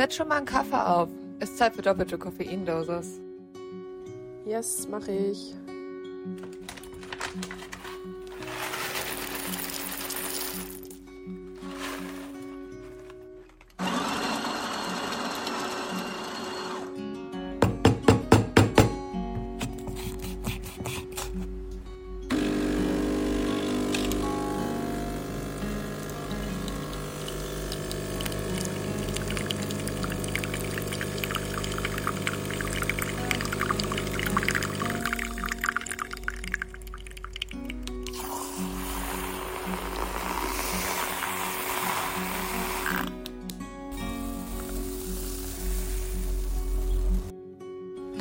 Setz 0.00 0.14
schon 0.14 0.28
mal 0.28 0.38
einen 0.38 0.46
Kaffee 0.46 0.82
auf. 0.82 1.10
Ist 1.40 1.58
Zeit 1.58 1.74
für 1.74 1.82
doppelte 1.82 2.16
Koffeindosis. 2.16 3.20
Yes, 4.46 4.88
mache 4.88 5.12
ich. 5.12 5.54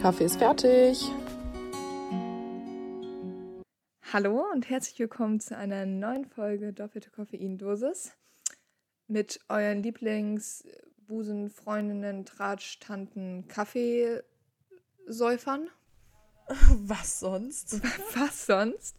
Kaffee 0.10 0.26
ist 0.26 0.38
fertig. 0.40 1.04
Hallo 4.12 4.44
und 4.52 4.68
herzlich 4.68 4.98
willkommen 4.98 5.40
zu 5.40 5.56
einer 5.56 5.86
neuen 5.86 6.26
Folge 6.26 6.74
Doppelte 6.74 7.12
Koffeindosis 7.12 8.14
mit 9.08 9.40
euren 9.50 9.84
Lieblingsbusen, 9.84 11.52
Freundinnen, 11.52 12.26
Tratsch, 12.26 12.80
Tanten, 12.80 13.48
Kaffeesäufern. 13.50 14.24
Was 16.48 17.20
sonst? 17.20 17.80
Was 18.16 18.48
sonst? 18.48 18.96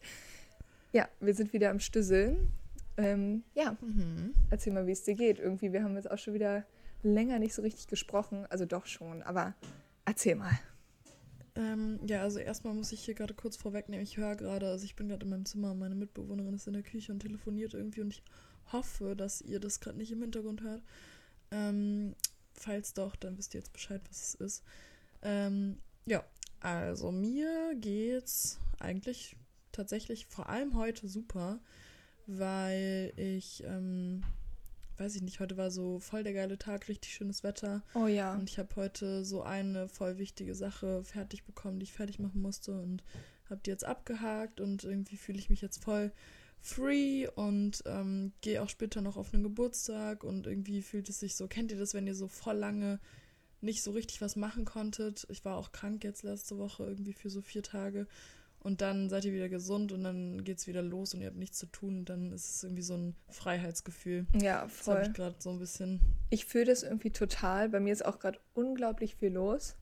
Ja, 0.92 1.08
wir 1.18 1.34
sind 1.34 1.52
wieder 1.52 1.70
am 1.70 1.80
Stüsseln. 1.80 2.52
Ähm, 2.96 3.42
ja, 3.54 3.76
Mhm. 3.80 4.32
erzähl 4.50 4.72
mal, 4.72 4.86
wie 4.86 4.92
es 4.92 5.02
dir 5.02 5.16
geht. 5.16 5.40
Irgendwie, 5.40 5.72
wir 5.72 5.82
haben 5.82 5.96
jetzt 5.96 6.08
auch 6.08 6.18
schon 6.18 6.34
wieder 6.34 6.64
länger 7.02 7.40
nicht 7.40 7.54
so 7.54 7.62
richtig 7.62 7.88
gesprochen. 7.88 8.46
Also 8.48 8.64
doch 8.64 8.86
schon, 8.86 9.24
aber 9.24 9.54
erzähl 10.04 10.36
mal. 10.36 10.56
Ähm, 11.60 12.00
ja, 12.06 12.22
also 12.22 12.38
erstmal 12.38 12.72
muss 12.72 12.90
ich 12.90 13.04
hier 13.04 13.14
gerade 13.14 13.34
kurz 13.34 13.56
vorwegnehmen. 13.56 14.02
Ich 14.02 14.16
höre 14.16 14.34
gerade, 14.34 14.66
also 14.68 14.86
ich 14.86 14.96
bin 14.96 15.08
gerade 15.08 15.24
in 15.24 15.30
meinem 15.30 15.44
Zimmer, 15.44 15.74
meine 15.74 15.94
Mitbewohnerin 15.94 16.54
ist 16.54 16.66
in 16.66 16.72
der 16.72 16.82
Küche 16.82 17.12
und 17.12 17.20
telefoniert 17.20 17.74
irgendwie 17.74 18.00
und 18.00 18.14
ich 18.14 18.22
hoffe, 18.72 19.14
dass 19.14 19.42
ihr 19.42 19.60
das 19.60 19.80
gerade 19.80 19.98
nicht 19.98 20.10
im 20.10 20.22
Hintergrund 20.22 20.62
hört. 20.62 20.82
Ähm, 21.50 22.14
falls 22.54 22.94
doch, 22.94 23.14
dann 23.14 23.36
wisst 23.36 23.52
ihr 23.54 23.60
jetzt 23.60 23.74
Bescheid, 23.74 24.00
was 24.08 24.22
es 24.22 24.34
ist. 24.36 24.62
Ähm, 25.20 25.76
ja, 26.06 26.24
also 26.60 27.12
mir 27.12 27.74
geht's 27.74 28.58
eigentlich 28.78 29.36
tatsächlich 29.70 30.26
vor 30.26 30.48
allem 30.48 30.74
heute 30.76 31.08
super, 31.08 31.60
weil 32.26 33.12
ich, 33.16 33.64
ähm, 33.64 34.22
weiß 35.00 35.16
ich 35.16 35.22
nicht, 35.22 35.40
heute 35.40 35.56
war 35.56 35.70
so 35.70 35.98
voll 35.98 36.22
der 36.22 36.34
geile 36.34 36.58
Tag, 36.58 36.88
richtig 36.88 37.14
schönes 37.14 37.42
Wetter. 37.42 37.82
Oh 37.94 38.06
ja. 38.06 38.34
Und 38.34 38.50
ich 38.50 38.58
habe 38.58 38.76
heute 38.76 39.24
so 39.24 39.42
eine 39.42 39.88
voll 39.88 40.18
wichtige 40.18 40.54
Sache 40.54 41.02
fertig 41.04 41.44
bekommen, 41.44 41.80
die 41.80 41.84
ich 41.84 41.92
fertig 41.92 42.18
machen 42.18 42.42
musste 42.42 42.78
und 42.78 43.02
habe 43.48 43.62
die 43.64 43.70
jetzt 43.70 43.84
abgehakt 43.84 44.60
und 44.60 44.84
irgendwie 44.84 45.16
fühle 45.16 45.38
ich 45.38 45.48
mich 45.48 45.62
jetzt 45.62 45.82
voll 45.82 46.12
free 46.60 47.26
und 47.26 47.82
ähm, 47.86 48.32
gehe 48.42 48.62
auch 48.62 48.68
später 48.68 49.00
noch 49.00 49.16
auf 49.16 49.32
einen 49.32 49.42
Geburtstag 49.42 50.22
und 50.22 50.46
irgendwie 50.46 50.82
fühlt 50.82 51.08
es 51.08 51.18
sich 51.18 51.34
so, 51.34 51.48
kennt 51.48 51.72
ihr 51.72 51.78
das, 51.78 51.94
wenn 51.94 52.06
ihr 52.06 52.14
so 52.14 52.28
voll 52.28 52.56
lange 52.56 53.00
nicht 53.62 53.82
so 53.82 53.92
richtig 53.92 54.20
was 54.20 54.36
machen 54.36 54.66
konntet? 54.66 55.26
Ich 55.30 55.44
war 55.46 55.56
auch 55.56 55.72
krank 55.72 56.04
jetzt 56.04 56.22
letzte 56.22 56.58
Woche 56.58 56.84
irgendwie 56.84 57.14
für 57.14 57.30
so 57.30 57.40
vier 57.40 57.62
Tage 57.62 58.06
und 58.62 58.80
dann 58.82 59.08
seid 59.08 59.24
ihr 59.24 59.32
wieder 59.32 59.48
gesund 59.48 59.90
und 59.92 60.04
dann 60.04 60.44
geht's 60.44 60.66
wieder 60.66 60.82
los 60.82 61.14
und 61.14 61.20
ihr 61.22 61.26
habt 61.28 61.36
nichts 61.38 61.58
zu 61.58 61.66
tun 61.66 61.98
und 62.00 62.08
dann 62.10 62.32
ist 62.32 62.56
es 62.56 62.62
irgendwie 62.62 62.82
so 62.82 62.94
ein 62.94 63.16
Freiheitsgefühl. 63.30 64.26
Ja, 64.34 64.62
Das 64.62 64.86
habe 64.86 64.98
voll. 65.00 65.02
ich 65.08 65.12
gerade 65.14 65.36
so 65.38 65.50
ein 65.50 65.58
bisschen. 65.58 66.00
Ich 66.30 66.44
fühle 66.44 66.66
das 66.66 66.82
irgendwie 66.82 67.10
total. 67.10 67.68
Bei 67.70 67.80
mir 67.80 67.92
ist 67.92 68.04
auch 68.04 68.18
gerade 68.18 68.38
unglaublich 68.54 69.16
viel 69.16 69.32
los. 69.32 69.76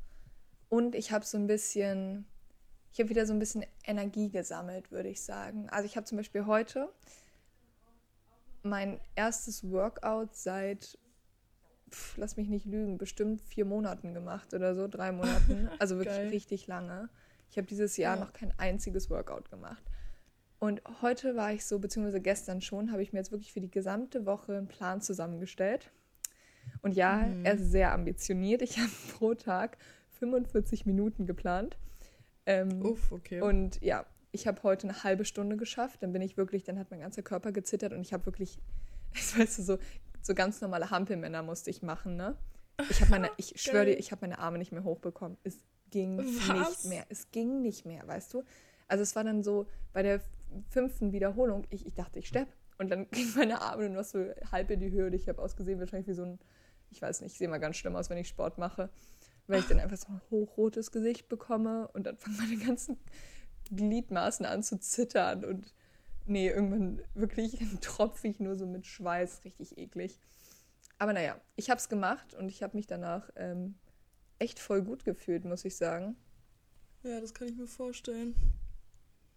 Und 0.69 0.95
ich 0.95 1.13
habe 1.13 1.25
so 1.25 1.39
ein 1.39 1.47
bisschen, 1.47 2.27
ich 2.93 3.01
habe 3.01 3.09
wieder 3.11 3.27
so 3.27 3.33
ein 3.33 3.39
bisschen 3.39 3.65
Energie 3.85 4.31
gesammelt, 4.31 4.91
würde 4.93 5.09
ich 5.09 5.23
sagen. 5.23 5.69
Also 5.71 5.87
ich 5.87 5.97
habe 5.97 6.05
zum 6.07 6.19
Beispiel 6.19 6.47
heute 6.47 6.89
mein 8.63 9.01
erstes 9.15 9.69
Workout 9.71 10.35
seit, 10.37 10.99
pf, 11.91 12.17
lass 12.19 12.37
mich 12.37 12.49
nicht 12.49 12.67
lügen, 12.67 12.99
bestimmt 12.99 13.41
vier 13.41 13.65
Monaten 13.65 14.15
gemacht 14.15 14.53
oder 14.55 14.75
so, 14.75 14.89
drei 14.89 15.11
Monaten. 15.13 15.69
Also 15.79 15.97
wirklich 15.97 16.17
Geil. 16.17 16.29
richtig 16.29 16.67
lange. 16.67 17.09
Ich 17.51 17.57
habe 17.57 17.67
dieses 17.67 17.97
Jahr 17.97 18.17
Ja. 18.17 18.25
noch 18.25 18.33
kein 18.33 18.53
einziges 18.59 19.11
Workout 19.11 19.51
gemacht. 19.51 19.83
Und 20.59 20.83
heute 21.03 21.37
war 21.37 21.53
ich 21.53 21.65
so, 21.65 21.79
beziehungsweise 21.79 22.21
gestern 22.21 22.61
schon, 22.61 22.91
habe 22.91 23.03
ich 23.03 23.13
mir 23.13 23.21
jetzt 23.21 23.31
wirklich 23.31 23.53
für 23.53 23.61
die 23.61 23.71
gesamte 23.71 24.27
Woche 24.27 24.57
einen 24.57 24.67
Plan 24.69 25.01
zusammengestellt. 25.01 25.91
Und 26.83 26.93
ja, 26.93 27.19
Mhm. 27.19 27.45
er 27.45 27.55
ist 27.55 27.71
sehr 27.71 27.93
ambitioniert. 27.93 28.61
Ich 28.63 28.77
habe 28.79 28.91
pro 29.17 29.35
Tag 29.35 29.79
45 30.19 30.85
Minuten 30.85 31.27
geplant. 31.27 31.77
Ähm, 32.45 32.83
Uff, 32.85 33.13
okay. 33.13 33.41
und 33.41 33.81
ja, 33.83 34.07
ich 34.33 34.47
habe 34.47 34.63
heute 34.63 34.89
eine 34.89 35.05
halbe 35.05 35.25
Stunde 35.25 35.57
geschafft. 35.57 36.03
Dann 36.03 36.13
bin 36.13 36.23
ich 36.23 36.37
wirklich, 36.37 36.65
dann 36.65 36.79
hat 36.79 36.91
mein 36.91 37.01
ganzer 37.01 37.23
Körper 37.23 37.53
gezittert 37.53 37.93
und 37.93 38.01
ich 38.01 38.13
habe 38.13 38.27
wirklich, 38.27 38.59
weißt 39.37 39.59
du, 39.59 39.63
so, 39.63 39.79
so 40.23 40.35
ganz 40.35 40.61
normale 40.61 40.91
Hampelmänner 40.91 41.43
musste 41.43 41.71
ich 41.71 41.83
machen, 41.83 42.17
ne? 42.17 42.37
Ich 42.91 43.01
habe 43.01 43.11
meine, 43.11 43.31
ich 43.39 43.55
schwöre 43.61 43.87
dir, 43.87 43.99
ich 43.99 44.11
habe 44.13 44.21
meine 44.23 44.39
Arme 44.39 44.59
nicht 44.59 44.73
mehr 44.73 44.83
hochbekommen. 44.85 45.39
Es 45.45 45.59
ging 45.91 46.19
Was? 46.19 46.85
nicht 46.85 46.85
mehr. 46.87 47.05
Es 47.09 47.31
ging 47.31 47.63
nicht 47.63 47.85
mehr, 47.85 48.07
weißt 48.07 48.35
du? 48.35 48.45
Also 48.87 49.03
es 49.03 49.15
war 49.17 49.25
dann 49.25 49.43
so 49.43 49.67
bei 49.93 50.03
der 50.03 50.21
fünften 50.71 51.13
Wiederholung, 51.13 51.67
ich, 51.71 51.87
ich 51.87 51.95
dachte, 51.95 52.19
ich 52.19 52.29
stepp. 52.29 52.49
Und 52.79 52.91
dann 52.91 53.09
ging 53.11 53.33
meine 53.37 53.61
Arme 53.61 53.89
nur 53.89 54.03
noch 54.03 54.05
so 54.05 54.25
halb 54.51 54.71
in 54.71 54.81
die 54.81 54.91
Höhe 54.91 55.07
und 55.07 55.13
ich 55.13 55.29
habe 55.29 55.43
ausgesehen 55.43 55.79
wahrscheinlich 55.79 56.09
wie 56.09 56.15
so 56.15 56.25
ein, 56.25 56.39
ich 56.91 57.03
weiß 57.03 57.21
nicht, 57.21 57.33
ich 57.33 57.39
sehe 57.39 57.49
mal 57.49 57.59
ganz 57.59 57.77
schlimm 57.77 57.97
aus, 57.97 58.11
wenn 58.11 58.19
ich 58.19 58.29
Sport 58.29 58.59
mache. 58.59 58.91
Weil 59.47 59.61
ich 59.61 59.67
dann 59.67 59.81
einfach 59.81 59.97
so 59.97 60.09
ein 60.09 60.21
hochrotes 60.31 60.91
Gesicht 60.91 61.31
bekomme 61.31 61.89
und 61.95 62.07
dann 62.07 62.19
fangen 62.19 62.37
meine 62.37 62.59
ganzen 62.59 62.99
Gliedmaßen 63.75 64.45
an 64.45 64.63
zu 64.63 64.79
zittern 64.79 65.43
und 65.43 65.73
nee, 66.27 66.49
irgendwann 66.49 67.01
wirklich 67.15 67.59
tropfe 67.81 68.29
ich 68.29 68.41
nur 68.41 68.57
so 68.57 68.67
mit 68.67 68.87
Schweiß, 68.87 69.45
richtig 69.45 69.79
eklig. 69.79 70.21
Aber 70.99 71.13
naja, 71.13 71.41
ich 71.57 71.71
habe 71.71 71.79
es 71.79 71.89
gemacht 71.89 72.35
und 72.35 72.49
ich 72.49 72.63
habe 72.63 72.77
mich 72.77 72.87
danach 72.87 73.31
ähm, 73.37 73.77
echt 74.39 74.59
voll 74.59 74.83
gut 74.83 75.05
gefühlt, 75.05 75.45
muss 75.45 75.65
ich 75.65 75.77
sagen. 75.77 76.17
Ja, 77.03 77.21
das 77.21 77.35
kann 77.35 77.49
ich 77.49 77.57
mir 77.57 77.67
vorstellen. 77.67 78.35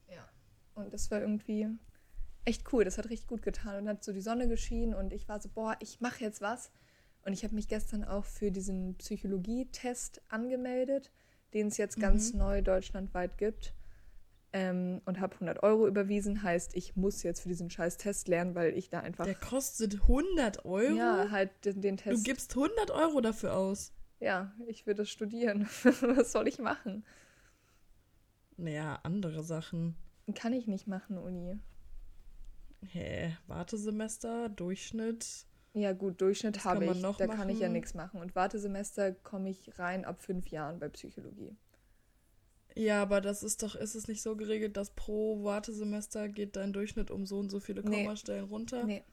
Ja. 0.10 0.28
Und 0.76 0.94
das 0.94 1.10
war 1.12 1.22
irgendwie 1.22 1.68
echt 2.46 2.72
cool. 2.74 2.84
Das 2.84 2.98
hat 2.98 3.10
richtig 3.10 3.28
gut 3.28 3.42
getan. 3.42 3.84
Und 3.84 3.90
hat 3.90 4.04
so 4.04 4.12
die 4.14 4.22
Sonne 4.22 4.48
geschienen 4.48 4.94
und 4.94 5.14
ich 5.14 5.28
war 5.30 5.40
so, 5.42 5.50
boah, 5.50 5.76
ich 5.80 6.02
mache 6.02 6.24
jetzt 6.24 6.42
was. 6.42 6.72
Und 7.24 7.34
ich 7.34 7.44
habe 7.44 7.54
mich 7.54 7.68
gestern 7.68 8.04
auch 8.04 8.26
für 8.26 8.52
diesen 8.52 8.96
Psychologietest 8.98 10.22
angemeldet, 10.30 11.12
den 11.54 11.68
es 11.68 11.78
jetzt 11.78 12.00
ganz 12.00 12.34
Mhm. 12.34 12.40
neu 12.40 12.62
deutschlandweit 12.64 13.38
gibt. 13.38 13.76
Ähm, 14.54 15.02
und 15.06 15.20
habe 15.22 15.36
100 15.36 15.64
Euro 15.64 15.88
überwiesen. 15.88 16.44
Heißt, 16.44 16.76
ich 16.76 16.96
muss 16.98 17.24
jetzt 17.24 17.42
für 17.42 17.48
diesen 17.48 17.70
scheiß 17.70 17.98
Test 17.98 18.28
lernen, 18.28 18.54
weil 18.54 18.78
ich 18.78 18.90
da 18.90 19.00
einfach 19.00 19.24
Der 19.24 19.36
kostet 19.36 19.94
100 20.02 20.66
Euro? 20.66 20.94
ja, 20.94 21.30
halt 21.32 21.52
den, 21.64 21.80
den 21.82 21.96
du 21.96 22.04
Test. 22.04 22.26
gibst 22.26 22.52
100 22.58 22.92
Euro 22.92 23.22
dafür 23.22 23.56
aus. 23.56 23.94
Ja, 24.22 24.54
ich 24.68 24.86
das 24.86 25.10
studieren. 25.10 25.68
was 25.84 26.32
soll 26.32 26.48
ich 26.48 26.60
machen? 26.60 27.04
Naja, 28.56 29.00
andere 29.04 29.44
Sachen. 29.44 29.96
Kann 30.36 30.54
ich 30.54 30.68
nicht 30.68 30.88
machen, 30.88 31.18
Uni. 31.18 31.60
Hä, 32.88 33.36
Wartesemester, 33.48 34.50
Durchschnitt. 34.50 35.46
Ja, 35.74 35.94
gut, 35.94 36.22
Durchschnitt 36.22 36.64
habe 36.64 36.86
ich. 36.86 37.02
Da 37.02 37.28
kann 37.28 37.50
ich 37.50 37.60
ja 37.60 37.68
machen? 37.68 37.74
nichts 37.74 37.94
machen. 37.94 38.22
Und 38.22 38.36
Wartesemester 38.36 39.12
komme 39.12 39.50
ich 39.50 39.78
rein 39.80 40.06
ab 40.06 40.22
fünf 40.22 40.48
Jahren 40.48 40.80
bei 40.80 40.90
Psychologie. 40.90 41.56
Ja, 42.76 43.02
aber 43.02 43.22
das 43.22 43.44
ist 43.44 43.64
doch, 43.64 43.76
ist 43.76 43.96
es 43.96 44.08
nicht 44.08 44.22
so 44.22 44.36
geregelt, 44.36 44.78
dass 44.78 44.92
pro 44.92 45.44
Wartesemester 45.44 46.30
geht 46.30 46.56
dein 46.56 46.74
Durchschnitt 46.74 47.12
um 47.12 47.26
so 47.26 47.40
und 47.40 47.50
so 47.50 47.60
viele 47.60 47.84
Nee. 47.84 48.04
Kommastellen 48.04 48.46
runter? 48.46 48.84
Nee. 48.86 49.04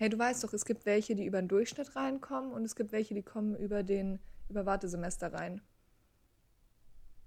Hey, 0.00 0.08
du 0.08 0.18
weißt 0.18 0.42
doch, 0.42 0.54
es 0.54 0.64
gibt 0.64 0.86
welche, 0.86 1.14
die 1.14 1.26
über 1.26 1.42
den 1.42 1.48
Durchschnitt 1.48 1.94
reinkommen 1.94 2.52
und 2.52 2.64
es 2.64 2.74
gibt 2.74 2.90
welche, 2.90 3.12
die 3.12 3.22
kommen 3.22 3.54
über 3.54 3.82
den 3.82 4.18
über 4.48 4.64
Wartesemester 4.64 5.30
rein. 5.30 5.60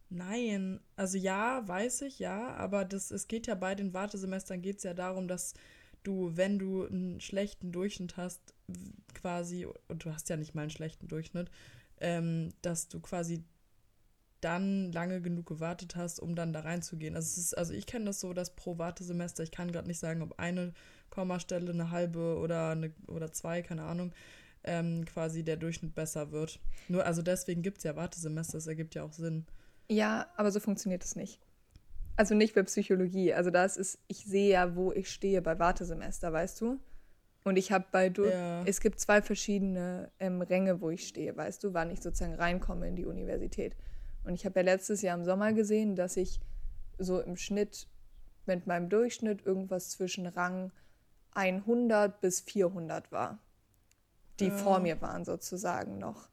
Nein, 0.10 0.80
also 0.96 1.20
ja, 1.20 1.68
weiß 1.68 2.02
ich, 2.02 2.18
ja, 2.18 2.48
aber 2.56 2.84
das, 2.84 3.12
es 3.12 3.28
geht 3.28 3.46
ja 3.46 3.54
bei 3.54 3.76
den 3.76 3.94
Wartesemestern 3.94 4.64
geht 4.64 4.78
es 4.78 4.84
ja 4.84 4.96
darum, 4.96 5.28
dass 5.28 5.54
du, 6.02 6.36
wenn 6.36 6.58
du 6.58 6.88
einen 6.88 7.22
schlechten 7.22 7.72
Durchschnitt 7.72 8.18
hast, 8.18 8.56
quasi, 9.14 9.68
und 9.88 10.04
du 10.04 10.12
hast 10.12 10.28
ja 10.30 10.36
nicht 10.36 10.56
mal 10.56 10.64
einen 10.64 10.72
schlechten 10.72 11.08
Durchschnitt, 11.08 11.52
ähm, 12.00 12.50
dass 12.64 12.88
du 12.88 13.00
quasi 13.00 13.44
dann 14.44 14.92
lange 14.92 15.22
genug 15.22 15.46
gewartet 15.46 15.96
hast, 15.96 16.20
um 16.20 16.36
dann 16.36 16.54
da 16.54 16.62
reinzugehen. 16.62 17.16
Also, 17.16 17.28
es 17.28 17.38
ist, 17.38 17.58
also 17.58 17.74
ich 17.74 17.86
kenne 17.86 18.06
das 18.06 18.20
so, 18.20 18.34
dass 18.34 18.56
pro 18.56 18.78
Wartesemester, 18.78 19.44
ich 19.44 19.52
kann 19.52 19.72
gerade 19.72 19.88
nicht 19.88 20.00
sagen, 20.00 20.22
ob 20.22 20.40
eine 20.40 20.74
Kommastelle, 21.10 21.72
eine 21.72 21.92
halbe 21.92 22.38
oder, 22.38 22.70
eine, 22.72 22.92
oder 23.08 23.32
zwei, 23.32 23.62
keine 23.62 23.84
Ahnung, 23.84 24.14
ähm, 24.64 25.06
quasi 25.06 25.44
der 25.44 25.58
Durchschnitt 25.58 25.94
besser 25.96 26.32
wird. 26.32 26.60
Nur, 26.88 27.06
also 27.06 27.22
deswegen 27.22 27.62
gibt 27.62 27.80
es 27.80 27.84
ja 27.84 27.96
Wartesemester, 27.96 28.58
das 28.58 28.68
ergibt 28.68 28.96
ja 28.96 29.04
auch 29.04 29.14
Sinn. 29.14 29.46
Ja, 29.90 30.28
aber 30.38 30.52
so 30.52 30.60
funktioniert 30.60 31.04
es 31.04 31.16
nicht. 31.16 31.40
Also 32.16 32.36
nicht 32.36 32.56
bei 32.56 32.64
Psychologie. 32.64 33.34
Also 33.34 33.50
das 33.50 33.78
ist, 33.78 34.00
ich 34.08 34.26
sehe 34.26 34.52
ja, 34.52 34.76
wo 34.76 34.92
ich 34.92 35.10
stehe 35.10 35.42
bei 35.42 35.58
Wartesemester, 35.60 36.32
weißt 36.32 36.62
du? 36.62 36.80
Und 37.44 37.58
ich 37.58 37.72
habe 37.72 37.86
bei, 37.92 38.10
du 38.10 38.26
Ja. 38.26 38.64
es 38.66 38.80
gibt 38.80 39.00
zwei 39.00 39.22
verschiedene 39.22 40.12
ähm, 40.20 40.42
Ränge, 40.42 40.80
wo 40.80 40.90
ich 40.90 41.08
stehe, 41.08 41.36
weißt 41.36 41.64
du, 41.64 41.74
wann 41.74 41.90
ich 41.92 42.02
sozusagen 42.02 42.36
reinkomme 42.36 42.88
in 42.88 42.96
die 42.96 43.06
Universität. 43.06 43.76
Und 44.26 44.34
ich 44.36 44.46
habe 44.46 44.60
ja 44.60 44.64
letztes 44.66 45.02
Jahr 45.02 45.18
im 45.18 45.26
Sommer 45.26 45.54
gesehen, 45.54 45.96
dass 45.96 46.18
ich 46.18 46.40
so 46.98 47.20
im 47.20 47.36
Schnitt 47.36 47.88
mit 48.46 48.68
meinem 48.68 48.90
Durchschnitt 48.90 49.46
irgendwas 49.46 49.90
zwischen 49.90 50.26
Rang 50.26 50.72
100 51.32 52.22
bis 52.22 52.42
400 52.42 53.12
war. 53.12 53.40
Die 54.40 54.48
Ja. 54.48 54.58
vor 54.58 54.80
mir 54.80 55.02
waren 55.02 55.26
sozusagen 55.26 55.98
noch. 55.98 56.30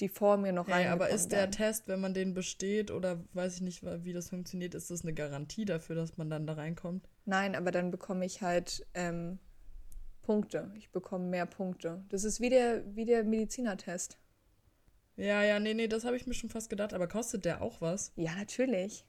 Die 0.00 0.08
vor 0.08 0.36
mir 0.36 0.52
noch 0.52 0.66
Hey, 0.68 0.86
aber 0.86 1.10
ist 1.10 1.32
der 1.32 1.40
wären. 1.40 1.52
Test, 1.52 1.86
wenn 1.86 2.00
man 2.00 2.14
den 2.14 2.34
besteht 2.34 2.90
oder 2.90 3.22
weiß 3.34 3.56
ich 3.56 3.60
nicht, 3.60 3.82
wie 4.04 4.12
das 4.12 4.30
funktioniert, 4.30 4.74
ist 4.74 4.90
das 4.90 5.02
eine 5.02 5.12
Garantie 5.12 5.64
dafür, 5.64 5.94
dass 5.96 6.16
man 6.16 6.30
dann 6.30 6.46
da 6.46 6.54
reinkommt? 6.54 7.08
Nein, 7.24 7.54
aber 7.54 7.70
dann 7.70 7.90
bekomme 7.90 8.24
ich 8.24 8.42
halt 8.42 8.86
ähm, 8.94 9.38
Punkte. 10.22 10.72
Ich 10.76 10.90
bekomme 10.90 11.26
mehr 11.26 11.46
Punkte. 11.46 12.04
Das 12.08 12.24
ist 12.24 12.40
wie 12.40 12.50
der, 12.50 12.82
wie 12.96 13.04
der 13.04 13.22
Medizinertest. 13.22 14.18
Ja, 15.22 15.42
ja, 15.42 15.60
nee, 15.60 15.74
nee, 15.74 15.88
das 15.88 16.04
habe 16.04 16.16
ich 16.16 16.26
mir 16.26 16.34
schon 16.34 16.50
fast 16.50 16.68
gedacht, 16.70 16.92
aber 16.94 17.06
kostet 17.06 17.44
der 17.44 17.62
auch 17.62 17.80
was? 17.80 18.12
Ja, 18.16 18.34
natürlich. 18.34 19.04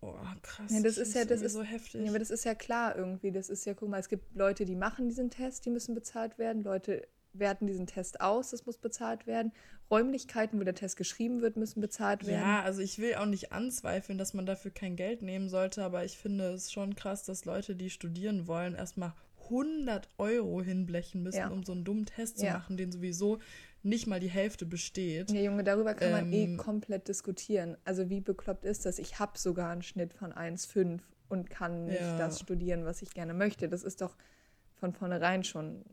Boah, 0.00 0.36
krass. 0.42 0.70
Ja, 0.72 0.80
das 0.80 0.96
ist 0.96 1.14
ja- 1.14 1.24
das 1.24 1.42
ist- 1.42 1.54
so 1.54 1.62
heftig. 1.62 2.02
Ja, 2.04 2.10
aber 2.10 2.20
das 2.20 2.30
ist 2.30 2.44
ja 2.44 2.54
klar 2.54 2.96
irgendwie. 2.96 3.32
Das 3.32 3.48
ist 3.48 3.64
ja, 3.66 3.74
guck 3.74 3.88
mal, 3.88 3.98
es 3.98 4.08
gibt 4.08 4.36
Leute, 4.36 4.64
die 4.64 4.76
machen 4.76 5.08
diesen 5.08 5.28
Test, 5.30 5.64
die 5.66 5.70
müssen 5.70 5.94
bezahlt 5.94 6.38
werden. 6.38 6.62
Leute 6.62 7.08
werten 7.32 7.66
diesen 7.66 7.86
Test 7.88 8.20
aus, 8.20 8.50
das 8.50 8.64
muss 8.64 8.78
bezahlt 8.78 9.26
werden. 9.26 9.52
Räumlichkeiten, 9.90 10.58
wo 10.60 10.64
der 10.64 10.74
Test 10.74 10.96
geschrieben 10.96 11.40
wird, 11.42 11.56
müssen 11.56 11.80
bezahlt 11.80 12.26
werden. 12.26 12.40
Ja, 12.40 12.62
also 12.62 12.80
ich 12.80 12.98
will 12.98 13.16
auch 13.16 13.26
nicht 13.26 13.50
anzweifeln, 13.52 14.18
dass 14.18 14.34
man 14.34 14.46
dafür 14.46 14.70
kein 14.70 14.94
Geld 14.96 15.22
nehmen 15.22 15.48
sollte, 15.48 15.82
aber 15.82 16.04
ich 16.04 16.16
finde 16.16 16.52
es 16.52 16.70
schon 16.72 16.94
krass, 16.94 17.24
dass 17.24 17.44
Leute, 17.44 17.74
die 17.74 17.90
studieren 17.90 18.46
wollen, 18.46 18.74
erstmal 18.76 19.14
100 19.50 20.08
Euro 20.18 20.62
hinblechen 20.62 21.22
müssen, 21.22 21.38
Ja. 21.38 21.48
um 21.48 21.64
so 21.64 21.72
einen 21.72 21.84
dummen 21.84 22.06
Test 22.06 22.38
zu 22.38 22.46
Ja. 22.46 22.54
machen, 22.54 22.76
den 22.76 22.92
sowieso 22.92 23.38
nicht 23.88 24.06
mal 24.06 24.20
die 24.20 24.30
Hälfte 24.30 24.66
besteht. 24.66 25.30
Ja, 25.30 25.40
Junge, 25.40 25.64
darüber 25.64 25.94
kann 25.94 26.10
man 26.12 26.32
eh 26.32 26.44
Ähm, 26.44 26.56
komplett 26.56 27.08
diskutieren. 27.08 27.76
Also 27.84 28.08
wie 28.10 28.20
bekloppt 28.20 28.64
ist 28.64 28.86
das? 28.86 28.98
Ich 28.98 29.18
habe 29.18 29.38
sogar 29.38 29.70
einen 29.70 29.82
Schnitt 29.82 30.14
von 30.14 30.32
1,5 30.32 31.00
und 31.28 31.50
kann 31.50 31.86
nicht 31.86 32.00
Ja. 32.00 32.16
das 32.18 32.40
studieren, 32.40 32.84
was 32.84 33.02
ich 33.02 33.10
gerne 33.14 33.34
möchte. 33.34 33.68
Das 33.68 33.82
ist 33.82 34.00
doch 34.00 34.16
von 34.74 34.92
vornherein 34.92 35.44
schon 35.44 35.84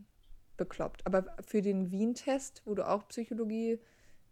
bekloppt. 0.57 1.05
Aber 1.05 1.35
für 1.45 1.61
den 1.61 1.91
Wien-Test, 1.91 2.61
wo 2.65 2.75
du 2.75 2.87
auch 2.87 3.07
Psychologie 3.07 3.79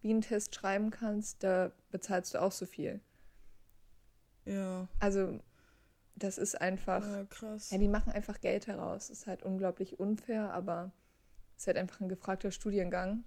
Wien-Test 0.02 0.54
schreiben 0.56 0.90
kannst, 0.92 1.44
da 1.44 1.72
bezahlst 1.92 2.34
du 2.34 2.42
auch 2.42 2.52
so 2.52 2.66
viel. 2.66 3.00
Ja, 4.46 4.88
Also 5.00 5.40
das 6.16 6.38
ist 6.38 6.60
einfach, 6.60 7.06
ja 7.06 7.24
krass. 7.26 7.72
ja, 7.72 7.78
die 7.78 7.88
machen 7.88 8.12
einfach 8.12 8.42
Geld 8.42 8.68
heraus. 8.68 9.08
Das 9.08 9.20
ist 9.20 9.28
halt 9.28 9.44
unglaublich 9.44 10.00
unfair, 10.00 10.54
aber 10.54 10.92
es 11.56 11.64
ist 11.64 11.68
halt 11.68 11.78
einfach 11.78 12.02
ein 12.02 12.10
gefragter 12.10 12.52
Studiengang. 12.52 13.24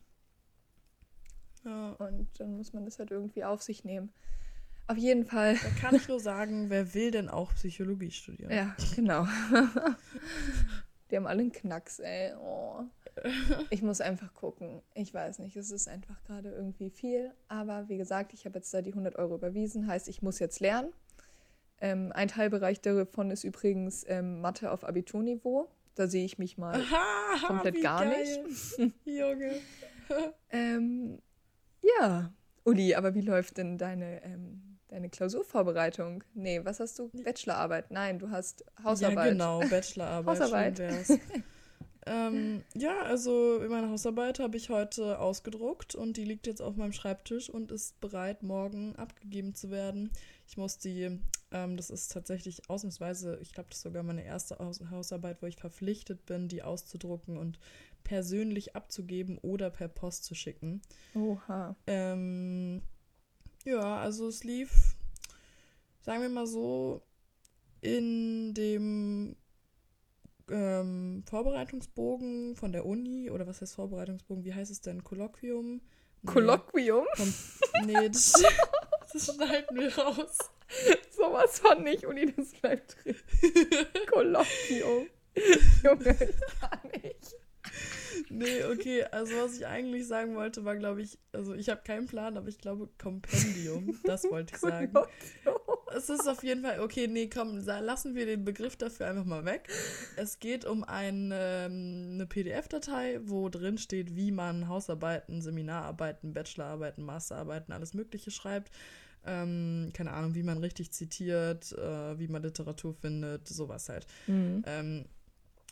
Ja. 1.67 1.91
Und 1.99 2.29
dann 2.39 2.57
muss 2.57 2.73
man 2.73 2.85
das 2.85 2.99
halt 2.99 3.11
irgendwie 3.11 3.45
auf 3.45 3.63
sich 3.63 3.85
nehmen. 3.85 4.11
Auf 4.87 4.97
jeden 4.97 5.25
Fall. 5.25 5.55
Da 5.55 5.69
kann 5.81 5.95
ich 5.97 6.07
nur 6.09 6.21
sagen, 6.21 6.71
wer 6.71 6.95
will 6.95 7.11
denn 7.11 7.29
auch 7.29 7.53
Psychologie 7.55 8.11
studieren? 8.11 8.53
Ja, 8.53 8.77
genau. 8.95 9.27
Die 11.11 11.17
haben 11.17 11.27
alle 11.27 11.41
einen 11.41 11.53
Knacks, 11.53 11.99
ey. 11.99 12.35
Oh. 12.35 12.85
Ich 13.71 13.83
muss 13.83 14.01
einfach 14.01 14.33
gucken. 14.35 14.83
Ich 14.95 15.13
weiß 15.13 15.41
nicht, 15.41 15.57
es 15.57 15.71
ist 15.71 15.89
einfach 15.89 16.23
gerade 16.25 16.51
irgendwie 16.51 16.91
viel. 16.91 17.33
Aber 17.49 17.89
wie 17.89 17.97
gesagt, 17.97 18.33
ich 18.33 18.45
habe 18.45 18.59
jetzt 18.59 18.73
da 18.73 18.83
die 18.83 18.91
100 18.91 19.17
Euro 19.17 19.35
überwiesen. 19.35 19.87
Heißt, 19.87 20.09
ich 20.09 20.23
muss 20.23 20.39
jetzt 20.39 20.61
lernen. 20.61 20.93
Ähm, 21.81 22.13
ein 22.13 22.29
Teilbereich 22.29 22.81
davon 22.81 23.31
ist 23.31 23.45
übrigens 23.45 24.05
ähm, 24.09 24.41
Mathe 24.41 24.71
auf 24.71 24.85
Abiturniveau. 24.85 25.69
Da 25.95 26.09
sehe 26.09 26.25
ich 26.25 26.39
mich 26.39 26.59
mal 26.59 26.75
Aha, 26.75 27.47
komplett 27.47 27.83
gar 27.83 28.05
geil. 28.05 28.45
nicht. 28.45 28.79
Junge. 29.05 29.55
Ähm, 30.51 31.19
ja, 31.99 32.33
Uli, 32.65 32.95
aber 32.95 33.15
wie 33.15 33.21
läuft 33.21 33.59
denn 33.59 33.79
deine, 33.79 34.23
ähm, 34.25 34.79
deine 34.89 35.09
Klausurvorbereitung? 35.09 36.25
Nee, 36.35 36.65
was 36.65 36.81
hast 36.81 36.99
du? 36.99 37.11
Bachelorarbeit? 37.23 37.91
Nein, 37.91 38.19
du 38.19 38.31
hast 38.31 38.65
Hausarbeit. 38.83 39.27
Ja, 39.27 39.33
genau, 39.33 39.61
Bachelorarbeit. 39.71 40.41
Hausarbeit. 40.41 40.81
ähm, 42.07 42.63
ja, 42.75 43.03
also 43.03 43.61
meine 43.69 43.91
Hausarbeit 43.91 44.41
habe 44.41 44.57
ich 44.57 44.69
heute 44.69 45.21
ausgedruckt 45.21 45.95
und 45.95 46.17
die 46.17 46.25
liegt 46.25 46.49
jetzt 46.49 46.61
auf 46.61 46.75
meinem 46.77 46.93
Schreibtisch 46.93 47.49
und 47.49 47.71
ist 47.71 48.01
bereit, 48.01 48.43
morgen 48.43 48.97
abgegeben 48.97 49.55
zu 49.55 49.71
werden. 49.71 50.11
Ich 50.49 50.57
muss 50.57 50.79
die, 50.79 51.21
ähm, 51.53 51.77
das 51.77 51.91
ist 51.91 52.11
tatsächlich 52.11 52.69
ausnahmsweise, 52.69 53.39
ich 53.41 53.53
glaube, 53.53 53.69
das 53.69 53.79
ist 53.79 53.85
sogar 53.85 54.03
meine 54.03 54.25
erste 54.25 54.59
Haus 54.59 54.81
Hausarbeit, 54.91 55.41
wo 55.41 55.47
ich 55.47 55.57
verpflichtet 55.57 56.27
bin, 56.27 56.49
die 56.49 56.63
auszudrucken 56.63 57.39
und 57.39 57.61
persönlich 58.07 58.77
abzugeben 58.77 59.37
oder 59.39 59.69
per 59.69 59.89
Post 59.89 60.25
zu 60.25 60.37
schicken. 60.37 60.81
Oha. 61.15 61.75
Ähm, 61.89 62.81
ja, 63.65 63.99
also 63.99 64.29
es 64.29 64.45
lief, 64.45 64.95
sagen 66.03 66.23
wir 66.23 66.29
mal 66.29 66.47
so, 66.47 67.03
in 67.81 68.55
dem 68.55 69.35
ähm, 70.49 71.25
Vorbereitungsbogen 71.29 72.55
von 72.55 72.71
der 72.71 72.87
Uni, 72.87 73.29
oder 73.29 73.49
was 73.49 73.61
heißt 73.61 73.75
Vorbereitungsbogen, 73.75 74.45
wie 74.45 74.55
heißt 74.55 74.71
es 74.71 74.81
denn? 74.83 75.03
Kolloquium? 75.03 75.81
Nee, 76.23 76.33
Kolloquium? 76.33 77.07
Nee 77.87 78.09
das, 78.09 78.41
das 79.13 79.35
schneiden 79.35 79.77
wir 79.77 79.99
raus. 79.99 80.39
Sowas 81.11 81.59
von 81.59 81.83
nicht, 81.83 82.07
Uli, 82.07 82.33
das 82.37 82.53
bleibt 82.53 83.05
drin. 83.05 83.17
Kolloquium. 84.13 85.09
Junge, 85.83 86.15
kann 86.61 86.91
nicht. 87.03 87.37
Nee, 88.31 88.65
okay, 88.65 89.05
also 89.05 89.35
was 89.37 89.57
ich 89.57 89.67
eigentlich 89.67 90.07
sagen 90.07 90.35
wollte, 90.35 90.65
war, 90.65 90.77
glaube 90.77 91.03
ich, 91.03 91.19
also 91.33 91.55
ich 91.55 91.69
habe 91.69 91.83
keinen 91.83 92.07
Plan, 92.07 92.37
aber 92.37 92.49
ich 92.49 92.59
glaube 92.59 92.89
Kompendium, 92.99 93.99
das 94.05 94.25
wollte 94.25 94.55
ich 94.55 94.61
sagen. 94.61 94.93
Es 95.95 96.11
ist 96.11 96.29
auf 96.29 96.43
jeden 96.43 96.63
Fall, 96.63 96.81
okay, 96.81 97.07
nee, 97.07 97.29
komm, 97.29 97.59
lassen 97.59 98.15
wir 98.15 98.27
den 98.27 98.45
Begriff 98.45 98.77
dafür 98.77 99.07
einfach 99.07 99.25
mal 99.25 99.45
weg. 99.45 99.69
Es 100.17 100.41
geht 100.41 100.65
um 100.65 100.85
ein, 100.85 101.31
ähm, 101.33 102.11
eine 102.15 102.27
PDF-Datei, 102.27 103.21
wo 103.23 103.49
drin 103.49 103.79
steht, 103.79 104.17
wie 104.17 104.33
man 104.33 104.69
Hausarbeiten, 104.69 105.41
Seminararbeiten, 105.41 106.35
Bachelorarbeiten, 106.35 107.05
Masterarbeiten, 107.05 107.73
alles 107.73 107.95
Mögliche 107.95 108.31
schreibt. 108.31 108.71
Ähm, 109.25 109.91
keine 109.93 110.13
Ahnung, 110.13 110.35
wie 110.35 110.43
man 110.43 110.59
richtig 110.59 110.93
zitiert, 110.93 111.73
äh, 111.73 112.19
wie 112.19 112.29
man 112.29 112.43
Literatur 112.43 112.95
findet, 112.95 113.49
sowas 113.49 113.89
halt. 113.89 114.07
Mhm. 114.27 114.63
Ähm, 114.67 115.05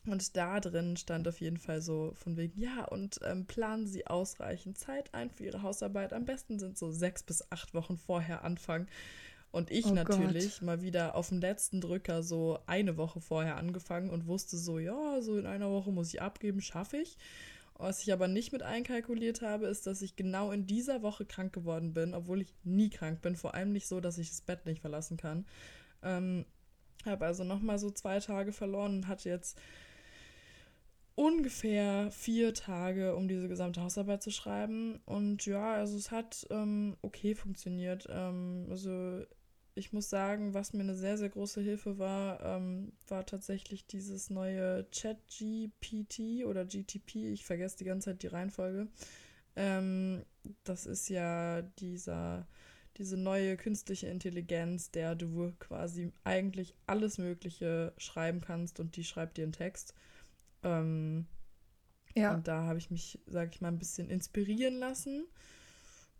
und 0.07 0.37
da 0.37 0.61
drin 0.61 0.97
stand 0.97 1.27
auf 1.29 1.41
jeden 1.41 1.59
Fall 1.59 1.81
so 1.81 2.13
von 2.15 2.37
wegen, 2.37 2.61
ja, 2.61 2.85
und 2.85 3.21
ähm, 3.25 3.47
planen 3.47 3.87
Sie 3.87 4.07
ausreichend 4.07 4.79
Zeit 4.79 5.15
ein 5.15 5.31
für 5.31 5.45
Ihre 5.45 5.63
Hausarbeit. 5.63 6.13
Am 6.13 6.25
besten 6.25 6.59
sind 6.59 6.77
so 6.77 6.91
sechs 6.91 7.23
bis 7.23 7.51
acht 7.51 7.75
Wochen 7.75 7.97
vorher 7.97 8.45
anfangen. 8.45 8.89
Und 9.51 9.71
ich 9.71 9.87
Oh 9.87 9.95
natürlich 9.95 10.63
mal 10.63 10.83
wieder 10.83 11.15
auf 11.15 11.29
dem 11.29 11.41
letzten 11.41 11.81
Drücker 11.81 12.25
so 12.25 12.59
eine 12.67 12.97
Woche 12.97 13.21
vorher 13.21 13.57
angefangen 13.57 14.11
und 14.11 14.27
wusste 14.27 14.57
so, 14.57 14.81
ja, 14.81 15.21
so 15.23 15.39
in 15.39 15.47
einer 15.47 15.71
Woche 15.71 15.93
muss 15.93 16.13
ich 16.13 16.21
abgeben, 16.21 16.61
schaffe 16.61 16.97
ich. 16.97 17.17
Was 17.77 18.03
ich 18.03 18.13
aber 18.13 18.29
nicht 18.29 18.53
mit 18.53 18.63
einkalkuliert 18.63 19.43
habe, 19.43 19.67
ist, 19.67 19.87
dass 19.87 20.03
ich 20.03 20.17
genau 20.17 20.51
in 20.53 20.67
dieser 20.67 21.03
Woche 21.03 21.25
krank 21.25 21.53
geworden 21.53 21.93
bin, 21.93 22.15
obwohl 22.15 22.41
ich 22.41 22.55
nie 22.63 22.91
krank 22.91 23.21
bin. 23.23 23.37
Vor 23.37 23.55
allem 23.55 23.73
nicht 23.73 23.87
so, 23.87 24.01
dass 24.01 24.19
ich 24.19 24.29
das 24.29 24.41
Bett 24.41 24.67
nicht 24.67 24.81
verlassen 24.81 25.17
kann. 25.17 25.47
Ähm, 26.03 26.45
habe 27.05 27.27
also 27.27 27.45
nochmal 27.45 27.79
so 27.79 27.91
zwei 27.91 28.21
Tage 28.21 28.53
verloren 28.53 28.97
und 28.97 29.09
hatte 29.09 29.29
jetzt 29.29 29.59
ungefähr 31.15 32.11
vier 32.11 32.55
Tage, 32.55 33.15
um 33.15 33.29
diese 33.29 33.49
gesamte 33.49 33.83
Hausarbeit 33.83 34.23
zu 34.23 34.31
schreiben. 34.31 35.01
Und 35.05 35.47
ja, 35.47 35.75
also 35.75 35.97
es 35.97 36.11
hat 36.11 36.47
ähm, 36.51 36.97
okay 37.03 37.35
funktioniert. 37.35 38.07
Ähm, 38.11 38.67
also 38.71 39.25
ich 39.77 39.93
muss 39.93 40.09
sagen, 40.09 40.55
was 40.55 40.73
mir 40.73 40.83
eine 40.83 40.95
sehr, 40.95 41.19
sehr 41.19 41.31
große 41.31 41.61
Hilfe 41.61 41.99
war, 41.99 42.41
ähm, 42.43 42.93
war 43.09 43.27
tatsächlich 43.27 43.87
dieses 43.87 44.31
neue 44.31 44.89
Chat-GPT 44.91 46.45
oder 46.47 46.65
GTP. 46.65 47.33
Ich 47.33 47.45
vergesse 47.45 47.79
die 47.79 47.85
ganze 47.85 48.11
Zeit 48.11 48.23
die 48.23 48.29
Reihenfolge. 48.29 48.89
Ähm, 49.57 50.25
das 50.65 50.87
ist 50.87 51.09
ja 51.09 51.63
dieser, 51.63 52.47
diese 52.97 53.17
neue 53.17 53.57
künstliche 53.57 54.09
Intelligenz, 54.09 54.91
der 54.91 55.15
du 55.15 55.53
quasi 55.59 56.13
eigentlich 56.23 56.75
alles 56.87 57.19
Mögliche 57.19 57.93
schreiben 57.97 58.41
kannst 58.41 58.81
und 58.81 58.97
die 58.97 59.05
schreibt 59.05 59.39
dir 59.39 59.45
einen 59.45 59.53
Text. 59.53 59.95
Ähm, 60.65 61.27
Ja. 62.17 62.35
Und 62.35 62.47
da 62.49 62.63
habe 62.65 62.79
ich 62.79 62.91
mich, 62.91 63.21
sag 63.27 63.55
ich 63.55 63.61
mal, 63.61 63.69
ein 63.69 63.79
bisschen 63.79 64.09
inspirieren 64.11 64.79
lassen. 64.79 65.27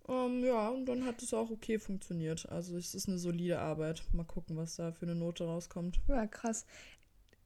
Ähm, 0.09 0.45
ja, 0.45 0.69
und 0.71 0.87
dann 0.87 1.05
hat 1.07 1.23
es 1.23 1.33
auch 1.35 1.51
okay 1.51 1.79
funktioniert. 1.79 2.49
Also 2.51 2.77
es 2.77 2.95
ist 2.95 3.09
eine 3.09 3.19
solide 3.19 3.59
Arbeit. 3.61 4.05
Mal 4.13 4.25
gucken, 4.25 4.57
was 4.57 4.77
da 4.77 4.93
für 4.93 5.07
eine 5.07 5.15
Note 5.15 5.45
rauskommt. 5.45 6.01
ja, 6.09 6.27
krass. 6.27 6.67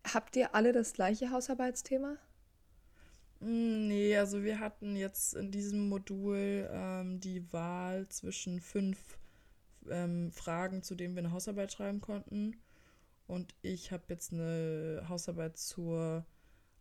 Habt 0.04 0.34
ihr 0.36 0.54
alle 0.56 0.72
das 0.72 0.92
gleiche 0.94 1.30
Hausarbeitsthema? 1.30 2.16
Mm, 3.40 3.88
Nee, 3.88 4.16
also 4.16 4.42
wir 4.42 4.58
hatten 4.60 4.96
jetzt 4.96 5.34
in 5.34 5.50
diesem 5.50 5.88
Modul 5.88 6.68
ähm, 6.72 7.20
die 7.20 7.52
Wahl 7.52 8.08
zwischen 8.08 8.60
fünf 8.60 9.18
ähm, 9.88 10.32
Fragen, 10.32 10.82
zu 10.82 10.94
denen 10.94 11.14
wir 11.14 11.20
eine 11.24 11.32
Hausarbeit 11.32 11.72
schreiben 11.72 12.00
konnten. 12.00 12.56
Und 13.26 13.54
ich 13.62 13.92
habe 13.92 14.04
jetzt 14.08 14.32
eine 14.32 15.06
Hausarbeit 15.08 15.58
zur 15.58 16.26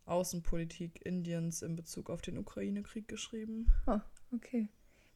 Außenpolitik 0.08 1.06
Indiens 1.06 1.62
in 1.62 1.76
Bezug 1.76 2.10
auf 2.10 2.22
den 2.22 2.38
Ukraine-Krieg 2.38 3.08
geschrieben. 3.08 3.72
Oh, 3.86 4.00
okay. 4.34 4.70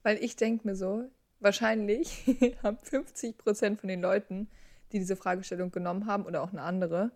Weil 0.04 0.24
ich 0.24 0.36
denke 0.36 0.68
mir 0.68 0.76
so, 0.76 1.10
wahrscheinlich 1.40 2.24
haben 2.64 2.78
50 2.82 3.38
Prozent 3.38 3.80
von 3.80 3.88
den 3.90 4.02
Leuten, 4.02 4.50
die 4.92 5.00
diese 5.00 5.16
Fragestellung 5.16 5.72
genommen 5.72 6.06
haben 6.06 6.26
oder 6.26 6.44
auch 6.44 6.52
eine 6.52 6.62
andere, 6.62 7.12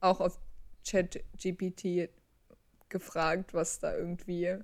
auch 0.00 0.20
auf 0.20 0.38
ChatGPT 0.88 2.10
gefragt, 2.88 3.54
was 3.54 3.78
da 3.78 3.96
irgendwie 3.96 4.58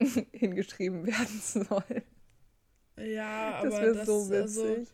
hingeschrieben 0.32 1.06
werden 1.06 1.40
soll. 1.40 2.02
Ja, 2.96 3.62
Das 3.62 3.74
aber 3.74 3.92
das, 3.94 4.06
so 4.06 4.34
also, 4.34 4.64
witzig. 4.64 4.88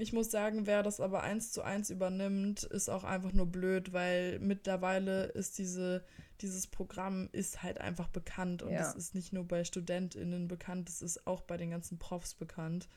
Ich 0.00 0.12
muss 0.12 0.30
sagen, 0.30 0.66
wer 0.66 0.82
das 0.82 1.00
aber 1.00 1.22
eins 1.22 1.52
zu 1.52 1.62
eins 1.62 1.90
übernimmt, 1.90 2.62
ist 2.62 2.88
auch 2.88 3.04
einfach 3.04 3.32
nur 3.32 3.46
blöd, 3.46 3.92
weil 3.92 4.38
mittlerweile 4.38 5.24
ist 5.24 5.58
diese, 5.58 6.04
dieses 6.40 6.66
Programm 6.66 7.28
ist 7.32 7.62
halt 7.62 7.80
einfach 7.80 8.08
bekannt 8.08 8.62
und 8.62 8.72
Ja. 8.72 8.80
es 8.80 8.94
ist 8.94 9.14
nicht 9.14 9.32
nur 9.32 9.46
bei 9.46 9.64
StudentInnen 9.64 10.48
bekannt, 10.48 10.88
es 10.88 11.02
ist 11.02 11.26
auch 11.26 11.42
bei 11.42 11.56
den 11.56 11.70
ganzen 11.70 11.98
Profs 11.98 12.34
bekannt. 12.34 12.88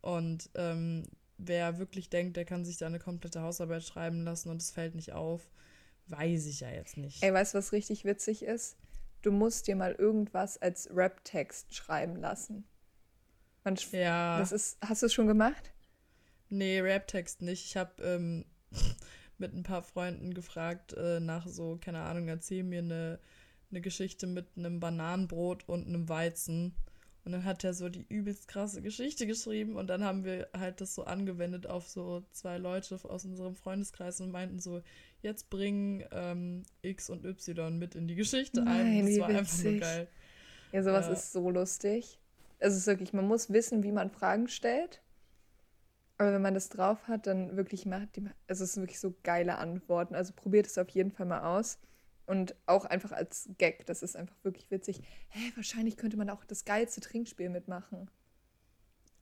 Und 0.00 0.50
ähm, 0.54 1.04
wer 1.38 1.78
wirklich 1.78 2.10
denkt, 2.10 2.36
der 2.36 2.44
kann 2.44 2.64
sich 2.64 2.76
da 2.76 2.86
eine 2.86 2.98
komplette 2.98 3.42
Hausarbeit 3.42 3.84
schreiben 3.84 4.24
lassen 4.24 4.48
und 4.48 4.60
es 4.60 4.70
fällt 4.70 4.94
nicht 4.94 5.12
auf, 5.12 5.48
weiß 6.08 6.46
ich 6.46 6.60
ja 6.60 6.70
jetzt 6.70 6.96
nicht. 6.96 7.22
Ey, 7.22 7.32
weißt 7.32 7.54
du, 7.54 7.58
was 7.58 7.72
richtig 7.72 8.04
witzig 8.04 8.42
ist? 8.42 8.76
Du 9.22 9.30
musst 9.30 9.68
dir 9.68 9.76
mal 9.76 9.92
irgendwas 9.92 10.60
als 10.60 10.88
Rap-Text 10.94 11.74
schreiben 11.74 12.16
lassen. 12.16 12.64
Man, 13.64 13.76
ja. 13.92 14.38
das 14.38 14.50
ist, 14.50 14.78
hast 14.84 15.02
du 15.02 15.06
es 15.06 15.14
schon 15.14 15.28
gemacht? 15.28 15.72
Nee, 16.52 16.80
Rap-Text 16.80 17.40
nicht. 17.42 17.64
Ich 17.64 17.76
habe 17.76 18.02
ähm, 18.02 18.44
mit 19.38 19.54
ein 19.54 19.62
paar 19.62 19.82
Freunden 19.82 20.34
gefragt 20.34 20.92
äh, 20.92 21.18
nach 21.18 21.46
so, 21.46 21.78
keine 21.82 22.00
Ahnung, 22.00 22.28
erzähl 22.28 22.62
mir 22.62 22.80
eine, 22.80 23.18
eine 23.70 23.80
Geschichte 23.80 24.26
mit 24.26 24.46
einem 24.56 24.78
Bananenbrot 24.78 25.66
und 25.68 25.86
einem 25.86 26.08
Weizen. 26.08 26.74
Und 27.24 27.32
dann 27.32 27.44
hat 27.44 27.62
er 27.64 27.72
so 27.72 27.88
die 27.88 28.04
übelst 28.08 28.48
krasse 28.48 28.82
Geschichte 28.82 29.26
geschrieben 29.28 29.76
und 29.76 29.86
dann 29.86 30.02
haben 30.02 30.24
wir 30.24 30.48
halt 30.52 30.80
das 30.80 30.94
so 30.94 31.04
angewendet 31.04 31.68
auf 31.68 31.86
so 31.88 32.24
zwei 32.32 32.58
Leute 32.58 32.98
aus 33.04 33.24
unserem 33.24 33.54
Freundeskreis 33.54 34.20
und 34.20 34.32
meinten 34.32 34.58
so, 34.58 34.82
jetzt 35.22 35.48
bringen 35.48 36.04
ähm, 36.10 36.64
X 36.82 37.10
und 37.10 37.24
Y 37.24 37.78
mit 37.78 37.94
in 37.94 38.08
die 38.08 38.16
Geschichte 38.16 38.62
ein. 38.62 38.66
Nein, 38.66 38.98
Das 39.06 39.08
wie 39.08 39.20
war 39.20 39.28
einfach 39.28 39.56
nur 39.56 39.64
witzig. 39.64 39.80
geil. 39.80 40.08
Ja, 40.72 40.82
sowas 40.82 41.06
Ja. 41.06 41.12
ist 41.12 41.32
so 41.32 41.48
lustig. 41.48 42.18
Es 42.58 42.76
ist 42.76 42.86
wirklich, 42.86 43.12
man 43.12 43.26
muss 43.28 43.50
wissen, 43.52 43.82
wie 43.84 43.92
man 43.92 44.10
Fragen 44.10 44.48
stellt. 44.48 45.01
Aber 46.22 46.32
wenn 46.32 46.42
man 46.42 46.54
das 46.54 46.68
drauf 46.68 47.08
hat, 47.08 47.26
dann 47.26 47.56
wirklich 47.56 47.84
macht 47.84 48.14
die, 48.14 48.24
also 48.46 48.62
es 48.62 48.74
sind 48.74 48.84
wirklich 48.84 49.00
so 49.00 49.12
geile 49.24 49.58
Antworten. 49.58 50.14
Also 50.14 50.32
probiert 50.34 50.66
es 50.68 50.78
auf 50.78 50.88
jeden 50.90 51.10
Fall 51.10 51.26
mal 51.26 51.40
aus. 51.40 51.80
Und 52.26 52.54
auch 52.66 52.84
einfach 52.84 53.10
als 53.10 53.50
Gag, 53.58 53.86
das 53.86 54.04
ist 54.04 54.14
einfach 54.14 54.36
wirklich 54.44 54.70
witzig. 54.70 55.02
Hä, 55.30 55.52
wahrscheinlich 55.56 55.96
könnte 55.96 56.16
man 56.16 56.30
auch 56.30 56.44
das 56.44 56.64
geilste 56.64 57.00
Trinkspiel 57.00 57.48
mitmachen. 57.48 58.08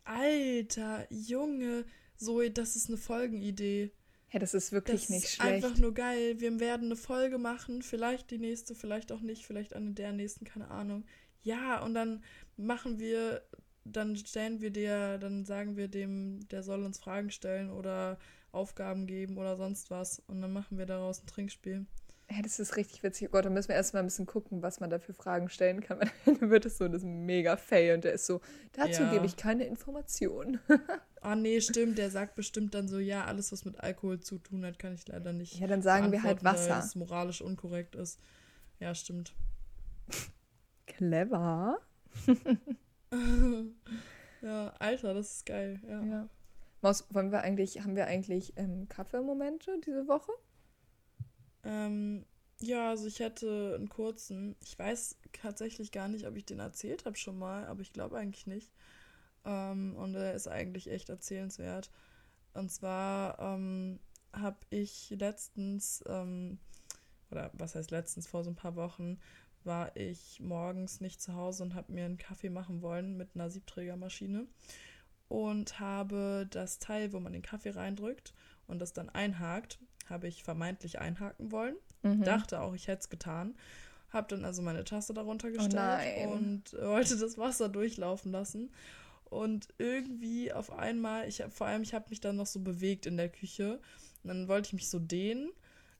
Alter, 0.05 1.07
Junge, 1.09 1.87
Zoe, 2.17 2.51
das 2.51 2.77
ist 2.77 2.89
eine 2.89 2.99
Folgenidee. 2.99 3.93
Hä, 4.29 4.39
das 4.39 4.53
ist 4.53 4.71
wirklich 4.71 5.01
Das 5.01 5.09
nicht 5.09 5.25
ist 5.25 5.35
schlecht. 5.37 5.65
einfach 5.65 5.79
nur 5.79 5.95
geil. 5.95 6.39
Wir 6.39 6.61
werden 6.61 6.89
eine 6.89 6.97
Folge 6.97 7.39
machen, 7.39 7.81
vielleicht 7.81 8.31
die 8.31 8.37
nächste, 8.37 8.75
vielleicht 8.75 9.11
auch 9.11 9.23
nicht, 9.23 9.47
vielleicht 9.47 9.75
eine 9.75 9.93
der 9.93 10.13
nächsten, 10.13 10.45
keine 10.45 10.71
Ahnung. 10.71 11.07
Ja, 11.43 11.83
und 11.83 11.95
dann 11.95 12.23
machen 12.59 12.99
wir, 13.01 13.43
dann 13.85 14.17
stellen 14.17 14.61
wir 14.61 14.71
dir, 14.71 15.19
dann 15.19 15.45
sagen 15.45 15.77
wir 15.77 15.89
dem, 15.89 16.47
der 16.49 16.63
soll 16.63 16.85
uns 16.85 16.99
Fragen 16.99 17.31
stellen 17.31 17.71
oder 17.71 18.19
Aufgaben 18.53 19.07
geben 19.07 19.39
oder 19.39 19.57
sonst 19.57 19.91
was. 19.91 20.21
Und 20.27 20.41
dann 20.43 20.53
machen 20.53 20.79
wir 20.79 20.87
daraus 20.87 21.23
ein 21.23 21.27
Trinkspiel. 21.27 21.87
Hä, 22.33 22.43
das 22.43 22.61
ist 22.61 22.77
richtig 22.77 23.03
witzig. 23.03 23.29
Oh 23.29 23.33
Gott, 23.33 23.45
da 23.45 23.51
müssen 23.51 23.71
wir 23.71 23.75
erstmal 23.75 24.03
ein 24.05 24.07
bisschen 24.07 24.27
gucken, 24.27 24.63
was 24.63 24.79
man 24.79 24.89
da 24.89 25.01
für 25.01 25.13
Fragen 25.13 25.49
stellen 25.49 25.81
kann. 25.81 25.99
Dann 26.27 26.49
wird 26.51 26.65
es 26.65 26.79
so 26.79 26.87
das 26.87 27.03
mega 27.03 27.57
fail 27.57 27.95
und 27.97 28.05
der 28.05 28.13
ist 28.13 28.27
so, 28.27 28.41
dazu 28.73 29.03
Ja. 29.03 29.13
gebe 29.13 29.27
ich 29.27 29.37
keine 29.37 29.65
Informationen. 29.65 30.61
Ah, 31.23 31.35
nee, 31.37 31.61
stimmt. 31.61 31.99
Der 31.99 32.11
sagt 32.11 32.35
bestimmt 32.35 32.73
dann 32.73 32.89
so, 32.89 32.99
ja, 32.99 33.27
alles, 33.27 33.53
was 33.53 33.67
mit 33.67 33.79
Alkohol 33.79 34.21
zu 34.21 34.39
tun 34.39 34.65
hat, 34.65 34.79
kann 34.79 34.95
ich 34.95 35.07
leider 35.07 35.35
nicht. 35.35 35.61
Ja, 35.61 35.67
dann 35.67 35.83
sagen 35.83 36.13
wir 36.13 36.23
halt 36.23 36.41
beantworten, 36.41 36.71
weil 36.71 36.79
Wasser. 36.79 36.87
es 36.87 36.95
moralisch 36.95 37.43
unkorrekt 37.43 37.95
ist. 37.95 38.19
Ja, 38.79 38.95
stimmt. 38.95 39.35
Clever. 40.87 41.79
ja, 44.43 44.69
Alter, 44.79 45.15
das 45.15 45.37
ist 45.37 45.47
geil. 45.47 45.81
Ja. 45.87 46.03
Ja. 46.03 46.29
Maus, 46.83 47.05
wollen 47.11 47.31
wir 47.31 47.43
eigentlich, 47.43 47.83
haben 47.83 47.97
wir 47.97 48.07
eigentlich 48.07 48.55
ähm, 48.57 48.89
Kaffeemomente 48.89 49.79
diese 49.85 50.09
Woche? 50.09 50.33
Ähm, 51.63 52.25
ja, 52.61 52.91
also 52.91 53.07
ich 53.07 53.21
hätte 53.21 53.75
einen 53.77 53.89
kurzen. 53.89 54.57
Ich 54.63 54.79
weiß 54.79 55.17
tatsächlich 55.33 55.93
gar 55.93 56.09
nicht, 56.09 56.27
ob 56.27 56.37
ich 56.37 56.47
den 56.47 56.61
erzählt 56.61 57.05
habe 57.05 57.17
schon 57.17 57.39
mal, 57.39 57.67
aber 57.67 57.83
ich 57.83 57.93
glaube 57.93 58.17
eigentlich 58.17 58.47
nicht. 58.47 58.73
Ähm, 59.45 59.95
und 59.97 60.15
er 60.15 60.35
ist 60.35 60.49
eigentlich 60.49 60.91
echt 60.91 61.09
erzählenswert. 61.09 61.91
Und 62.55 62.71
zwar 62.71 63.39
ähm, 63.39 64.01
habe 64.33 64.59
ich 64.71 65.11
letztens, 65.11 66.03
ähm, 66.07 66.59
oder 67.31 67.51
was 67.55 67.75
heißt 67.75 67.91
letztens, 67.91 68.27
vor 68.27 68.45
so 68.45 68.51
ein 68.51 68.57
paar 68.57 68.77
Wochen, 68.77 69.19
war 69.65 69.95
ich 69.97 70.41
morgens 70.41 71.01
nicht 71.01 71.21
zu 71.21 71.35
Hause 71.35 71.63
und 71.63 71.75
habe 71.75 71.93
mir 71.93 72.05
einen 72.05 72.17
Kaffee 72.17 72.51
machen 72.51 72.83
wollen 72.83 73.17
mit 73.17 73.31
einer 73.35 73.51
Siebträgermaschine 73.51 74.47
und 75.29 75.79
habe 75.79 76.47
das 76.51 76.79
Teil, 76.79 77.13
wo 77.13 77.21
man 77.21 77.33
den 77.33 77.43
Kaffee 77.43 77.71
reindrückt 77.71 78.35
und 78.67 78.81
das 78.81 78.93
dann 78.93 79.09
einhakt, 79.09 79.79
habe 80.09 80.27
ich 80.29 80.43
vermeintlich 80.43 80.99
einhaken 80.99 81.53
wollen. 81.53 81.77
Mhm. 82.03 82.25
Dachte 82.25 82.61
auch, 82.61 82.75
ich 82.75 82.89
hätte 82.89 83.01
es 83.01 83.11
getan. 83.11 83.55
Habe 84.11 84.27
dann 84.29 84.45
also 84.45 84.61
meine 84.61 84.83
Tasse 84.83 85.15
darunter 85.15 85.51
gestellt 85.51 85.75
nein. 85.75 86.29
und 86.29 86.73
wollte 86.73 87.17
das 87.17 87.39
Wasser 87.39 87.69
durchlaufen 87.69 88.33
lassen. 88.33 88.71
Und 89.25 89.69
irgendwie 89.79 90.53
auf 90.53 90.73
einmal, 90.73 91.29
ich 91.29 91.41
hab, 91.41 91.53
vor 91.53 91.69
allem, 91.69 91.83
ich 91.83 91.95
habe 91.95 92.07
mich 92.11 92.21
dann 92.21 92.35
noch 92.35 92.47
so 92.47 92.59
bewegt 92.61 93.07
in 93.07 93.17
der 93.17 93.29
Küche. 93.29 93.81
Und 94.25 94.29
dann 94.29 94.49
wollte 94.49 94.67
ich 94.67 94.73
mich 94.73 94.89
so 94.89 94.99
dehnen. 94.99 95.51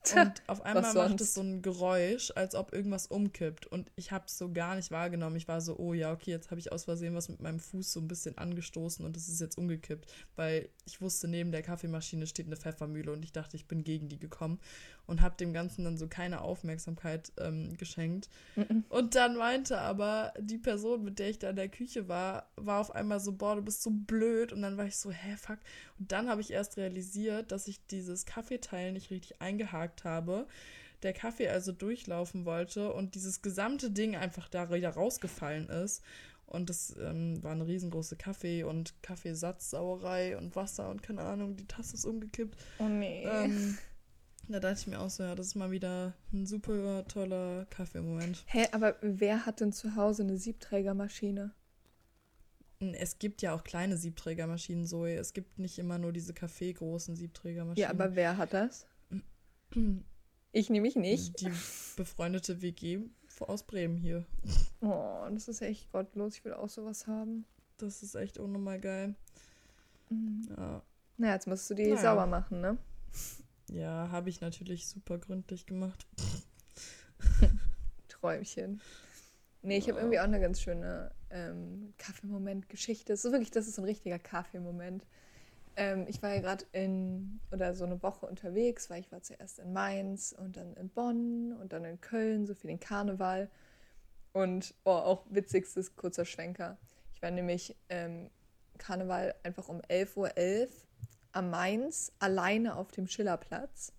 Und 0.15 0.41
auf 0.47 0.65
einmal 0.65 0.93
macht 0.95 1.21
es 1.21 1.35
so 1.35 1.41
ein 1.41 1.61
Geräusch, 1.61 2.31
als 2.35 2.55
ob 2.55 2.73
irgendwas 2.73 3.05
umkippt. 3.07 3.67
Und 3.67 3.91
ich 3.95 4.11
habe 4.11 4.25
es 4.27 4.37
so 4.37 4.51
gar 4.51 4.75
nicht 4.75 4.89
wahrgenommen. 4.89 5.35
Ich 5.35 5.47
war 5.47 5.61
so, 5.61 5.77
oh 5.77 5.93
ja, 5.93 6.11
okay, 6.11 6.31
jetzt 6.31 6.49
habe 6.49 6.59
ich 6.59 6.71
aus 6.71 6.85
Versehen 6.85 7.13
was 7.13 7.29
mit 7.29 7.39
meinem 7.39 7.59
Fuß 7.59 7.93
so 7.93 7.99
ein 7.99 8.07
bisschen 8.07 8.37
angestoßen 8.37 9.05
und 9.05 9.15
es 9.15 9.29
ist 9.29 9.39
jetzt 9.39 9.57
umgekippt. 9.57 10.11
Weil 10.35 10.69
ich 10.85 11.01
wusste, 11.01 11.27
neben 11.27 11.51
der 11.51 11.61
Kaffeemaschine 11.61 12.25
steht 12.25 12.47
eine 12.47 12.57
Pfeffermühle 12.57 13.11
und 13.11 13.23
ich 13.23 13.31
dachte, 13.31 13.55
ich 13.55 13.67
bin 13.67 13.83
gegen 13.83 14.09
die 14.09 14.19
gekommen. 14.19 14.59
Und 15.07 15.21
habe 15.21 15.35
dem 15.35 15.51
Ganzen 15.51 15.83
dann 15.83 15.97
so 15.97 16.07
keine 16.07 16.41
Aufmerksamkeit 16.41 17.33
ähm, 17.37 17.75
geschenkt. 17.77 18.29
Mhm. 18.55 18.85
Und 18.87 19.15
dann 19.15 19.35
meinte 19.35 19.77
aber 19.79 20.33
die 20.39 20.57
Person, 20.57 21.03
mit 21.03 21.19
der 21.19 21.29
ich 21.29 21.39
da 21.39 21.49
in 21.49 21.57
der 21.57 21.67
Küche 21.69 22.07
war, 22.07 22.49
war 22.55 22.79
auf 22.79 22.95
einmal 22.95 23.19
so, 23.19 23.33
boah, 23.33 23.55
du 23.55 23.61
bist 23.61 23.83
so 23.83 23.89
blöd. 23.91 24.53
Und 24.53 24.61
dann 24.61 24.77
war 24.77 24.85
ich 24.85 24.95
so, 24.95 25.11
hä, 25.11 25.35
fuck. 25.35 25.59
Und 25.99 26.11
dann 26.11 26.29
habe 26.29 26.39
ich 26.39 26.51
erst 26.51 26.77
realisiert, 26.77 27.51
dass 27.51 27.67
ich 27.67 27.85
dieses 27.87 28.25
Kaffeeteil 28.25 28.93
nicht 28.93 29.11
richtig 29.11 29.41
eingehakt 29.41 30.05
habe. 30.05 30.47
Der 31.03 31.13
Kaffee 31.13 31.49
also 31.49 31.71
durchlaufen 31.71 32.45
wollte 32.45 32.93
und 32.93 33.15
dieses 33.15 33.41
gesamte 33.41 33.91
Ding 33.91 34.15
einfach 34.15 34.47
da 34.47 34.71
wieder 34.71 34.91
rausgefallen 34.91 35.67
ist. 35.67 36.03
Und 36.51 36.69
das 36.69 36.95
ähm, 37.01 37.41
war 37.43 37.53
eine 37.53 37.65
riesengroße 37.65 38.17
Kaffee- 38.17 38.63
und 38.63 38.93
Kaffeesatzsauerei 39.01 40.37
und 40.37 40.55
Wasser 40.55 40.89
und 40.89 41.01
keine 41.01 41.21
Ahnung, 41.21 41.55
die 41.55 41.65
Tasse 41.65 41.95
ist 41.95 42.05
umgekippt. 42.05 42.57
Oh 42.77 42.89
nee. 42.89 43.23
Ähm, 43.25 43.77
da 44.47 44.59
dachte 44.59 44.79
ich 44.81 44.87
mir 44.87 44.99
auch 44.99 45.09
so, 45.09 45.23
ja, 45.23 45.35
das 45.35 45.47
ist 45.47 45.55
mal 45.55 45.71
wieder 45.71 46.13
ein 46.33 46.45
super 46.45 47.05
toller 47.07 47.65
Kaffeemoment. 47.69 48.43
Hä, 48.47 48.67
aber 48.71 48.95
wer 49.01 49.45
hat 49.45 49.59
denn 49.61 49.71
zu 49.71 49.95
Hause 49.95 50.23
eine 50.23 50.37
Siebträgermaschine? 50.37 51.51
Es 52.93 53.19
gibt 53.19 53.41
ja 53.43 53.53
auch 53.53 53.63
kleine 53.63 53.95
Siebträgermaschinen, 53.95 54.87
Zoe. 54.87 55.13
Es 55.15 55.33
gibt 55.33 55.59
nicht 55.59 55.77
immer 55.77 55.99
nur 55.99 56.11
diese 56.11 56.33
kaffeegroßen 56.33 57.15
Siebträgermaschinen. 57.15 57.77
Ja, 57.83 57.89
aber 57.91 58.15
wer 58.15 58.37
hat 58.37 58.53
das? 58.53 58.85
Ich 60.53 60.69
nämlich 60.69 60.97
nicht. 60.97 61.39
Die 61.39 61.49
befreundete 61.95 62.61
WG 62.61 62.99
aus 63.39 63.63
Bremen 63.63 63.95
hier. 63.95 64.25
Oh, 64.81 65.25
das 65.31 65.47
ist 65.47 65.61
echt 65.61 65.89
gottlos. 65.93 66.35
Ich 66.35 66.43
will 66.43 66.51
auch 66.53 66.67
sowas 66.67 67.07
haben. 67.07 67.45
Das 67.77 68.03
ist 68.03 68.15
echt 68.15 68.37
unnormal 68.37 68.81
geil. 68.81 69.15
Mhm. 70.09 70.41
Ja, 70.49 70.81
Naja, 71.15 71.33
jetzt 71.35 71.47
musst 71.47 71.69
du 71.69 71.73
die 71.73 71.83
Naja. 71.87 72.01
sauber 72.01 72.27
machen, 72.27 72.59
ne? 72.59 72.77
Ja 73.71 74.09
habe 74.11 74.29
ich 74.29 74.41
natürlich 74.41 74.87
super 74.87 75.17
gründlich 75.17 75.65
gemacht. 75.65 76.07
Träumchen. 78.07 78.81
Nee, 79.63 79.77
ich 79.77 79.89
habe 79.89 79.99
irgendwie 79.99 80.19
auch 80.19 80.23
eine 80.23 80.39
ganz 80.39 80.61
schöne 80.61 81.11
ähm, 81.29 81.93
Kaffeemoment-Geschichte. 81.97 83.15
So 83.15 83.31
wirklich, 83.31 83.51
das 83.51 83.67
ist 83.67 83.77
ein 83.77 83.85
richtiger 83.85 84.17
Kaffeemoment. 84.17 85.05
Ähm, 85.75 86.05
ich 86.07 86.21
war 86.21 86.33
ja 86.33 86.41
gerade 86.41 86.65
in, 86.71 87.39
oder 87.51 87.75
so 87.75 87.85
eine 87.85 88.01
Woche 88.01 88.25
unterwegs, 88.25 88.89
weil 88.89 89.01
ich 89.01 89.11
war 89.11 89.21
zuerst 89.21 89.59
in 89.59 89.71
Mainz 89.71 90.35
und 90.37 90.57
dann 90.57 90.73
in 90.75 90.89
Bonn 90.89 91.53
und 91.53 91.73
dann 91.73 91.85
in 91.85 92.01
Köln, 92.01 92.45
so 92.45 92.55
für 92.55 92.67
den 92.67 92.79
Karneval. 92.79 93.49
Und 94.33 94.73
oh, 94.83 94.91
auch 94.91 95.25
witzigstes 95.29 95.95
kurzer 95.95 96.25
Schwenker. 96.25 96.77
Ich 97.13 97.21
war 97.21 97.31
nämlich 97.31 97.75
ähm, 97.89 98.29
Karneval 98.77 99.35
einfach 99.43 99.69
um 99.69 99.79
11.11 99.81 100.17
Uhr 100.17 100.29
.11 100.29 100.69
am 101.33 101.49
Mainz 101.49 102.11
alleine 102.19 102.75
auf 102.75 102.91
dem 102.91 103.07
Schillerplatz, 103.07 103.93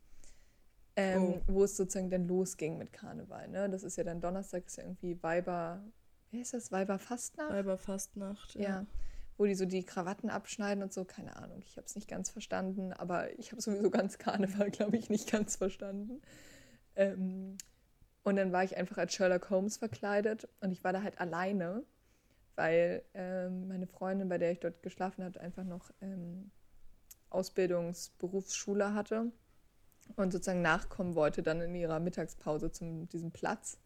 ähm, 0.96 1.22
oh. 1.22 1.40
wo 1.46 1.64
es 1.64 1.76
sozusagen 1.76 2.10
dann 2.10 2.26
losging 2.26 2.78
mit 2.78 2.92
Karneval. 2.92 3.48
Ne? 3.48 3.70
Das 3.70 3.82
ist 3.82 3.96
ja 3.96 4.04
dann 4.04 4.20
Donnerstag, 4.20 4.66
ist 4.66 4.76
ja 4.76 4.84
irgendwie 4.84 5.22
Weiber, 5.22 5.82
wie 6.30 6.40
heißt 6.40 6.54
das, 6.54 6.72
Weiberfastnacht? 6.72 7.50
Weiberfastnacht, 7.50 8.54
ja. 8.54 8.62
ja. 8.62 8.86
Wo 9.38 9.46
die 9.46 9.54
so 9.54 9.64
die 9.64 9.84
Krawatten 9.84 10.28
abschneiden 10.28 10.82
und 10.82 10.92
so, 10.92 11.04
keine 11.04 11.36
Ahnung, 11.36 11.62
ich 11.64 11.76
habe 11.76 11.86
es 11.86 11.94
nicht 11.94 12.08
ganz 12.08 12.30
verstanden, 12.30 12.92
aber 12.92 13.38
ich 13.38 13.50
habe 13.50 13.62
sowieso 13.62 13.90
ganz 13.90 14.18
Karneval, 14.18 14.70
glaube 14.70 14.96
ich, 14.96 15.08
nicht 15.08 15.30
ganz 15.30 15.56
verstanden. 15.56 16.20
Ähm, 16.94 17.56
und 18.24 18.36
dann 18.36 18.52
war 18.52 18.62
ich 18.62 18.76
einfach 18.76 18.98
als 18.98 19.14
Sherlock 19.14 19.50
Holmes 19.50 19.78
verkleidet 19.78 20.48
und 20.60 20.70
ich 20.70 20.84
war 20.84 20.92
da 20.92 21.02
halt 21.02 21.18
alleine, 21.18 21.82
weil 22.54 23.02
ähm, 23.14 23.68
meine 23.68 23.86
Freundin, 23.86 24.28
bei 24.28 24.38
der 24.38 24.52
ich 24.52 24.60
dort 24.60 24.82
geschlafen 24.82 25.24
habe, 25.24 25.40
einfach 25.40 25.64
noch 25.64 25.90
ähm, 26.00 26.50
Ausbildungsberufsschule 27.34 28.94
hatte 28.94 29.32
und 30.16 30.32
sozusagen 30.32 30.62
nachkommen 30.62 31.14
wollte 31.14 31.42
dann 31.42 31.60
in 31.60 31.74
ihrer 31.74 32.00
Mittagspause 32.00 32.70
zu 32.70 33.06
diesem 33.12 33.30
Platz. 33.30 33.78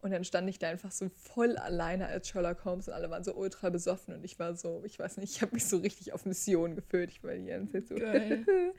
Und 0.00 0.10
dann 0.10 0.24
stand 0.24 0.48
ich 0.48 0.58
da 0.58 0.68
einfach 0.68 0.90
so 0.90 1.08
voll 1.10 1.56
alleine 1.56 2.06
als 2.06 2.28
Sherlock 2.28 2.64
Holmes 2.64 2.88
und 2.88 2.94
alle 2.94 3.08
waren 3.10 3.22
so 3.22 3.34
ultra 3.34 3.70
besoffen 3.70 4.14
und 4.14 4.24
ich 4.24 4.38
war 4.38 4.56
so, 4.56 4.82
ich 4.84 4.98
weiß 4.98 5.18
nicht, 5.18 5.36
ich 5.36 5.42
habe 5.42 5.54
mich 5.54 5.66
so 5.66 5.76
richtig 5.76 6.12
auf 6.12 6.26
Mission 6.26 6.74
gefühlt. 6.74 7.10
Ich 7.10 7.22
war 7.22 7.34
die 7.34 7.44
ganze 7.44 7.72
Zeit 7.72 7.88
so. 7.88 7.94
Geil. 7.94 8.44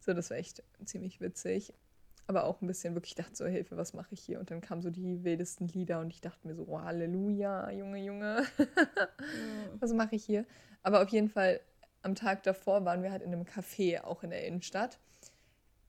so, 0.00 0.12
das 0.12 0.30
war 0.30 0.36
echt 0.36 0.62
ziemlich 0.84 1.20
witzig 1.20 1.74
aber 2.26 2.44
auch 2.44 2.62
ein 2.62 2.66
bisschen 2.66 2.94
wirklich 2.94 3.14
dachte 3.14 3.34
so, 3.34 3.46
Hilfe, 3.46 3.76
was 3.76 3.92
mache 3.92 4.14
ich 4.14 4.20
hier? 4.20 4.40
Und 4.40 4.50
dann 4.50 4.60
kamen 4.60 4.82
so 4.82 4.90
die 4.90 5.24
wildesten 5.24 5.68
Lieder 5.68 6.00
und 6.00 6.10
ich 6.10 6.20
dachte 6.20 6.46
mir 6.46 6.54
so, 6.54 6.64
oh, 6.66 6.80
Halleluja, 6.80 7.70
Junge, 7.70 8.02
Junge, 8.02 8.44
was 9.78 9.92
mache 9.92 10.16
ich 10.16 10.24
hier? 10.24 10.46
Aber 10.82 11.02
auf 11.02 11.08
jeden 11.08 11.28
Fall, 11.28 11.60
am 12.04 12.14
Tag 12.14 12.42
davor 12.42 12.84
waren 12.84 13.02
wir 13.02 13.10
halt 13.10 13.22
in 13.22 13.32
einem 13.32 13.44
Café, 13.44 14.02
auch 14.02 14.22
in 14.22 14.30
der 14.30 14.46
Innenstadt. 14.46 14.98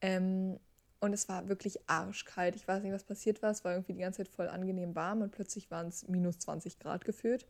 Ähm, 0.01 0.59
und 0.99 1.13
es 1.13 1.27
war 1.27 1.49
wirklich 1.49 1.87
arschkalt. 1.87 2.55
Ich 2.55 2.67
weiß 2.67 2.81
nicht, 2.81 2.93
was 2.93 3.03
passiert 3.03 3.41
war. 3.43 3.51
Es 3.51 3.63
war 3.63 3.73
irgendwie 3.73 3.93
die 3.93 3.99
ganze 3.99 4.17
Zeit 4.17 4.29
voll 4.29 4.47
angenehm 4.47 4.95
warm 4.95 5.21
und 5.21 5.31
plötzlich 5.31 5.69
waren 5.69 5.87
es 5.87 6.07
minus 6.07 6.39
20 6.39 6.79
Grad 6.79 7.05
gefühlt. 7.05 7.45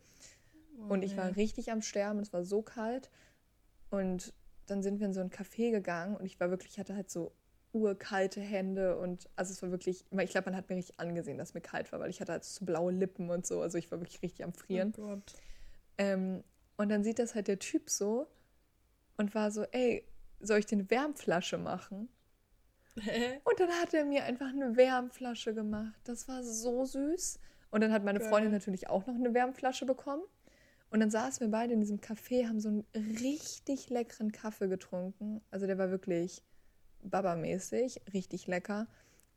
Oh, 0.77 0.93
und 0.93 1.03
ich 1.03 1.15
war 1.15 1.35
richtig 1.35 1.71
am 1.71 1.81
Sterben. 1.81 2.19
Es 2.19 2.33
war 2.33 2.43
so 2.43 2.61
kalt. 2.61 3.09
Und 3.91 4.33
dann 4.65 4.81
sind 4.81 4.99
wir 4.99 5.07
in 5.07 5.13
so 5.13 5.21
ein 5.21 5.29
Café 5.29 5.71
gegangen 5.71 6.17
und 6.17 6.25
ich 6.25 6.39
war 6.39 6.49
wirklich, 6.49 6.73
ich 6.73 6.79
hatte 6.79 6.95
halt 6.95 7.09
so 7.09 7.31
urkalte 7.71 8.41
Hände 8.41 8.97
und 8.97 9.29
also 9.35 9.51
es 9.51 9.61
war 9.61 9.69
wirklich, 9.69 10.05
ich 10.09 10.29
glaube, 10.29 10.49
man 10.49 10.55
hat 10.55 10.69
mir 10.69 10.77
richtig 10.77 10.99
angesehen, 10.99 11.37
dass 11.37 11.53
mir 11.53 11.61
kalt 11.61 11.91
war, 11.91 11.99
weil 11.99 12.09
ich 12.09 12.21
hatte 12.21 12.31
halt 12.31 12.43
so 12.43 12.65
blaue 12.65 12.91
Lippen 12.91 13.29
und 13.29 13.45
so, 13.45 13.61
also 13.61 13.77
ich 13.77 13.91
war 13.91 13.99
wirklich 13.99 14.21
richtig 14.21 14.43
am 14.45 14.53
Frieren. 14.53 14.93
Oh. 14.97 15.17
Ähm, 15.97 16.43
und 16.77 16.89
dann 16.89 17.03
sieht 17.03 17.19
das 17.19 17.35
halt 17.35 17.47
der 17.47 17.59
Typ 17.59 17.89
so 17.89 18.27
und 19.17 19.35
war 19.35 19.51
so, 19.51 19.63
ey, 19.71 20.05
soll 20.39 20.59
ich 20.59 20.65
dir 20.65 20.77
eine 20.77 20.89
Wärmflasche 20.89 21.57
machen? 21.57 22.09
Und 22.95 23.59
dann 23.59 23.69
hat 23.81 23.93
er 23.93 24.05
mir 24.05 24.23
einfach 24.23 24.47
eine 24.47 24.77
Wärmflasche 24.77 25.53
gemacht. 25.53 25.99
Das 26.05 26.27
war 26.27 26.43
so 26.43 26.85
süß. 26.85 27.39
Und 27.71 27.81
dann 27.81 27.91
hat 27.91 28.05
meine 28.05 28.19
Geil. 28.19 28.29
Freundin 28.29 28.51
natürlich 28.51 28.89
auch 28.89 29.05
noch 29.05 29.15
eine 29.15 29.33
Wärmflasche 29.33 29.85
bekommen. 29.85 30.23
Und 30.89 31.01
dann 31.01 31.09
saßen 31.09 31.45
wir 31.45 31.51
beide 31.51 31.73
in 31.73 31.81
diesem 31.81 31.99
Café, 31.99 32.47
haben 32.47 32.61
so 32.61 32.69
einen 32.69 32.85
richtig 33.19 33.89
leckeren 33.89 34.31
Kaffee 34.31 34.69
getrunken. 34.69 35.41
Also 35.51 35.67
der 35.67 35.77
war 35.77 35.89
wirklich 35.89 36.41
Baba-mäßig, 37.03 38.01
richtig 38.13 38.47
lecker. 38.47 38.87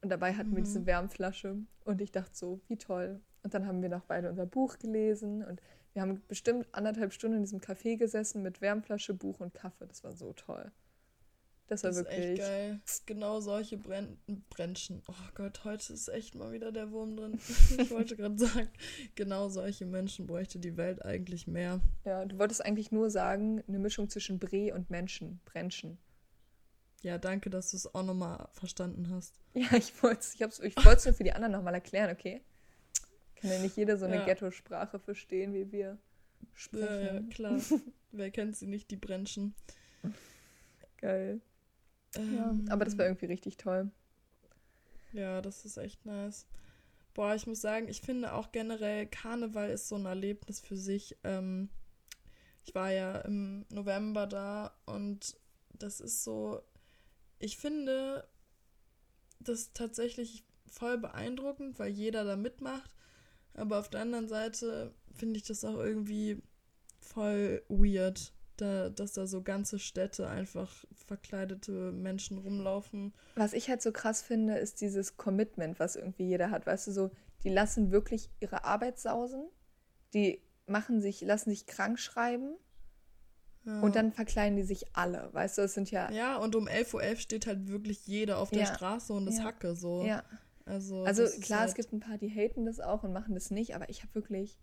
Und 0.02 0.10
dabei 0.10 0.34
hatten 0.34 0.50
mhm. 0.50 0.56
wir 0.56 0.62
diese 0.62 0.80
mhm. 0.80 0.86
Wärmflasche 0.86 1.56
und 1.84 2.00
ich 2.00 2.12
dachte 2.12 2.34
so, 2.34 2.60
wie 2.68 2.76
toll. 2.76 3.20
Und 3.42 3.54
dann 3.54 3.66
haben 3.66 3.82
wir 3.82 3.88
noch 3.88 4.04
beide 4.04 4.28
unser 4.28 4.46
Buch 4.46 4.78
gelesen 4.78 5.44
und 5.44 5.60
wir 5.98 6.02
haben 6.02 6.22
bestimmt 6.28 6.68
anderthalb 6.70 7.12
Stunden 7.12 7.38
in 7.38 7.42
diesem 7.42 7.58
Café 7.58 7.96
gesessen 7.96 8.40
mit 8.40 8.60
Wärmflasche, 8.60 9.14
Buch 9.14 9.40
und 9.40 9.52
Kaffee. 9.52 9.84
Das 9.88 10.04
war 10.04 10.12
so 10.12 10.32
toll. 10.32 10.70
Das 11.66 11.82
war 11.82 11.90
das 11.90 11.96
wirklich. 11.98 12.18
Ist 12.18 12.24
echt 12.24 12.38
geil. 12.38 12.80
Genau 13.06 13.40
solche 13.40 13.78
Bren 13.78 14.16
Brennchen. 14.48 15.02
Oh 15.08 15.32
Gott, 15.34 15.64
heute 15.64 15.92
ist 15.92 16.06
echt 16.06 16.36
mal 16.36 16.52
wieder 16.52 16.70
der 16.70 16.92
Wurm 16.92 17.16
drin. 17.16 17.40
ich 17.78 17.90
wollte 17.90 18.14
gerade 18.14 18.38
sagen, 18.38 18.68
genau 19.16 19.48
solche 19.48 19.86
Menschen 19.86 20.28
bräuchte 20.28 20.60
die 20.60 20.76
Welt 20.76 21.04
eigentlich 21.04 21.48
mehr. 21.48 21.80
Ja, 22.04 22.24
du 22.24 22.38
wolltest 22.38 22.64
eigentlich 22.64 22.92
nur 22.92 23.10
sagen, 23.10 23.64
eine 23.66 23.80
Mischung 23.80 24.08
zwischen 24.08 24.38
Bre 24.38 24.72
und 24.74 24.90
Menschen. 24.90 25.40
Brennchen. 25.46 25.98
Ja, 27.02 27.18
danke, 27.18 27.50
dass 27.50 27.72
du 27.72 27.76
es 27.76 27.92
auch 27.92 28.04
nochmal 28.04 28.48
verstanden 28.52 29.10
hast. 29.10 29.34
Ja, 29.54 29.72
ich 29.76 30.00
wollte 30.00 30.20
es 30.20 30.34
ich 30.34 30.62
ich 30.62 30.76
nur 30.76 30.96
für 30.96 31.24
die 31.24 31.32
anderen 31.32 31.50
nochmal 31.54 31.74
erklären, 31.74 32.12
okay? 32.12 32.40
Kann 33.40 33.50
ja 33.50 33.58
nicht 33.60 33.76
jeder 33.76 33.96
so 33.96 34.06
eine 34.06 34.16
ja. 34.16 34.24
Ghetto-Sprache 34.24 34.98
verstehen, 34.98 35.54
wie 35.54 35.70
wir 35.70 35.98
sprechen. 36.54 37.06
Ja, 37.06 37.14
ja 37.14 37.20
klar. 37.30 37.60
Wer 38.12 38.30
kennt 38.30 38.56
sie 38.56 38.66
nicht, 38.66 38.90
die 38.90 38.96
Brenchen? 38.96 39.54
Geil. 40.96 41.40
Ähm, 42.16 42.36
ja, 42.36 42.72
aber 42.72 42.84
das 42.84 42.98
war 42.98 43.04
irgendwie 43.04 43.26
richtig 43.26 43.56
toll. 43.56 43.90
Ja, 45.12 45.40
das 45.40 45.64
ist 45.64 45.76
echt 45.76 46.04
nice. 46.04 46.46
Boah, 47.14 47.34
ich 47.34 47.46
muss 47.46 47.60
sagen, 47.60 47.88
ich 47.88 48.00
finde 48.00 48.32
auch 48.32 48.52
generell, 48.52 49.06
Karneval 49.06 49.70
ist 49.70 49.88
so 49.88 49.96
ein 49.96 50.06
Erlebnis 50.06 50.60
für 50.60 50.76
sich. 50.76 51.16
Ähm, 51.24 51.68
ich 52.64 52.74
war 52.74 52.92
ja 52.92 53.18
im 53.20 53.64
November 53.70 54.26
da 54.26 54.76
und 54.86 55.36
das 55.70 56.00
ist 56.00 56.24
so, 56.24 56.60
ich 57.38 57.56
finde 57.56 58.28
das 59.40 59.72
tatsächlich 59.72 60.44
voll 60.66 60.98
beeindruckend, 60.98 61.78
weil 61.78 61.90
jeder 61.90 62.24
da 62.24 62.36
mitmacht. 62.36 62.90
Aber 63.58 63.78
auf 63.78 63.88
der 63.88 64.00
anderen 64.00 64.28
Seite 64.28 64.94
finde 65.14 65.36
ich 65.36 65.44
das 65.44 65.64
auch 65.64 65.78
irgendwie 65.78 66.42
voll 67.00 67.62
weird, 67.68 68.32
da, 68.56 68.88
dass 68.88 69.12
da 69.12 69.26
so 69.26 69.42
ganze 69.42 69.78
Städte 69.78 70.28
einfach 70.28 70.84
verkleidete 71.06 71.92
Menschen 71.92 72.38
rumlaufen. 72.38 73.14
Was 73.36 73.52
ich 73.52 73.68
halt 73.68 73.82
so 73.82 73.92
krass 73.92 74.22
finde, 74.22 74.58
ist 74.58 74.80
dieses 74.80 75.16
Commitment, 75.16 75.78
was 75.78 75.96
irgendwie 75.96 76.26
jeder 76.26 76.50
hat. 76.50 76.66
Weißt 76.66 76.88
du, 76.88 76.92
so, 76.92 77.10
die 77.44 77.50
lassen 77.50 77.92
wirklich 77.92 78.30
ihre 78.40 78.64
Arbeit 78.64 78.98
sausen, 78.98 79.48
die 80.12 80.42
machen 80.66 81.00
sich, 81.00 81.20
lassen 81.20 81.50
sich 81.50 81.66
krank 81.66 81.98
schreiben 81.98 82.56
und 83.64 83.96
dann 83.96 84.12
verkleiden 84.12 84.56
die 84.56 84.62
sich 84.62 84.86
alle, 84.94 85.28
weißt 85.32 85.58
du, 85.58 85.62
es 85.62 85.74
sind 85.74 85.90
ja. 85.90 86.10
Ja, 86.10 86.38
und 86.38 86.54
um 86.56 86.68
11.11 86.68 86.94
Uhr 86.94 87.02
.11 87.02 87.16
steht 87.18 87.46
halt 87.46 87.68
wirklich 87.68 88.06
jeder 88.06 88.38
auf 88.38 88.50
der 88.50 88.60
ja. 88.60 88.74
Straße 88.74 89.12
und 89.12 89.26
ist 89.26 89.38
ja. 89.38 89.44
Hacke 89.44 89.76
so. 89.76 90.04
Ja. 90.04 90.22
Also, 90.68 91.02
also 91.02 91.24
klar, 91.40 91.60
halt 91.60 91.70
es 91.70 91.74
gibt 91.74 91.92
ein 91.92 92.00
paar, 92.00 92.18
die 92.18 92.28
haten 92.28 92.66
das 92.66 92.78
auch 92.78 93.02
und 93.02 93.12
machen 93.12 93.34
das 93.34 93.50
nicht, 93.50 93.74
aber 93.74 93.88
ich 93.88 94.02
habe 94.02 94.14
wirklich. 94.14 94.58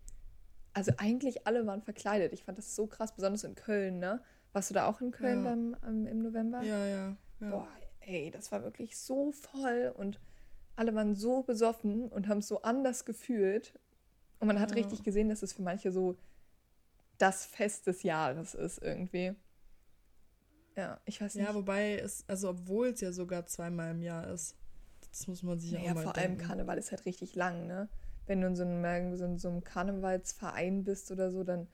Also 0.72 0.92
eigentlich 0.98 1.46
alle 1.46 1.66
waren 1.66 1.80
verkleidet. 1.80 2.34
Ich 2.34 2.44
fand 2.44 2.58
das 2.58 2.76
so 2.76 2.86
krass, 2.86 3.14
besonders 3.14 3.44
in 3.44 3.54
Köln, 3.54 3.98
ne? 3.98 4.22
Warst 4.52 4.70
du 4.70 4.74
da 4.74 4.86
auch 4.86 5.00
in 5.00 5.10
Köln 5.10 5.42
ja. 5.42 5.50
beim, 5.50 5.76
ähm, 5.86 6.06
im 6.06 6.22
November? 6.22 6.62
Ja, 6.62 6.86
ja, 6.86 7.16
ja. 7.40 7.50
Boah, 7.50 7.68
ey, 8.00 8.30
das 8.30 8.52
war 8.52 8.62
wirklich 8.62 8.98
so 8.98 9.32
voll 9.32 9.92
und 9.96 10.20
alle 10.76 10.94
waren 10.94 11.14
so 11.14 11.42
besoffen 11.42 12.08
und 12.08 12.28
haben 12.28 12.38
es 12.38 12.48
so 12.48 12.62
anders 12.62 13.04
gefühlt. 13.04 13.78
Und 14.38 14.48
man 14.48 14.60
hat 14.60 14.70
ja. 14.70 14.76
richtig 14.76 15.02
gesehen, 15.02 15.30
dass 15.30 15.42
es 15.42 15.54
für 15.54 15.62
manche 15.62 15.90
so 15.90 16.16
das 17.18 17.46
Fest 17.46 17.86
des 17.86 18.02
Jahres 18.02 18.54
ist 18.54 18.82
irgendwie. 18.82 19.34
Ja, 20.76 21.00
ich 21.06 21.20
weiß 21.20 21.34
nicht. 21.34 21.46
Ja, 21.46 21.54
wobei 21.54 21.96
es, 21.96 22.24
also 22.28 22.50
obwohl 22.50 22.88
es 22.88 23.00
ja 23.00 23.12
sogar 23.12 23.46
zweimal 23.46 23.92
im 23.92 24.02
Jahr 24.02 24.28
ist. 24.28 24.54
Das 25.16 25.28
muss 25.28 25.42
man 25.42 25.58
sich 25.58 25.70
ja, 25.70 25.80
ja 25.80 25.90
auch 25.90 25.94
mal 25.94 26.02
vor 26.04 26.12
denken. 26.12 26.40
allem 26.40 26.48
Karneval 26.48 26.78
ist 26.78 26.90
halt 26.90 27.06
richtig 27.06 27.34
lang, 27.34 27.66
ne? 27.66 27.88
Wenn 28.26 28.40
du 28.40 28.48
in 28.48 28.56
so 28.56 28.64
einem, 28.64 29.16
so 29.16 29.24
in 29.24 29.38
so 29.38 29.48
einem 29.48 29.64
Karnevalsverein 29.64 30.84
bist 30.84 31.10
oder 31.10 31.30
so, 31.30 31.42
dann 31.42 31.68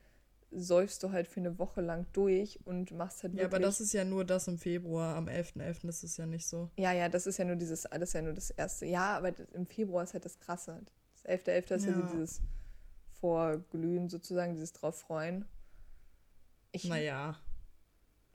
säufst 0.51 1.01
du 1.03 1.11
halt 1.11 1.27
für 1.27 1.39
eine 1.39 1.57
Woche 1.57 1.81
lang 1.81 2.05
durch 2.13 2.59
und 2.63 2.91
machst 2.91 3.23
halt 3.23 3.33
wirklich... 3.33 3.41
Ja, 3.41 3.47
aber 3.47 3.59
das 3.59 3.81
ist 3.81 3.91
ja 3.91 4.05
nur 4.05 4.23
das 4.23 4.47
im 4.47 4.59
Februar. 4.59 5.15
Am 5.15 5.27
11.11. 5.27 5.57
.11. 5.57 5.89
ist 5.89 6.03
es 6.03 6.17
ja 6.17 6.25
nicht 6.25 6.45
so. 6.45 6.69
Ja, 6.77 6.93
ja, 6.93 7.09
das 7.09 7.27
ist 7.27 7.37
ja 7.37 7.45
nur 7.45 7.55
dieses, 7.55 7.85
alles 7.87 8.13
ja 8.13 8.21
nur 8.21 8.33
das 8.33 8.51
erste. 8.51 8.85
Ja, 8.85 9.17
aber 9.17 9.33
im 9.53 9.65
Februar 9.65 10.03
ist 10.03 10.13
halt 10.13 10.25
das 10.25 10.39
Krasse. 10.39 10.81
Das 11.23 11.25
11.11. 11.25 11.47
.11. 11.47 11.75
ist 11.75 11.85
ja, 11.85 11.91
ja 11.91 12.09
dieses 12.13 12.41
Vorglühen 13.19 14.09
sozusagen, 14.09 14.53
dieses 14.53 14.73
drauf 14.73 14.99
freuen. 14.99 15.45
Ich, 16.71 16.85
naja. 16.85 17.35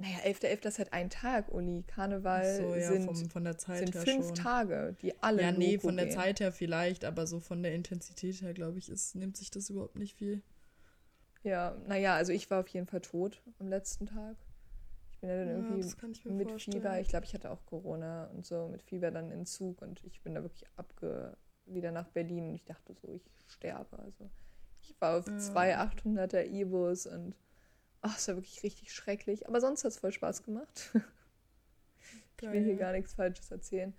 Naja, 0.01 0.19
11.11. 0.25 0.45
.11. 0.45 0.69
ist 0.69 0.79
halt 0.79 0.93
ein 0.93 1.11
Tag, 1.11 1.53
Uli. 1.53 1.83
Karneval 1.83 2.57
so, 2.57 2.75
ja, 2.77 2.89
sind, 2.89 3.05
vom, 3.05 3.31
von 3.31 3.45
der 3.45 3.59
Zeit 3.59 3.79
sind 3.79 3.95
her 3.95 4.03
fünf 4.03 4.27
schon. 4.27 4.35
Tage, 4.37 4.97
die 5.03 5.21
alle. 5.23 5.43
Ja, 5.43 5.51
nee, 5.53 5.79
von 5.79 5.97
der 5.97 6.07
gehen. 6.07 6.15
Zeit 6.15 6.39
her 6.41 6.53
vielleicht, 6.53 7.05
aber 7.05 7.27
so 7.27 7.41
von 7.41 7.63
der 7.65 7.75
Intensität 7.75 8.41
her, 8.41 8.55
glaube 8.55 8.79
ich, 8.79 8.89
ist, 8.89 9.17
nimmt 9.17 9.37
sich 9.37 9.51
das 9.51 9.71
überhaupt 9.71 9.97
nicht 9.97 10.15
viel. 10.15 10.43
Ja, 11.43 11.77
naja, 11.87 12.15
also 12.15 12.33
ich 12.33 12.49
war 12.51 12.61
auf 12.61 12.69
jeden 12.69 12.87
Fall 12.87 13.01
tot 13.01 13.43
am 13.59 13.69
letzten 13.69 14.07
Tag. 14.07 14.37
Ich 15.11 15.19
bin 15.19 15.31
ja 15.31 15.37
dann 15.37 15.49
irgendwie 15.49 16.31
mit 16.33 16.49
vorstellen. 16.51 16.77
Fieber. 16.77 17.01
Ich 17.01 17.09
glaube, 17.09 17.25
ich 17.25 17.35
hatte 17.35 17.51
auch 17.51 17.67
Corona 17.67 18.27
und 18.27 18.47
so 18.47 18.69
mit 18.69 18.83
Fieber 18.83 19.11
dann 19.11 19.33
in 19.33 19.47
Zug 19.47 19.83
und 19.83 20.05
ich 20.05 20.23
bin 20.23 20.35
da 20.35 20.43
wirklich 20.43 20.65
abge 20.77 21.37
wieder 21.67 21.91
nach 21.91 22.09
Berlin 22.09 22.49
und 22.49 22.55
ich 22.55 22.65
dachte 22.65 22.95
so, 22.95 23.13
ich 23.13 23.23
sterbe. 23.49 23.99
Also 23.99 24.31
ich 24.81 24.95
war 25.01 25.19
auf 25.19 25.27
ja. 25.27 25.39
zwei 25.39 25.77
800er 25.77 26.47
Ibus 26.47 27.07
und 27.07 27.35
Ach, 28.09 28.17
es 28.19 28.29
war 28.29 28.37
wirklich 28.37 28.63
richtig 28.63 28.93
schrecklich. 28.93 29.47
Aber 29.49 29.61
sonst 29.61 29.85
hat 29.85 29.93
es 29.93 29.99
voll 29.99 30.13
Spaß 30.13 30.43
gemacht. 30.43 30.91
ich 32.41 32.51
will 32.51 32.65
hier 32.65 32.77
gar 32.77 32.93
nichts 32.93 33.15
Falsches 33.15 33.51
erzählen. 33.51 33.95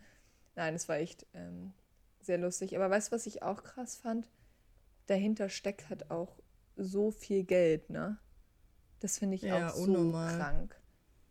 Nein, 0.55 0.73
es 0.75 0.87
war 0.89 0.97
echt 0.97 1.25
ähm, 1.33 1.73
sehr 2.21 2.37
lustig. 2.37 2.75
Aber 2.75 2.89
weißt 2.89 3.11
du, 3.11 3.15
was 3.15 3.25
ich 3.27 3.43
auch 3.43 3.63
krass 3.63 3.95
fand? 3.97 4.29
dahinter 5.07 5.49
steckt 5.49 5.89
halt 5.89 6.11
auch 6.11 6.37
so 6.75 7.09
viel 7.09 7.43
Geld, 7.43 7.89
ne? 7.89 8.17
Das 8.99 9.17
finde 9.17 9.37
ich 9.37 9.41
Ja, 9.41 9.69
auch 9.69 9.75
so 9.75 9.83
unnormal. 9.83 10.37
krank. 10.37 10.75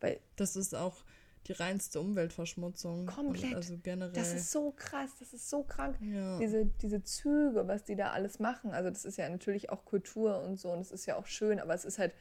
Weil 0.01 0.19
Das 0.35 0.57
ist 0.57 0.75
auch 0.75 1.05
die 1.47 1.53
reinste 1.53 2.01
Umweltverschmutzung. 2.01 3.05
Komplett. 3.05 3.55
Also 3.55 3.77
generell. 3.77 4.11
das 4.11 4.33
ist 4.33 4.51
so 4.51 4.71
krass, 4.71 5.11
das 5.19 5.33
ist 5.33 5.49
so 5.49 5.63
krank. 5.63 5.97
ja. 6.01 6.37
Diese, 6.39 6.65
diese 6.65 7.03
Züge, 7.03 7.67
was 7.69 7.85
die 7.85 7.95
da 7.95 8.11
alles 8.11 8.39
machen. 8.39 8.71
Also 8.71 8.89
das 8.89 9.05
ist 9.05 9.17
ja 9.17 9.29
natürlich 9.29 9.69
auch 9.69 9.85
Kultur 9.85 10.41
und 10.41 10.57
so 10.59 10.71
und 10.73 10.79
es 10.81 10.91
ist 10.91 11.05
ja 11.05 11.15
auch 11.15 11.25
schön, 11.27 11.61
aber 11.61 11.73
es 11.73 11.85
ist 11.85 11.99
halt, 11.99 12.13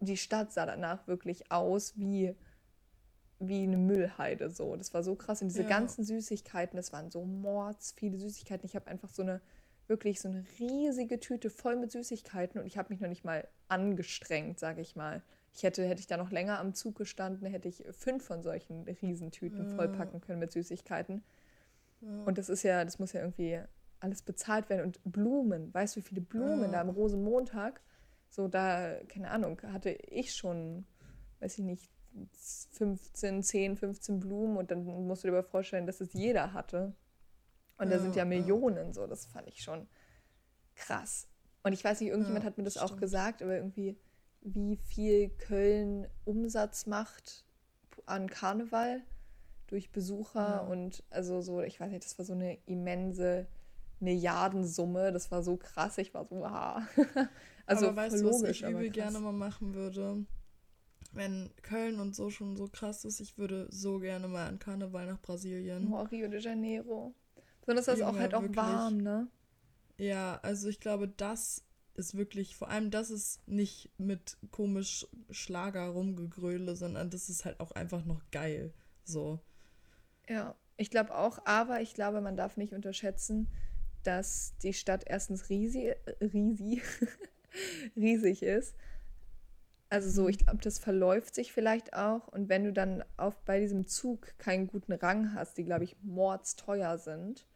die 0.00 0.16
Stadt 0.16 0.52
sah 0.52 0.66
danach 0.66 1.06
wirklich 1.06 1.50
aus 1.50 1.96
wie, 1.96 2.34
wie 3.38 3.62
eine 3.62 3.76
Müllheide 3.76 4.50
so. 4.50 4.76
Das 4.76 4.92
war 4.94 5.02
so 5.02 5.14
krass. 5.14 5.42
Und 5.42 5.48
diese 5.48 5.62
Ja. 5.62 5.68
ganzen 5.68 6.04
Süßigkeiten, 6.04 6.76
das 6.76 6.92
waren 6.92 7.10
so 7.10 7.24
mords 7.24 7.92
viele 7.96 8.18
Süßigkeiten. 8.18 8.66
Ich 8.66 8.74
habe 8.76 8.86
einfach 8.88 9.10
so 9.10 9.22
eine, 9.22 9.40
wirklich 9.86 10.20
so 10.20 10.28
eine 10.28 10.44
riesige 10.58 11.20
Tüte 11.20 11.50
voll 11.50 11.76
mit 11.76 11.92
Süßigkeiten 11.92 12.58
und 12.60 12.66
ich 12.66 12.78
habe 12.78 12.88
mich 12.90 13.00
noch 13.00 13.08
nicht 13.08 13.24
mal 13.24 13.46
angestrengt, 13.68 14.58
sage 14.58 14.80
ich 14.80 14.96
mal. 14.96 15.22
Ich 15.54 15.62
hätte, 15.62 15.84
hätte 15.86 16.00
ich 16.00 16.06
da 16.06 16.16
noch 16.16 16.30
länger 16.30 16.58
am 16.58 16.74
Zug 16.74 16.96
gestanden, 16.96 17.46
hätte 17.46 17.68
ich 17.68 17.84
fünf 17.92 18.24
von 18.24 18.42
solchen 18.42 18.82
Riesentüten 18.88 19.66
Ja. 19.66 19.74
vollpacken 19.74 20.20
können 20.20 20.40
mit 20.40 20.52
Süßigkeiten. 20.52 21.22
ja. 22.00 22.24
Und 22.24 22.38
das 22.38 22.48
ist 22.48 22.62
ja, 22.62 22.84
das 22.84 22.98
muss 22.98 23.12
ja 23.12 23.20
irgendwie 23.20 23.60
alles 24.00 24.22
bezahlt 24.22 24.68
werden. 24.68 24.84
Und 24.84 25.00
Blumen, 25.04 25.72
weißt 25.72 25.96
du, 25.96 26.00
wie 26.00 26.04
viele 26.04 26.20
Blumen 26.22 26.64
Ja. 26.64 26.68
da 26.72 26.80
am 26.80 26.90
Rosenmontag? 26.90 27.80
So, 28.34 28.48
da, 28.48 28.96
keine 29.08 29.30
Ahnung, 29.30 29.60
hatte 29.62 29.90
ich 29.90 30.34
schon, 30.34 30.84
weiß 31.38 31.58
ich 31.58 31.64
nicht, 31.64 31.88
15, 32.72 33.44
10, 33.44 33.76
15 33.76 34.18
Blumen 34.18 34.56
und 34.56 34.72
dann 34.72 34.84
musst 34.84 35.22
du 35.22 35.28
dir 35.28 35.34
aber 35.38 35.44
vorstellen, 35.44 35.86
dass 35.86 36.00
es 36.00 36.12
jeder 36.12 36.52
hatte. 36.52 36.94
Und 37.78 37.90
da 37.90 37.98
sind 38.00 38.16
ja 38.16 38.22
ja. 38.22 38.24
Millionen 38.24 38.92
so, 38.92 39.06
das 39.06 39.26
fand 39.26 39.46
ich 39.48 39.62
schon 39.62 39.86
krass. 40.74 41.28
Und 41.62 41.72
ich 41.74 41.84
weiß 41.84 42.00
nicht, 42.00 42.10
irgendjemand 42.10 42.44
Ja, 42.44 42.50
hat 42.50 42.58
mir 42.58 42.64
das 42.64 42.76
auch 42.76 42.86
stimmt. 42.86 43.00
gesagt, 43.02 43.42
aber 43.42 43.54
irgendwie, 43.54 43.96
wie 44.40 44.76
viel 44.76 45.28
Köln 45.30 46.08
Umsatz 46.24 46.86
macht 46.86 47.44
an 48.06 48.28
Karneval 48.28 49.02
durch 49.68 49.92
Besucher 49.92 50.40
Ja. 50.40 50.60
und 50.60 51.04
also 51.10 51.40
so, 51.40 51.62
ich 51.62 51.78
weiß 51.78 51.90
nicht, 51.90 52.04
das 52.04 52.18
war 52.18 52.24
so 52.24 52.32
eine 52.32 52.58
immense 52.66 53.46
Milliardensumme, 54.00 55.12
das 55.12 55.30
war 55.30 55.42
so 55.44 55.56
krass, 55.56 55.98
ich 55.98 56.14
war 56.14 56.26
so, 56.26 56.40
wow. 56.40 56.82
also 57.66 57.88
aber 57.88 57.96
weißt 57.96 58.20
du, 58.20 58.26
was 58.26 58.42
ich 58.42 58.62
übel 58.62 58.90
gerne 58.90 59.20
mal 59.20 59.32
machen 59.32 59.74
würde? 59.74 60.24
Wenn 61.12 61.50
Köln 61.62 62.00
und 62.00 62.14
so 62.14 62.30
schon 62.30 62.56
so 62.56 62.66
krass 62.66 63.04
ist, 63.04 63.20
ich 63.20 63.38
würde 63.38 63.68
so 63.70 63.98
gerne 64.00 64.26
mal 64.26 64.48
an 64.48 64.58
Karneval 64.58 65.06
nach 65.06 65.20
Brasilien. 65.20 65.92
Oh, 65.92 66.02
Rio 66.02 66.28
de 66.28 66.40
Janeiro. 66.40 67.14
Besonders 67.60 67.86
das 67.86 67.98
ist 67.98 68.04
auch 68.04 68.18
halt 68.18 68.34
auch 68.34 68.42
wirklich. 68.42 68.56
warm, 68.56 68.98
ne? 68.98 69.28
Ja, 69.96 70.40
also 70.42 70.68
ich 70.68 70.80
glaube, 70.80 71.08
das 71.08 71.64
ist 71.94 72.16
wirklich, 72.16 72.56
vor 72.56 72.68
allem 72.68 72.90
das 72.90 73.10
ist 73.10 73.46
nicht 73.46 73.90
mit 73.98 74.36
komisch 74.50 75.06
Schlager 75.30 75.86
rumgegröle, 75.86 76.74
sondern 76.74 77.10
das 77.10 77.28
ist 77.28 77.44
halt 77.44 77.60
auch 77.60 77.70
einfach 77.72 78.04
noch 78.04 78.20
geil. 78.32 78.72
So. 79.04 79.38
Ja, 80.28 80.56
ich 80.76 80.90
glaube 80.90 81.14
auch, 81.14 81.38
aber 81.44 81.80
ich 81.80 81.94
glaube, 81.94 82.20
man 82.20 82.36
darf 82.36 82.56
nicht 82.56 82.72
unterschätzen, 82.72 83.48
dass 84.02 84.54
die 84.62 84.72
Stadt 84.72 85.04
erstens 85.06 85.48
riesig, 85.48 85.84
äh, 85.84 86.24
riesig, 86.24 86.82
riesig 87.96 88.42
ist. 88.42 88.74
Also 89.90 90.10
so, 90.10 90.28
ich 90.28 90.38
glaube, 90.38 90.58
das 90.62 90.78
verläuft 90.78 91.34
sich 91.34 91.52
vielleicht 91.52 91.94
auch. 91.94 92.28
Und 92.28 92.48
wenn 92.48 92.64
du 92.64 92.72
dann 92.72 93.04
auf, 93.16 93.40
bei 93.44 93.60
diesem 93.60 93.86
Zug 93.86 94.36
keinen 94.38 94.66
guten 94.66 94.92
Rang 94.92 95.34
hast, 95.34 95.56
die, 95.58 95.64
glaube 95.64 95.84
ich, 95.84 95.96
mordsteuer 96.02 96.98
sind, 96.98 97.46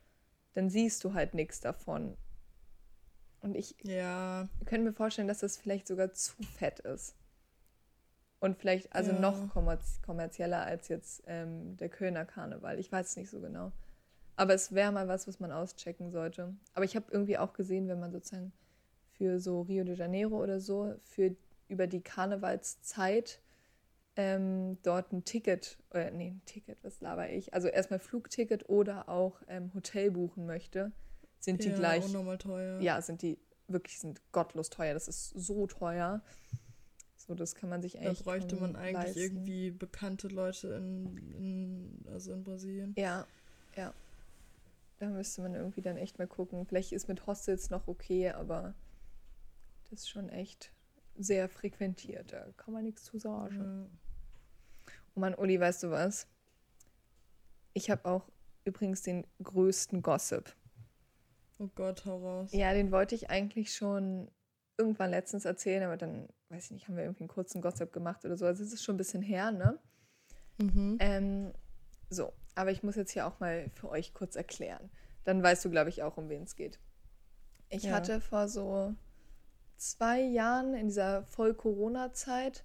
dann 0.54 0.70
siehst 0.70 1.02
du 1.04 1.14
halt 1.14 1.34
nichts 1.34 1.60
davon. 1.60 2.16
Und 3.40 3.54
ich 3.56 3.76
Ja, 3.82 4.48
könnte 4.66 4.86
mir 4.90 4.92
vorstellen, 4.92 5.28
dass 5.28 5.40
das 5.40 5.56
vielleicht 5.56 5.88
sogar 5.88 6.12
zu 6.12 6.34
fett 6.42 6.80
ist. 6.80 7.16
Und 8.40 8.56
vielleicht 8.58 8.92
also 8.94 9.12
Ja. 9.12 9.20
noch 9.20 9.48
kommerz 9.48 10.00
kommerzieller 10.02 10.62
als 10.64 10.88
jetzt 10.88 11.22
ähm, 11.26 11.76
der 11.76 11.88
Kölner 11.88 12.24
Karneval. 12.24 12.78
Ich 12.78 12.90
weiß 12.92 13.10
es 13.10 13.16
nicht 13.16 13.30
so 13.30 13.40
genau. 13.40 13.72
Aber 14.36 14.54
es 14.54 14.72
wäre 14.72 14.92
mal 14.92 15.08
was, 15.08 15.26
was 15.28 15.40
man 15.40 15.52
auschecken 15.52 16.10
sollte. 16.12 16.54
Aber 16.74 16.84
ich 16.84 16.96
habe 16.96 17.06
irgendwie 17.10 17.38
auch 17.38 17.52
gesehen, 17.52 17.88
wenn 17.88 18.00
man 18.00 18.12
sozusagen 18.12 18.52
für 19.18 19.40
so 19.40 19.62
Rio 19.62 19.84
de 19.84 19.96
Janeiro 19.96 20.42
oder 20.42 20.60
so, 20.60 20.94
für 21.02 21.36
über 21.68 21.86
die 21.86 22.00
Karnevalszeit 22.00 23.42
ähm, 24.16 24.78
dort 24.82 25.12
ein 25.12 25.24
Ticket, 25.24 25.78
oder 25.90 26.10
nee, 26.10 26.28
ein 26.30 26.42
Ticket, 26.46 26.78
was 26.82 27.00
laber 27.00 27.30
ich? 27.30 27.52
Also 27.52 27.68
erstmal 27.68 27.98
Flugticket 27.98 28.68
oder 28.68 29.08
auch 29.08 29.42
ähm, 29.48 29.72
Hotel 29.74 30.10
buchen 30.10 30.46
möchte, 30.46 30.92
sind 31.40 31.62
die 31.62 31.68
ja, 31.68 31.76
gleich 31.76 32.04
unnormal 32.04 32.38
teuer. 32.38 32.80
ja, 32.80 33.00
sind 33.02 33.22
die 33.22 33.38
wirklich 33.68 33.98
sind 33.98 34.20
gottlos 34.32 34.70
teuer. 34.70 34.94
Das 34.94 35.08
ist 35.08 35.30
so 35.30 35.66
teuer. 35.66 36.22
So, 37.16 37.34
das 37.34 37.54
kann 37.54 37.68
man 37.68 37.82
sich 37.82 37.92
Da 37.92 38.10
echt 38.10 38.24
bräuchte 38.24 38.56
man 38.56 38.74
eigentlich 38.74 38.94
leisten. 38.94 39.20
irgendwie 39.20 39.70
bekannte 39.70 40.28
Leute 40.28 40.68
in, 40.68 41.16
in, 41.34 42.04
also 42.10 42.32
in 42.32 42.42
Brasilien. 42.42 42.94
Ja, 42.96 43.26
ja. 43.76 43.92
Da 44.98 45.06
müsste 45.10 45.42
man 45.42 45.54
irgendwie 45.54 45.82
dann 45.82 45.96
echt 45.96 46.18
mal 46.18 46.26
gucken. 46.26 46.66
Vielleicht 46.66 46.92
ist 46.92 47.06
mit 47.06 47.26
Hostels 47.26 47.70
noch 47.70 47.86
okay, 47.86 48.30
aber 48.30 48.74
das 49.90 50.00
ist 50.00 50.08
schon 50.10 50.28
echt 50.28 50.72
sehr 51.16 51.48
frequentiert. 51.48 52.32
Da 52.32 52.46
kann 52.56 52.74
man 52.74 52.84
nichts 52.84 53.04
zu 53.04 53.18
sagen. 53.18 53.90
Ja. 53.90 54.92
Oh 55.14 55.20
Mann, 55.20 55.34
Uli, 55.34 55.58
weißt 55.58 55.82
du 55.82 55.90
was? 55.90 56.26
Ich 57.72 57.90
habe 57.90 58.04
auch 58.04 58.30
übrigens 58.64 59.02
den 59.02 59.26
größten 59.42 60.02
Gossip. 60.02 60.54
Oh 61.58 61.68
Gott, 61.74 62.04
hau 62.04 62.18
raus. 62.18 62.52
Ja, 62.52 62.72
den 62.72 62.92
wollte 62.92 63.14
ich 63.14 63.30
eigentlich 63.30 63.74
schon 63.74 64.30
irgendwann 64.76 65.10
letztens 65.10 65.44
erzählen, 65.44 65.82
aber 65.82 65.96
dann, 65.96 66.28
weiß 66.50 66.66
ich 66.66 66.70
nicht, 66.70 66.88
haben 66.88 66.96
wir 66.96 67.02
irgendwie 67.02 67.24
einen 67.24 67.28
kurzen 67.28 67.60
Gossip 67.60 67.92
gemacht 67.92 68.24
oder 68.24 68.36
so. 68.36 68.46
Also 68.46 68.62
es 68.62 68.72
ist 68.72 68.84
schon 68.84 68.94
ein 68.94 68.98
bisschen 68.98 69.22
her, 69.22 69.50
ne? 69.50 69.78
Mhm. 70.58 70.96
Ähm, 71.00 71.52
so, 72.10 72.32
aber 72.54 72.70
ich 72.70 72.82
muss 72.82 72.94
jetzt 72.96 73.10
hier 73.10 73.26
auch 73.26 73.40
mal 73.40 73.70
für 73.70 73.88
euch 73.88 74.14
kurz 74.14 74.36
erklären. 74.36 74.90
Dann 75.24 75.42
weißt 75.42 75.64
du, 75.64 75.70
glaube 75.70 75.90
ich, 75.90 76.02
auch, 76.02 76.16
um 76.16 76.28
wen 76.28 76.44
es 76.44 76.54
geht. 76.54 76.78
Ich 77.70 77.84
Ja. 77.84 77.92
hatte 77.92 78.20
vor 78.20 78.48
so 78.48 78.94
zwei 79.78 80.20
Jahren 80.20 80.74
in 80.74 80.88
dieser 80.88 81.22
Voll-Corona-Zeit 81.24 82.64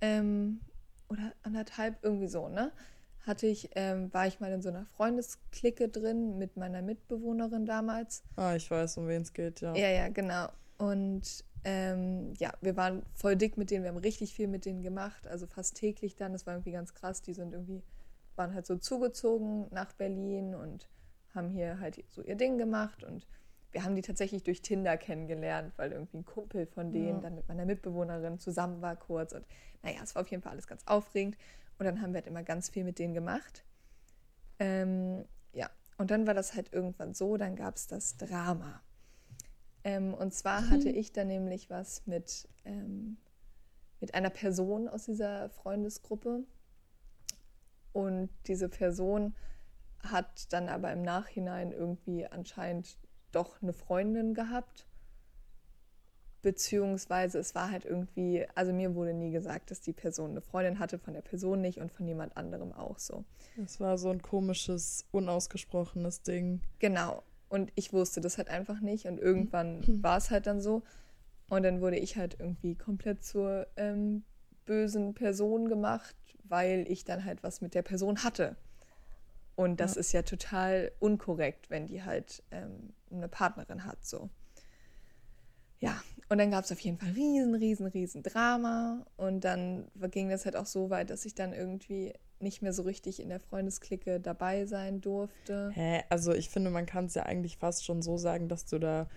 ähm, 0.00 0.60
oder 1.08 1.32
anderthalb, 1.42 2.02
irgendwie 2.02 2.28
so, 2.28 2.48
ne? 2.48 2.72
Hatte 3.20 3.48
ich, 3.48 3.70
ähm, 3.74 4.12
war 4.14 4.26
ich 4.28 4.38
mal 4.38 4.52
in 4.52 4.62
so 4.62 4.68
einer 4.68 4.86
Freundesklicke 4.86 5.88
drin 5.88 6.38
mit 6.38 6.56
meiner 6.56 6.80
Mitbewohnerin 6.80 7.66
damals. 7.66 8.22
Ah, 8.36 8.54
ich 8.54 8.70
weiß, 8.70 8.98
um 8.98 9.08
wen 9.08 9.22
es 9.22 9.32
geht, 9.32 9.60
ja. 9.60 9.74
Ja, 9.74 9.88
ja, 9.88 10.08
genau. 10.08 10.48
Und 10.78 11.44
ähm, 11.64 12.34
ja, 12.38 12.52
wir 12.60 12.76
waren 12.76 13.02
voll 13.14 13.34
dick 13.34 13.56
mit 13.56 13.72
denen, 13.72 13.82
wir 13.82 13.90
haben 13.90 13.96
richtig 13.96 14.32
viel 14.32 14.46
mit 14.46 14.64
denen 14.64 14.82
gemacht, 14.82 15.26
also 15.26 15.48
fast 15.48 15.74
täglich 15.76 16.14
dann. 16.14 16.32
Das 16.32 16.46
war 16.46 16.54
irgendwie 16.54 16.70
ganz 16.70 16.94
krass. 16.94 17.22
Die 17.22 17.34
sind 17.34 17.52
irgendwie, 17.52 17.82
waren 18.36 18.54
halt 18.54 18.66
so 18.66 18.76
zugezogen 18.76 19.66
nach 19.72 19.92
Berlin 19.94 20.54
und 20.54 20.88
haben 21.34 21.50
hier 21.50 21.80
halt 21.80 22.04
so 22.08 22.22
ihr 22.22 22.36
Ding 22.36 22.58
gemacht 22.58 23.02
und 23.02 23.26
wir 23.76 23.84
haben 23.84 23.94
die 23.94 24.00
tatsächlich 24.00 24.42
durch 24.42 24.62
Tinder 24.62 24.96
kennengelernt, 24.96 25.74
weil 25.76 25.92
irgendwie 25.92 26.16
ein 26.16 26.24
Kumpel 26.24 26.64
von 26.64 26.92
denen 26.92 27.16
Ja. 27.16 27.20
dann 27.20 27.34
mit 27.34 27.46
meiner 27.46 27.66
Mitbewohnerin 27.66 28.38
zusammen 28.38 28.80
war 28.80 28.96
kurz 28.96 29.34
und 29.34 29.44
naja, 29.82 30.00
es 30.02 30.14
war 30.14 30.22
auf 30.22 30.28
jeden 30.28 30.42
Fall 30.42 30.52
alles 30.52 30.66
ganz 30.66 30.86
aufregend 30.86 31.36
und 31.78 31.84
dann 31.84 32.00
haben 32.00 32.14
wir 32.14 32.20
halt 32.20 32.26
immer 32.26 32.42
ganz 32.42 32.70
viel 32.70 32.84
mit 32.84 32.98
denen 32.98 33.12
gemacht. 33.12 33.66
Ähm, 34.58 35.26
ja, 35.52 35.68
und 35.98 36.10
dann 36.10 36.26
war 36.26 36.32
das 36.32 36.54
halt 36.54 36.72
irgendwann 36.72 37.12
so, 37.12 37.36
dann 37.36 37.54
gab 37.54 37.76
es 37.76 37.86
das 37.86 38.16
Drama. 38.16 38.80
Ähm, 39.84 40.14
und 40.14 40.32
zwar 40.32 40.70
hatte 40.70 40.88
ich 40.88 41.12
dann 41.12 41.26
nämlich 41.26 41.68
was 41.68 42.06
mit, 42.06 42.48
ähm, 42.64 43.18
mit 44.00 44.14
einer 44.14 44.30
Person 44.30 44.88
aus 44.88 45.04
dieser 45.04 45.50
Freundesgruppe. 45.50 46.44
Und 47.92 48.30
diese 48.46 48.70
Person 48.70 49.34
hat 49.98 50.50
dann 50.54 50.70
aber 50.70 50.90
im 50.94 51.02
Nachhinein 51.02 51.72
irgendwie 51.72 52.26
anscheinend 52.26 52.96
doch 53.36 53.62
eine 53.62 53.72
Freundin 53.72 54.34
gehabt. 54.34 54.86
Beziehungsweise 56.42 57.38
es 57.38 57.54
war 57.56 57.70
halt 57.72 57.84
irgendwie, 57.84 58.46
also 58.54 58.72
mir 58.72 58.94
wurde 58.94 59.12
nie 59.14 59.32
gesagt, 59.32 59.70
dass 59.70 59.80
die 59.80 59.92
Person 59.92 60.30
eine 60.30 60.40
Freundin 60.40 60.78
hatte, 60.78 60.98
von 60.98 61.12
der 61.14 61.22
Person 61.22 61.60
nicht 61.60 61.80
und 61.80 61.90
von 61.90 62.06
jemand 62.06 62.36
anderem 62.36 62.72
auch 62.72 62.98
so. 62.98 63.24
Es 63.64 63.80
war 63.80 63.98
so 63.98 64.10
ein 64.10 64.22
komisches, 64.22 65.06
unausgesprochenes 65.10 66.22
Ding. 66.22 66.60
Genau. 66.78 67.22
Und 67.48 67.72
ich 67.74 67.92
wusste 67.92 68.20
das 68.20 68.38
halt 68.38 68.48
einfach 68.48 68.80
nicht. 68.80 69.06
Und 69.06 69.18
irgendwann 69.18 69.82
war 70.02 70.18
es 70.18 70.30
halt 70.30 70.46
dann 70.46 70.60
so. 70.60 70.82
Und 71.48 71.64
dann 71.64 71.80
wurde 71.80 71.98
ich 71.98 72.16
halt 72.16 72.36
irgendwie 72.38 72.76
komplett 72.76 73.24
zur 73.24 73.66
ähm, 73.76 74.24
bösen 74.66 75.14
Person 75.14 75.68
gemacht, 75.68 76.14
weil 76.44 76.84
ich 76.88 77.04
dann 77.04 77.24
halt 77.24 77.42
was 77.42 77.60
mit 77.60 77.74
der 77.74 77.82
Person 77.82 78.22
hatte. 78.22 78.56
Und 79.56 79.80
das 79.80 79.94
Ja. 79.94 80.00
ist 80.00 80.12
ja 80.12 80.22
total 80.22 80.92
unkorrekt, 81.00 81.70
wenn 81.70 81.86
die 81.86 82.04
halt 82.04 82.42
ähm, 82.52 82.92
eine 83.10 83.28
Partnerin 83.28 83.84
hat, 83.84 84.04
so. 84.04 84.30
Ja, 85.78 86.02
und 86.28 86.38
dann 86.38 86.50
gab 86.50 86.64
es 86.64 86.72
auf 86.72 86.80
jeden 86.80 86.98
Fall 86.98 87.10
riesen, 87.10 87.54
riesen, 87.54 87.86
riesen 87.86 88.22
Drama. 88.22 89.06
Und 89.16 89.44
dann 89.44 89.90
ging 90.10 90.28
das 90.28 90.44
halt 90.44 90.56
auch 90.56 90.66
so 90.66 90.90
weit, 90.90 91.10
dass 91.10 91.24
ich 91.24 91.34
dann 91.34 91.52
irgendwie 91.52 92.14
nicht 92.40 92.62
mehr 92.62 92.72
so 92.72 92.82
richtig 92.82 93.20
in 93.20 93.28
der 93.28 93.40
Freundesklicke 93.40 94.20
dabei 94.20 94.66
sein 94.66 95.00
durfte. 95.00 95.70
Hä? 95.72 96.02
Also 96.08 96.32
ich 96.32 96.48
finde, 96.48 96.70
man 96.70 96.86
kann 96.86 97.06
es 97.06 97.14
ja 97.14 97.24
eigentlich 97.24 97.58
fast 97.58 97.84
schon 97.84 98.02
so 98.02 98.18
sagen, 98.18 98.48
dass 98.48 98.66
du 98.66 98.78
da 98.78 99.08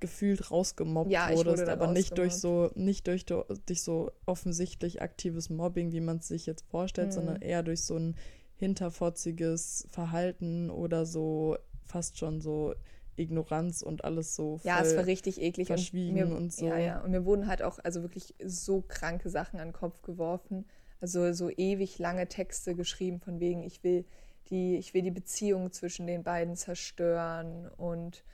gefühlt 0.00 0.50
rausgemobbt 0.50 1.10
ja, 1.10 1.34
wurdest, 1.34 1.66
aber 1.66 1.86
nicht 1.86 2.18
durch 2.18 2.34
so, 2.34 2.70
nicht 2.74 3.06
durch, 3.06 3.24
durch 3.24 3.82
so 3.82 4.12
offensichtlich 4.26 5.00
aktives 5.00 5.48
Mobbing, 5.48 5.92
wie 5.92 6.00
man 6.00 6.18
es 6.18 6.28
sich 6.28 6.46
jetzt 6.46 6.66
vorstellt, 6.68 7.08
mhm. 7.08 7.12
sondern 7.12 7.42
eher 7.42 7.62
durch 7.62 7.82
so 7.82 7.96
ein 7.96 8.16
hinterfotziges 8.56 9.88
Verhalten 9.90 10.70
oder 10.70 11.06
so 11.06 11.56
fast 11.86 12.18
schon 12.18 12.40
so 12.40 12.74
Ignoranz 13.16 13.82
und 13.82 14.04
alles 14.04 14.34
so 14.34 14.60
Ja, 14.64 14.82
es 14.82 14.96
war 14.96 15.06
richtig 15.06 15.40
eklig. 15.40 15.68
Verschwiegen 15.68 16.22
und, 16.22 16.28
mir, 16.30 16.36
und 16.36 16.52
so. 16.52 16.66
Ja, 16.66 16.78
ja. 16.78 17.00
Und 17.00 17.10
mir 17.10 17.24
wurden 17.24 17.46
halt 17.46 17.62
auch 17.62 17.78
also 17.82 18.02
wirklich 18.02 18.34
so 18.44 18.82
kranke 18.86 19.30
Sachen 19.30 19.60
an 19.60 19.68
den 19.68 19.72
Kopf 19.72 20.02
geworfen. 20.02 20.64
Also 21.00 21.32
so 21.32 21.50
ewig 21.50 21.98
lange 21.98 22.28
Texte 22.28 22.74
geschrieben 22.74 23.20
von 23.20 23.40
wegen, 23.40 23.62
ich 23.62 23.82
will 23.84 24.04
die, 24.48 24.76
ich 24.76 24.94
will 24.94 25.02
die 25.02 25.10
Beziehung 25.10 25.72
zwischen 25.72 26.06
den 26.06 26.22
beiden 26.22 26.56
zerstören 26.56 27.68
und 27.68 28.24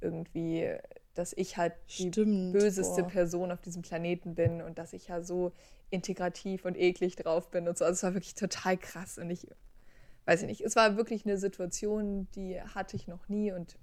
irgendwie, 0.00 0.76
dass 1.14 1.32
ich 1.32 1.56
halt 1.56 1.74
die 1.98 2.08
Stimmt, 2.08 2.52
böseste 2.52 3.02
boah. 3.02 3.08
Person 3.08 3.52
auf 3.52 3.60
diesem 3.60 3.82
Planeten 3.82 4.34
bin 4.34 4.62
und 4.62 4.78
dass 4.78 4.92
ich 4.92 5.08
ja 5.08 5.22
so 5.22 5.52
integrativ 5.90 6.64
und 6.64 6.76
eklig 6.76 7.16
drauf 7.16 7.50
bin 7.50 7.68
und 7.68 7.78
so. 7.78 7.84
Also 7.84 7.94
es 7.94 8.02
war 8.02 8.14
wirklich 8.14 8.34
total 8.34 8.76
krass 8.76 9.18
und 9.18 9.30
ich 9.30 9.46
weiß 10.24 10.42
ich 10.42 10.48
nicht, 10.48 10.60
es 10.60 10.76
war 10.76 10.96
wirklich 10.96 11.26
eine 11.26 11.36
Situation, 11.36 12.28
die 12.34 12.60
hatte 12.60 12.96
ich 12.96 13.08
noch 13.08 13.28
nie 13.28 13.52
und 13.52 13.76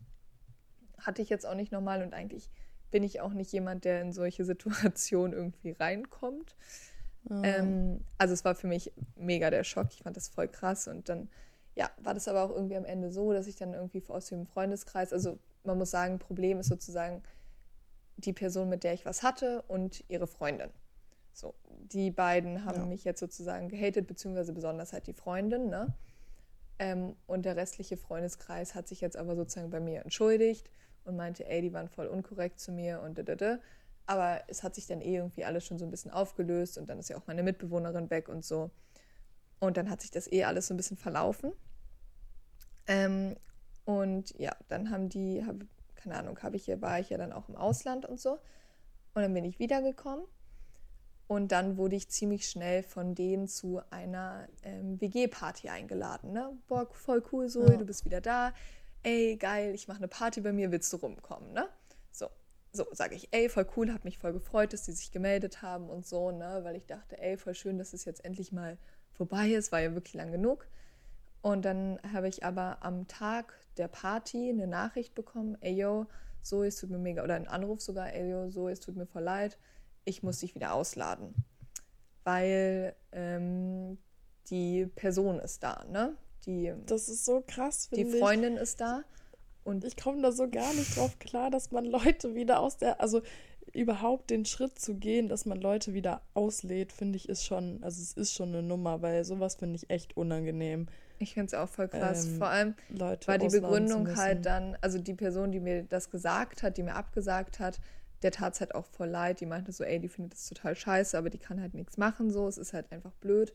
hatte 1.01 1.21
ich 1.21 1.29
jetzt 1.29 1.45
auch 1.45 1.55
nicht 1.55 1.71
nochmal 1.71 2.03
und 2.03 2.13
eigentlich 2.13 2.49
bin 2.91 3.03
ich 3.03 3.21
auch 3.21 3.33
nicht 3.33 3.51
jemand, 3.51 3.85
der 3.85 4.01
in 4.01 4.13
solche 4.13 4.45
Situationen 4.45 5.33
irgendwie 5.33 5.71
reinkommt. 5.71 6.55
Oh. 7.29 7.41
Ähm, 7.43 8.01
also 8.17 8.33
es 8.33 8.45
war 8.45 8.55
für 8.55 8.67
mich 8.67 8.91
mega 9.15 9.49
der 9.49 9.63
Schock. 9.63 9.88
Ich 9.91 10.03
fand 10.03 10.17
das 10.17 10.29
voll 10.29 10.47
krass 10.47 10.88
und 10.88 11.09
dann 11.09 11.29
ja, 11.75 11.89
war 12.01 12.13
das 12.13 12.27
aber 12.27 12.43
auch 12.43 12.49
irgendwie 12.49 12.75
am 12.75 12.85
Ende 12.85 13.12
so, 13.12 13.31
dass 13.31 13.47
ich 13.47 13.55
dann 13.55 13.73
irgendwie 13.73 14.03
aus 14.09 14.27
dem 14.27 14.45
Freundeskreis, 14.45 15.13
also 15.13 15.39
man 15.63 15.77
muss 15.77 15.91
sagen, 15.91 16.19
Problem 16.19 16.59
ist 16.59 16.67
sozusagen 16.67 17.23
die 18.17 18.33
Person, 18.33 18.67
mit 18.67 18.83
der 18.83 18.93
ich 18.93 19.05
was 19.05 19.23
hatte 19.23 19.62
und 19.67 20.03
ihre 20.09 20.27
Freundin. 20.27 20.71
So, 21.31 21.53
die 21.79 22.12
beiden 22.12 22.65
haben 22.65 22.81
ja. 22.81 22.85
mich 22.85 23.05
jetzt 23.05 23.21
sozusagen 23.21 23.69
gehatet, 23.69 24.07
beziehungsweise 24.07 24.51
besonders 24.51 24.91
halt 24.91 25.07
die 25.07 25.13
Freundin, 25.13 25.69
ne? 25.69 25.93
Ähm, 26.79 27.15
und 27.27 27.45
der 27.45 27.55
restliche 27.55 27.95
Freundeskreis 27.95 28.75
hat 28.75 28.88
sich 28.88 28.99
jetzt 28.99 29.15
aber 29.15 29.35
sozusagen 29.35 29.69
bei 29.69 29.79
mir 29.79 30.01
entschuldigt 30.01 30.69
und 31.05 31.15
meinte, 31.15 31.47
ey, 31.47 31.62
die 31.62 31.73
waren 31.73 31.89
voll 31.89 32.07
unkorrekt 32.07 32.59
zu 32.59 32.71
mir 32.71 33.01
und 33.01 33.17
da, 33.17 33.23
da, 33.23 33.35
da. 33.35 33.59
Aber 34.05 34.41
es 34.47 34.63
hat 34.63 34.75
sich 34.75 34.88
dann 34.88 35.01
eh 35.01 35.17
irgendwie 35.17 35.45
alles 35.45 35.65
schon 35.65 35.77
so 35.77 35.85
ein 35.85 35.91
bisschen 35.91 36.12
aufgelöst 36.12 36.77
und 36.77 36.89
dann 36.89 36.99
ist 36.99 37.09
ja 37.09 37.17
auch 37.17 37.27
meine 37.27 37.43
Mitbewohnerin 37.43 38.09
weg 38.09 38.27
und 38.27 38.43
so. 38.43 38.71
Und 39.59 39.77
dann 39.77 39.89
hat 39.89 40.01
sich 40.01 40.12
das 40.12 40.31
eh 40.31 40.45
alles 40.45 40.67
so 40.67 40.73
ein 40.73 40.77
bisschen 40.77 40.97
verlaufen. 40.97 41.51
Ähm, 42.88 43.35
und 43.85 44.38
ja, 44.39 44.55
dann 44.67 44.89
haben 44.89 45.09
die, 45.09 45.45
hab, 45.45 45.57
keine 45.95 46.15
Ahnung, 46.15 46.39
habe 46.41 46.55
ich 46.55 46.65
hier, 46.65 46.81
war 46.81 46.99
ich 46.99 47.09
ja 47.09 47.17
dann 47.17 47.33
auch 47.33 47.49
im 47.49 47.55
Ausland 47.55 48.05
und 48.05 48.19
so. 48.19 48.39
Und 49.13 49.21
dann 49.21 49.33
bin 49.33 49.45
ich 49.45 49.59
wiedergekommen. 49.59 50.25
Und 51.27 51.51
dann 51.51 51.77
wurde 51.77 51.95
ich 51.95 52.09
ziemlich 52.09 52.49
schnell 52.49 52.81
von 52.81 53.13
denen 53.13 53.47
zu 53.47 53.81
einer 53.91 54.47
ähm, 54.63 54.99
WG-Party 54.99 55.69
eingeladen. 55.69 56.33
Ne? 56.33 56.57
Boah, 56.67 56.88
voll 56.91 57.23
cool, 57.31 57.47
so, 57.49 57.67
ja. 57.67 57.77
du 57.77 57.85
bist 57.85 58.03
wieder 58.05 58.19
da. 58.19 58.51
Ey, 59.03 59.38
geil, 59.38 59.73
ich 59.73 59.88
mache 59.88 59.99
eine 59.99 60.07
Party 60.09 60.41
bei 60.41 60.51
mir, 60.51 60.71
willst 60.71 60.91
du 60.91 60.97
rumkommen, 60.97 61.53
ne? 61.53 61.69
So, 62.12 62.27
so 62.73 62.85
sage 62.91 63.15
ich, 63.15 63.29
ey, 63.31 63.47
voll 63.47 63.65
cool, 63.77 63.93
habe 63.93 64.03
mich 64.03 64.17
voll 64.17 64.33
gefreut, 64.33 64.73
dass 64.73 64.83
die 64.83 64.91
sich 64.91 65.12
gemeldet 65.12 65.62
haben 65.62 65.89
und 65.89 66.05
so, 66.05 66.31
ne? 66.31 66.59
Weil 66.63 66.75
ich 66.75 66.85
dachte, 66.85 67.17
ey, 67.17 67.38
voll 67.38 67.55
schön, 67.55 67.77
dass 67.77 67.93
es 67.93 68.03
jetzt 68.03 68.25
endlich 68.25 68.51
mal 68.51 68.77
vorbei 69.13 69.49
ist, 69.49 69.71
war 69.71 69.79
ja 69.79 69.93
wirklich 69.93 70.15
lang 70.15 70.31
genug. 70.31 70.67
Und 71.41 71.63
dann 71.63 71.99
habe 72.12 72.27
ich 72.27 72.43
aber 72.43 72.83
am 72.83 73.07
Tag 73.07 73.53
der 73.77 73.88
Party 73.88 74.49
eine 74.49 74.67
Nachricht 74.67 75.15
bekommen, 75.15 75.57
ey 75.62 75.73
yo, 75.75 76.07
so, 76.41 76.63
es 76.63 76.75
tut 76.75 76.89
mir 76.89 76.97
mega, 76.97 77.23
oder 77.23 77.35
einen 77.35 77.47
Anruf 77.47 77.81
sogar, 77.81 78.13
ey 78.13 78.29
yo, 78.29 78.49
so, 78.49 78.67
es 78.67 78.81
tut 78.81 78.97
mir 78.97 79.05
voll 79.05 79.23
leid, 79.23 79.57
ich 80.03 80.23
muss 80.23 80.39
dich 80.39 80.55
wieder 80.55 80.73
ausladen. 80.73 81.33
Weil 82.25 82.95
ähm, 83.13 83.97
die 84.47 84.85
Person 84.88 85.39
ist 85.39 85.63
da, 85.63 85.85
ne? 85.85 86.17
Die, 86.45 86.73
das 86.86 87.10
ist 87.10 87.25
so 87.25 87.43
krass, 87.45 87.89
Die 87.93 88.06
Freundin 88.06 88.56
ich. 88.56 88.62
ist 88.62 88.82
da. 88.82 89.04
Und 89.63 89.84
ich 89.84 89.97
komme 89.97 90.21
da 90.21 90.32
so 90.32 90.49
gar 90.49 90.73
nicht 90.73 90.97
drauf 90.97 91.19
klar, 91.19 91.52
dass 91.52 91.71
man 91.71 91.86
Leute 91.86 92.34
wieder 92.34 92.60
aus 92.60 92.78
der, 92.78 93.02
also 93.02 93.21
überhaupt 93.73 94.30
den 94.30 94.45
Schritt 94.45 94.80
zu 94.80 94.95
gehen, 94.95 95.30
dass 95.30 95.45
man 95.45 95.60
Leute 95.60 95.93
wieder 95.93 96.21
auslädt, 96.34 96.91
finde 96.91 97.17
ich, 97.17 97.30
ist 97.30 97.45
schon, 97.45 97.84
also 97.84 98.02
es 98.02 98.13
ist 98.13 98.34
schon 98.34 98.49
eine 98.49 98.63
Nummer, 98.63 99.02
weil 99.02 99.23
sowas 99.25 99.56
finde 99.56 99.75
ich 99.75 99.89
echt 99.89 100.17
unangenehm. 100.17 100.88
Ich 101.19 101.34
finde 101.34 101.47
es 101.47 101.54
auch 101.54 101.69
voll 101.69 101.88
krass. 101.88 102.25
Ähm, 102.25 102.38
Vor 102.38 102.47
allem 102.47 102.73
Leute 102.89 103.28
war 103.28 103.38
die 103.38 103.49
Begründung 103.49 104.15
halt 104.15 104.45
dann, 104.45 104.78
also 104.82 104.97
die 104.97 105.13
Person, 105.13 105.52
die 105.52 105.60
mir 105.60 105.84
das 105.84 106.10
gesagt 106.10 106.63
hat, 106.63 106.78
die 106.78 106.84
mir 106.84 106.95
abgesagt 106.95 107.60
hat, 107.60 107.80
der 108.21 108.32
tat 108.32 108.54
es 108.54 108.60
halt 108.62 108.75
auch 108.75 108.86
voll 108.86 109.10
leid. 109.10 109.39
Die 109.41 109.45
meinte 109.45 109.71
so, 109.71 109.84
ey, 109.84 109.99
die 109.99 110.10
findet 110.10 110.34
das 110.34 110.47
total 110.47 110.75
scheiße, 110.75 111.17
aber 111.17 111.30
die 111.30 111.38
kann 111.38 111.62
halt 111.62 111.73
nichts 111.73 111.97
machen, 111.97 112.32
so. 112.32 112.47
Es 112.47 112.58
ist 112.58 112.73
halt 112.73 112.91
einfach 112.91 113.13
blöd. 113.15 113.54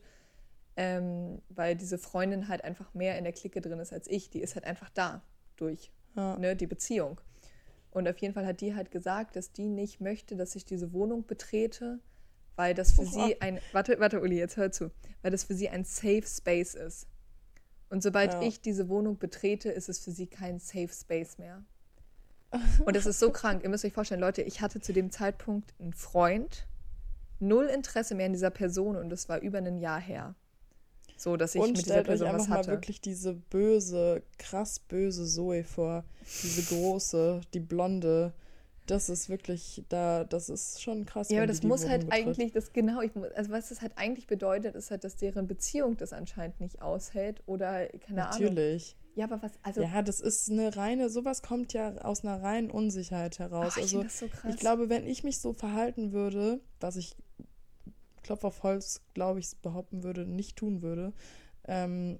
Ähm, 0.77 1.41
weil 1.49 1.75
diese 1.75 1.97
Freundin 1.97 2.47
halt 2.49 2.63
einfach 2.63 2.93
mehr 2.93 3.17
in 3.17 3.23
der 3.23 3.33
Clique 3.33 3.61
drin 3.61 3.79
ist 3.79 3.93
als 3.93 4.07
ich. 4.07 4.29
Die 4.29 4.41
ist 4.41 4.55
halt 4.55 4.65
einfach 4.65 4.89
da 4.89 5.21
durch 5.55 5.91
ja. 6.15 6.37
ne, 6.37 6.55
die 6.55 6.67
Beziehung. 6.67 7.19
Und 7.91 8.09
auf 8.09 8.17
jeden 8.17 8.33
Fall 8.33 8.45
hat 8.45 8.59
die 8.59 8.75
halt 8.75 8.91
gesagt, 8.91 9.37
dass 9.37 9.53
die 9.53 9.69
nicht 9.69 10.01
möchte, 10.01 10.35
dass 10.35 10.55
ich 10.55 10.65
diese 10.65 10.91
Wohnung 10.91 11.25
betrete, 11.25 11.99
weil 12.57 12.73
das 12.73 12.91
für 12.91 13.03
oh, 13.03 13.05
sie 13.05 13.41
ein. 13.41 13.59
Warte, 13.71 13.99
warte, 13.99 14.19
Uli, 14.21 14.37
jetzt 14.37 14.57
hör 14.57 14.71
zu. 14.71 14.91
Weil 15.21 15.31
das 15.31 15.45
für 15.45 15.53
sie 15.53 15.69
ein 15.69 15.85
Safe 15.85 16.23
Space 16.25 16.73
ist. 16.75 17.07
Und 17.89 18.03
sobald 18.03 18.33
ja. 18.33 18.41
ich 18.41 18.61
diese 18.61 18.89
Wohnung 18.89 19.17
betrete, 19.17 19.69
ist 19.69 19.87
es 19.87 19.99
für 19.99 20.11
sie 20.11 20.27
kein 20.27 20.59
Safe 20.59 20.89
Space 20.89 21.37
mehr. 21.37 21.63
Und 22.85 22.95
das 22.95 23.05
ist 23.05 23.19
so 23.19 23.31
krank. 23.31 23.63
Ihr 23.63 23.69
müsst 23.69 23.85
euch 23.85 23.93
vorstellen, 23.93 24.21
Leute, 24.21 24.41
ich 24.41 24.61
hatte 24.61 24.81
zu 24.81 24.91
dem 24.91 25.11
Zeitpunkt 25.11 25.73
einen 25.79 25.93
Freund, 25.93 26.67
null 27.39 27.65
Interesse 27.65 28.15
mehr 28.15 28.25
in 28.25 28.33
dieser 28.33 28.49
Person 28.49 28.95
und 28.95 29.11
es 29.11 29.27
war 29.27 29.39
über 29.39 29.57
ein 29.57 29.77
Jahr 29.77 29.99
her. 29.99 30.35
So, 31.17 31.37
dass 31.37 31.55
ich 31.55 31.61
und 31.61 31.77
mit 31.77 31.85
dieser 31.85 32.03
Person 32.03 32.27
euch 32.27 32.33
einfach 32.33 32.49
was 32.49 32.57
hatte. 32.57 32.69
mal 32.69 32.77
wirklich 32.77 33.01
diese 33.01 33.33
böse, 33.33 34.23
krass 34.37 34.79
böse 34.79 35.25
Zoe 35.25 35.63
vor. 35.63 36.03
Diese 36.43 36.63
große, 36.63 37.41
die 37.53 37.59
blonde. 37.59 38.33
Das 38.87 39.09
ist 39.09 39.29
wirklich, 39.29 39.83
da, 39.89 40.25
das 40.25 40.47
ist 40.49 40.81
schon 40.81 41.05
krass. 41.05 41.29
Ja, 41.29 41.39
aber 41.39 41.47
das 41.47 41.63
muss 41.63 41.87
halt 41.87 42.05
betritt. 42.05 42.27
eigentlich, 42.27 42.51
das 42.51 42.71
genau, 42.71 43.01
ich, 43.01 43.11
also 43.35 43.49
was 43.51 43.69
das 43.69 43.81
halt 43.81 43.93
eigentlich 43.95 44.27
bedeutet, 44.27 44.75
ist 44.75 44.91
halt, 44.91 45.03
dass 45.03 45.15
deren 45.15 45.47
Beziehung 45.47 45.97
das 45.97 46.13
anscheinend 46.13 46.59
nicht 46.59 46.81
aushält 46.83 47.41
oder 47.47 47.87
keine 47.87 48.17
Natürlich. 48.17 48.35
Ahnung. 48.35 48.55
Natürlich. 48.55 48.95
Ja, 49.15 49.25
aber 49.25 49.41
was, 49.41 49.53
also. 49.63 49.81
Ja, 49.81 50.01
das 50.01 50.19
ist 50.19 50.51
eine 50.51 50.75
reine, 50.75 51.09
sowas 51.09 51.41
kommt 51.41 51.73
ja 51.73 51.95
aus 51.99 52.23
einer 52.23 52.43
reinen 52.43 52.69
Unsicherheit 52.69 53.39
heraus. 53.39 53.71
Ach, 53.71 53.77
ich 53.77 53.83
also, 53.83 54.03
das 54.03 54.19
so 54.19 54.27
krass. 54.27 54.53
ich 54.53 54.59
glaube, 54.59 54.89
wenn 54.89 55.07
ich 55.07 55.23
mich 55.23 55.39
so 55.39 55.53
verhalten 55.53 56.11
würde, 56.11 56.59
was 56.81 56.97
ich 56.97 57.15
Klopf 58.25 58.43
auf 58.43 58.63
Holz, 58.63 59.01
glaube 59.13 59.39
ich, 59.39 59.55
behaupten 59.61 60.03
würde, 60.03 60.25
nicht 60.25 60.57
tun 60.57 60.81
würde, 60.81 61.13
ähm, 61.67 62.19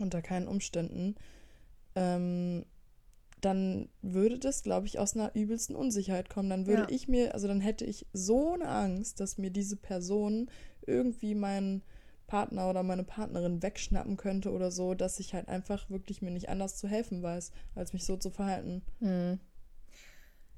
unter 0.00 0.20
keinen 0.20 0.48
Umständen, 0.48 1.14
ähm, 1.94 2.66
dann 3.40 3.88
würde 4.02 4.38
das, 4.38 4.62
glaube 4.62 4.86
ich, 4.86 4.98
aus 4.98 5.14
einer 5.14 5.34
übelsten 5.34 5.76
Unsicherheit 5.76 6.28
kommen. 6.28 6.50
Dann 6.50 6.66
würde 6.66 6.82
ja. 6.82 6.88
ich 6.90 7.06
mir, 7.06 7.32
also 7.32 7.46
dann 7.46 7.60
hätte 7.60 7.84
ich 7.84 8.06
so 8.12 8.54
eine 8.54 8.68
Angst, 8.68 9.20
dass 9.20 9.38
mir 9.38 9.50
diese 9.50 9.76
Person 9.76 10.50
irgendwie 10.84 11.34
meinen 11.34 11.82
Partner 12.26 12.68
oder 12.68 12.82
meine 12.82 13.04
Partnerin 13.04 13.62
wegschnappen 13.62 14.16
könnte 14.16 14.50
oder 14.50 14.72
so, 14.72 14.94
dass 14.94 15.20
ich 15.20 15.32
halt 15.32 15.48
einfach 15.48 15.88
wirklich 15.90 16.22
mir 16.22 16.32
nicht 16.32 16.48
anders 16.48 16.76
zu 16.76 16.88
helfen 16.88 17.22
weiß, 17.22 17.52
als 17.76 17.92
mich 17.92 18.04
so 18.04 18.16
zu 18.16 18.30
verhalten. 18.30 18.82
Hm. 18.98 19.38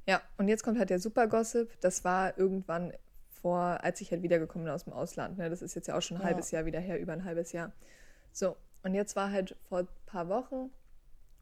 Ja, 0.07 0.23
und 0.39 0.49
jetzt 0.49 0.63
kommt 0.63 0.79
halt 0.79 0.89
der 0.89 1.01
Super-Gossip. 1.01 1.79
Das 1.81 2.05
war 2.05 2.39
irgendwann 2.39 2.95
vor, 3.41 3.83
als 3.83 4.01
ich 4.01 4.11
halt 4.11 4.23
wiedergekommen 4.23 4.65
bin 4.65 4.75
aus 4.75 4.85
dem 4.85 4.93
Ausland. 4.93 5.39
Ne? 5.39 5.51
Das 5.51 5.63
ist 5.63 5.75
jetzt 5.75 5.89
ja 5.89 5.97
auch 5.97 6.03
schon 6.03 6.19
ein 6.19 6.23
ja. 6.23 6.27
halbes 6.27 6.51
Jahr 6.51 6.67
wieder 6.67 6.81
her, 6.81 7.01
über 7.01 7.13
ein 7.13 7.25
halbes 7.25 7.53
Jahr. 7.53 7.73
So, 8.33 8.57
und 8.83 8.95
jetzt 8.95 9.17
war 9.17 9.31
halt 9.31 9.57
vor 9.69 9.81
ein 9.81 9.89
paar 10.07 10.29
Wochen 10.29 10.71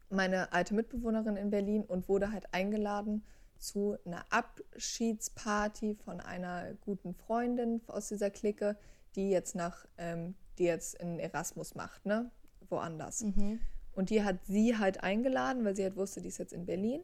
meine 0.09 0.53
alte 0.53 0.73
Mitbewohnerin 0.73 1.35
in 1.35 1.49
Berlin 1.49 1.83
und 1.83 2.07
wurde 2.07 2.31
halt 2.31 2.53
eingeladen 2.53 3.23
zu 3.57 3.97
einer 4.05 4.23
Abschiedsparty 4.29 5.95
von 5.95 6.21
einer 6.21 6.73
guten 6.81 7.13
Freundin 7.13 7.81
aus 7.87 8.07
dieser 8.07 8.29
Clique, 8.29 8.77
die 9.15 9.29
jetzt 9.29 9.55
nach, 9.55 9.85
ähm, 9.97 10.35
die 10.57 10.65
jetzt 10.65 10.95
in 10.95 11.19
Erasmus 11.19 11.75
macht, 11.75 12.05
ne? 12.05 12.31
Woanders. 12.69 13.21
Mhm. 13.21 13.59
Und 13.93 14.09
die 14.09 14.23
hat 14.23 14.45
sie 14.45 14.77
halt 14.77 15.03
eingeladen, 15.03 15.65
weil 15.65 15.75
sie 15.75 15.83
halt 15.83 15.95
wusste, 15.95 16.21
die 16.21 16.27
ist 16.27 16.37
jetzt 16.37 16.53
in 16.53 16.65
Berlin. 16.65 17.01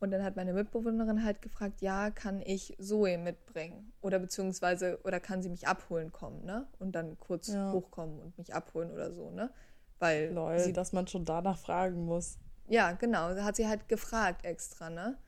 Und 0.00 0.12
dann 0.12 0.24
hat 0.24 0.34
meine 0.34 0.54
Mitbewohnerin 0.54 1.22
halt 1.22 1.42
gefragt, 1.42 1.82
ja, 1.82 2.10
kann 2.10 2.40
ich 2.40 2.74
Zoe 2.80 3.18
mitbringen? 3.18 3.92
Oder 4.00 4.18
beziehungsweise, 4.18 4.98
oder 5.04 5.20
kann 5.20 5.42
sie 5.42 5.50
mich 5.50 5.68
abholen 5.68 6.10
kommen, 6.10 6.42
ne? 6.46 6.66
Und 6.78 6.92
dann 6.92 7.18
kurz 7.18 7.48
ja. 7.48 7.70
hochkommen 7.70 8.18
und 8.18 8.38
mich 8.38 8.54
abholen 8.54 8.90
oder 8.90 9.12
so, 9.12 9.30
ne? 9.30 9.52
Weil 9.98 10.32
Lol, 10.32 10.58
sie, 10.58 10.72
dass 10.72 10.94
man 10.94 11.06
schon 11.06 11.26
danach 11.26 11.58
fragen 11.58 12.06
muss. 12.06 12.38
Ja, 12.66 12.92
genau. 12.92 13.36
Hat 13.36 13.56
sie 13.56 13.68
halt 13.68 13.88
gefragt 13.90 14.46
extra, 14.46 14.88
ne? 14.88 15.18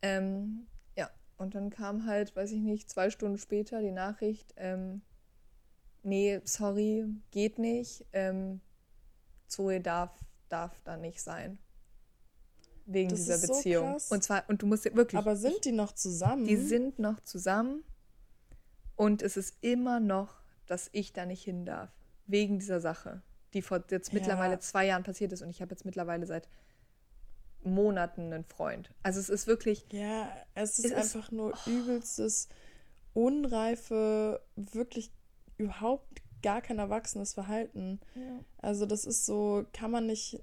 Ähm, 0.00 0.66
ja, 0.96 1.10
und 1.36 1.54
dann 1.54 1.68
kam 1.68 2.06
halt, 2.06 2.34
weiß 2.34 2.52
ich 2.52 2.60
nicht, 2.60 2.88
zwei 2.88 3.10
Stunden 3.10 3.36
später 3.36 3.82
die 3.82 3.92
Nachricht, 3.92 4.54
ähm, 4.56 5.02
nee, 6.02 6.40
sorry, 6.44 7.04
geht 7.32 7.58
nicht. 7.58 8.06
Ähm, 8.14 8.62
Zoe 9.46 9.82
darf, 9.82 10.10
darf 10.48 10.80
da 10.84 10.96
nicht 10.96 11.20
sein. 11.22 11.58
Wegen 12.86 13.10
Das 13.10 13.18
dieser 13.20 13.34
ist 13.34 13.46
so 13.46 13.54
Beziehung. 13.54 13.92
krass. 13.92 14.10
und 14.10 14.22
zwar, 14.24 14.44
und 14.48 14.62
du 14.62 14.66
musst 14.66 14.84
ja 14.84 14.94
wirklich. 14.94 15.18
Aber 15.18 15.36
sind 15.36 15.64
die 15.64 15.72
noch 15.72 15.92
zusammen? 15.92 16.46
Die 16.46 16.56
sind 16.56 16.98
noch 16.98 17.20
zusammen 17.20 17.82
und 18.96 19.22
es 19.22 19.36
ist 19.36 19.56
immer 19.60 20.00
noch, 20.00 20.40
dass 20.66 20.88
ich 20.92 21.12
da 21.12 21.26
nicht 21.26 21.42
hin 21.42 21.64
darf. 21.66 21.90
Wegen 22.26 22.58
dieser 22.58 22.80
Sache, 22.80 23.22
die 23.54 23.62
vor 23.62 23.82
jetzt 23.90 24.08
Ja. 24.12 24.14
mittlerweile 24.18 24.58
zwei 24.60 24.86
Jahren 24.86 25.02
passiert 25.04 25.32
ist 25.32 25.42
und 25.42 25.50
ich 25.50 25.60
habe 25.62 25.70
jetzt 25.72 25.84
mittlerweile 25.84 26.26
seit 26.26 26.48
Monaten 27.62 28.32
einen 28.32 28.44
Freund. 28.44 28.90
Also 29.02 29.18
es 29.20 29.28
ist 29.28 29.46
wirklich, 29.46 29.86
Ja, 29.92 30.28
es 30.54 30.78
ist 30.78 30.84
Es 30.86 30.90
ist- 30.92 30.96
einfach 31.16 31.30
nur 31.32 31.54
übelstes, 31.66 32.48
unreife, 33.14 34.40
wirklich 34.56 35.10
überhaupt 35.58 36.22
gar 36.42 36.60
kein 36.62 36.78
erwachsenes 36.78 37.32
Verhalten. 37.34 37.98
Also 38.58 38.86
das 38.86 39.04
ist 39.04 39.26
so, 39.26 39.64
kann 39.72 39.90
man 39.90 40.06
nicht, 40.06 40.42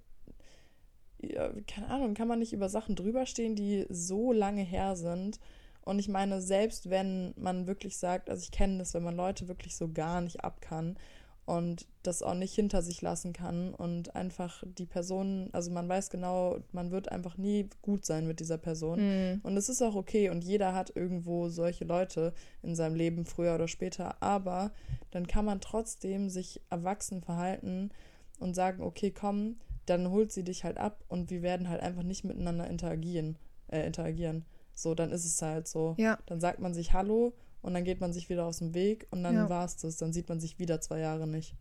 ja, 1.32 1.52
keine 1.68 1.90
Ahnung, 1.90 2.14
kann 2.14 2.28
man 2.28 2.40
nicht 2.40 2.54
über 2.54 2.70
Sachen 2.70 2.96
drüberstehen, 2.96 3.56
die 3.56 3.86
so 3.90 4.32
lange 4.32 4.64
her 4.64 4.96
sind. 4.96 5.40
Und 5.86 6.00
ich 6.00 6.08
meine, 6.08 6.42
selbst 6.42 6.90
wenn 6.90 7.34
man 7.38 7.68
wirklich 7.68 7.98
sagt, 7.98 8.30
also 8.30 8.42
ich 8.42 8.52
kenne 8.52 8.78
das, 8.78 8.94
wenn 8.94 9.04
man 9.04 9.16
Leute 9.16 9.48
wirklich 9.48 9.76
so 9.76 9.90
gar 9.92 10.22
nicht 10.22 10.44
ab 10.44 10.62
kann 10.62 10.98
und 11.46 11.88
das 12.04 12.24
auch 12.24 12.36
nicht 12.36 12.54
hinter 12.54 12.82
sich 12.82 13.02
lassen 13.02 13.34
kann 13.34 13.74
und 13.74 14.16
einfach 14.16 14.64
die 14.66 14.86
Person, 14.86 15.50
also 15.52 15.72
man 15.72 15.90
weiß 15.90 16.10
genau, 16.10 16.60
man 16.72 16.92
wird 16.92 17.12
einfach 17.12 17.38
nie 17.38 17.70
gut 17.82 18.06
sein 18.06 18.28
mit 18.28 18.40
dieser 18.40 18.58
Person. 18.58 19.00
Mhm. 19.00 19.42
Und 19.44 19.58
es 19.58 19.68
ist 19.68 19.82
auch 19.82 19.96
okay 19.96 20.30
und 20.30 20.44
jeder 20.46 20.74
hat 20.74 20.96
irgendwo 20.96 21.50
solche 21.50 21.84
Leute 21.84 22.34
in 22.62 22.76
seinem 22.76 22.96
Leben 22.96 23.26
früher 23.26 23.56
oder 23.56 23.68
später, 23.68 24.22
aber 24.22 24.72
dann 25.12 25.28
kann 25.28 25.44
man 25.44 25.60
trotzdem 25.60 26.30
sich 26.30 26.62
erwachsen 26.70 27.22
verhalten 27.22 27.92
und 28.40 28.54
sagen, 28.54 28.82
okay, 28.82 29.12
komm, 29.12 29.58
dann 29.86 30.10
holt 30.12 30.32
sie 30.32 30.44
dich 30.44 30.64
halt 30.64 30.78
ab 30.78 31.04
und 31.08 31.30
wir 31.30 31.42
werden 31.42 31.70
halt 31.70 31.82
einfach 31.82 32.04
nicht 32.04 32.24
miteinander 32.24 32.68
interagieren, 32.68 33.38
äh, 33.68 33.86
interagieren. 33.86 34.46
So, 34.76 34.96
dann 34.96 35.12
ist 35.12 35.26
es 35.26 35.42
halt 35.42 35.68
so. 35.68 35.96
Ja. 35.98 36.18
Dann 36.26 36.40
sagt 36.40 36.60
man 36.60 36.74
sich 36.74 36.94
Hallo 36.94 37.34
und 37.62 37.74
dann 37.74 37.84
geht 37.84 38.02
man 38.02 38.12
sich 38.14 38.30
wieder 38.30 38.46
aus 38.46 38.58
dem 38.60 38.74
Weg 38.74 39.08
und 39.12 39.24
dann 39.24 39.36
Ja. 39.36 39.50
war's 39.50 39.78
das. 39.78 39.98
Dann 39.98 40.14
sieht 40.14 40.30
man 40.30 40.40
sich 40.40 40.58
wieder 40.60 40.82
zwei 40.82 41.00
Jahre 41.00 41.28
nicht. 41.28 41.56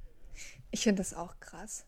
ich 0.71 0.83
finde 0.83 1.01
das 1.03 1.13
auch 1.15 1.39
krass. 1.41 1.85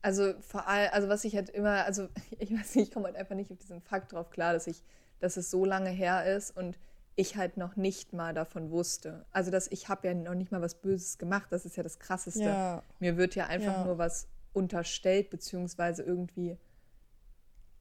Also 0.00 0.32
vor 0.40 0.66
allem, 0.68 0.90
also 0.92 1.08
was 1.08 1.24
ich 1.24 1.34
halt 1.36 1.50
immer, 1.50 1.84
also 1.84 2.08
ich 2.38 2.50
weiß 2.52 2.74
nicht, 2.76 2.88
ich 2.88 2.90
komme 2.94 3.06
halt 3.06 3.16
einfach 3.16 3.34
nicht 3.34 3.50
auf 3.52 3.58
diesen 3.58 3.80
Fakt 3.82 4.12
drauf 4.12 4.30
klar, 4.30 4.52
dass 4.54 4.66
ich, 4.66 4.82
dass 5.20 5.36
es 5.36 5.50
so 5.50 5.64
lange 5.64 5.90
her 5.90 6.24
ist 6.36 6.56
und 6.56 6.78
ich 7.16 7.36
halt 7.36 7.56
noch 7.58 7.76
nicht 7.76 8.12
mal 8.12 8.34
davon 8.34 8.70
wusste. 8.70 9.24
Also 9.30 9.50
dass 9.50 9.68
ich 9.70 9.88
habe 9.88 10.08
ja 10.08 10.14
noch 10.14 10.34
nicht 10.34 10.50
mal 10.50 10.60
was 10.62 10.74
Böses 10.76 11.18
gemacht, 11.18 11.46
das 11.50 11.64
ist 11.64 11.76
ja 11.76 11.82
das 11.82 11.98
Krasseste. 11.98 12.42
Ja. 12.44 12.82
Mir 13.00 13.16
wird 13.16 13.34
ja 13.34 13.46
einfach 13.46 13.72
Ja. 13.72 13.84
nur 13.84 13.98
was 13.98 14.26
unterstellt, 14.54 15.28
beziehungsweise 15.30 16.02
irgendwie. 16.02 16.56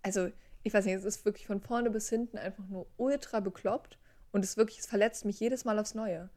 Also, 0.01 0.29
ich 0.63 0.73
weiß 0.73 0.85
nicht, 0.85 0.95
es 0.95 1.05
ist 1.05 1.23
wirklich 1.25 1.47
von 1.47 1.61
vorne 1.61 1.89
bis 1.89 2.09
hinten 2.09 2.37
einfach 2.37 2.67
nur 2.67 2.87
ultra 2.97 3.39
bekloppt 3.39 3.97
und 4.31 4.43
es 4.43 4.57
wirklich, 4.57 4.79
es 4.79 4.85
verletzt 4.87 5.23
mich 5.25 5.39
jedes 5.39 5.63
Mal 5.65 5.79
aufs 5.79 5.93
Neue. 5.95 6.29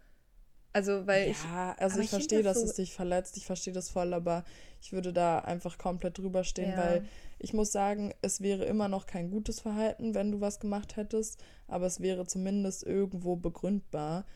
Also, 0.72 1.06
weil 1.06 1.30
ich. 1.30 1.42
Ja, 1.44 1.74
also 1.78 2.00
ich 2.00 2.10
find 2.10 2.20
verstehe, 2.20 2.42
dass 2.42 2.58
so- 2.60 2.66
es 2.66 2.74
dich 2.74 2.92
verletzt, 2.94 3.36
ich 3.38 3.46
verstehe 3.46 3.72
das 3.72 3.88
voll, 3.88 4.12
aber 4.12 4.44
ich 4.82 4.92
würde 4.92 5.12
da 5.12 5.38
einfach 5.38 5.78
komplett 5.78 6.18
drüber 6.18 6.44
stehen, 6.44 6.72
Ja. 6.72 6.76
weil 6.76 7.08
ich 7.38 7.54
muss 7.54 7.72
sagen, 7.72 8.12
es 8.22 8.40
wäre 8.42 8.64
immer 8.66 8.88
noch 8.88 9.06
kein 9.06 9.30
gutes 9.30 9.60
Verhalten, 9.60 10.14
wenn 10.14 10.32
du 10.32 10.40
was 10.40 10.60
gemacht 10.60 10.96
hättest, 10.96 11.42
aber 11.66 11.86
es 11.86 12.00
wäre 12.00 12.26
zumindest 12.26 12.82
irgendwo 12.84 13.36
begründbar. 13.36 14.26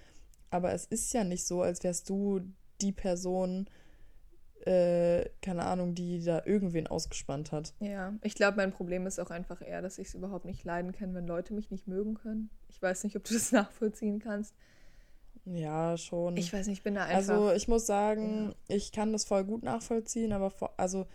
Aber 0.51 0.73
es 0.73 0.87
ist 0.87 1.13
ja 1.13 1.25
nicht 1.25 1.47
so, 1.47 1.63
als 1.63 1.85
wärst 1.85 2.09
du 2.09 2.41
die 2.81 2.93
Person, 2.93 3.69
äh, 4.67 5.29
keine 5.43 5.65
Ahnung, 5.65 5.95
die 5.95 6.23
da 6.23 6.43
irgendwen 6.45 6.87
ausgespannt 6.87 7.53
hat. 7.53 7.75
Ja, 7.81 8.15
ich 8.23 8.35
glaube, 8.35 8.57
mein 8.57 8.73
Problem 8.73 9.07
ist 9.07 9.19
auch 9.19 9.31
einfach 9.31 9.63
eher, 9.63 9.83
dass 9.83 9.99
ich 9.99 10.09
es 10.09 10.15
überhaupt 10.15 10.45
nicht 10.45 10.65
leiden 10.65 10.93
kann, 10.93 11.15
wenn 11.15 11.27
Leute 11.27 11.55
mich 11.55 11.71
nicht 11.71 11.87
mögen 11.89 12.15
können. 12.15 12.51
Ich 12.69 12.81
weiß 12.81 13.05
nicht, 13.05 13.17
ob 13.17 13.25
du 13.25 13.35
das 13.35 13.53
nachvollziehen 13.53 14.19
kannst. 14.19 14.55
Ja, 15.47 15.97
schon. 15.97 16.37
Ich 16.37 16.53
weiß 16.53 16.67
nicht, 16.67 16.79
ich 16.79 16.83
bin 16.83 16.95
da 16.95 17.05
einfach. 17.05 17.17
Also 17.17 17.53
ich 17.53 17.69
muss 17.69 17.87
sagen, 17.87 18.55
ich 18.69 18.93
kann 18.93 19.13
das 19.13 19.25
voll 19.25 19.45
gut 19.45 19.63
nachvollziehen, 19.63 20.33
aber 20.33 20.51
vor, 20.51 20.75
also 20.77 21.07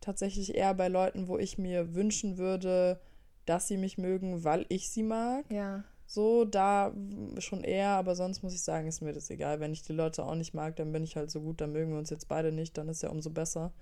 tatsächlich 0.00 0.54
eher 0.54 0.74
bei 0.74 0.88
Leuten, 0.88 1.28
wo 1.28 1.38
ich 1.38 1.58
mir 1.58 1.94
wünschen 1.94 2.38
würde, 2.38 3.00
dass 3.46 3.68
sie 3.68 3.76
mich 3.76 3.96
mögen, 3.98 4.44
weil 4.44 4.66
ich 4.68 4.90
sie 4.90 5.02
mag. 5.02 5.44
ja, 5.50 5.84
So, 6.10 6.46
da 6.46 6.94
schon 7.38 7.62
eher, 7.62 7.90
aber 7.90 8.14
sonst 8.16 8.42
muss 8.42 8.54
ich 8.54 8.62
sagen, 8.62 8.88
ist 8.88 9.02
mir 9.02 9.12
das 9.12 9.28
egal. 9.28 9.60
Wenn 9.60 9.74
ich 9.74 9.82
die 9.82 9.92
Leute 9.92 10.24
auch 10.24 10.34
nicht 10.34 10.54
mag, 10.54 10.74
dann 10.76 10.90
bin 10.90 11.04
ich 11.04 11.16
halt 11.16 11.30
so 11.30 11.42
gut, 11.42 11.60
dann 11.60 11.70
mögen 11.72 11.92
wir 11.92 11.98
uns 11.98 12.08
jetzt 12.08 12.28
beide 12.28 12.50
nicht, 12.50 12.78
dann 12.78 12.88
ist 12.88 13.02
ja 13.02 13.10
umso 13.10 13.28
besser. 13.30 13.72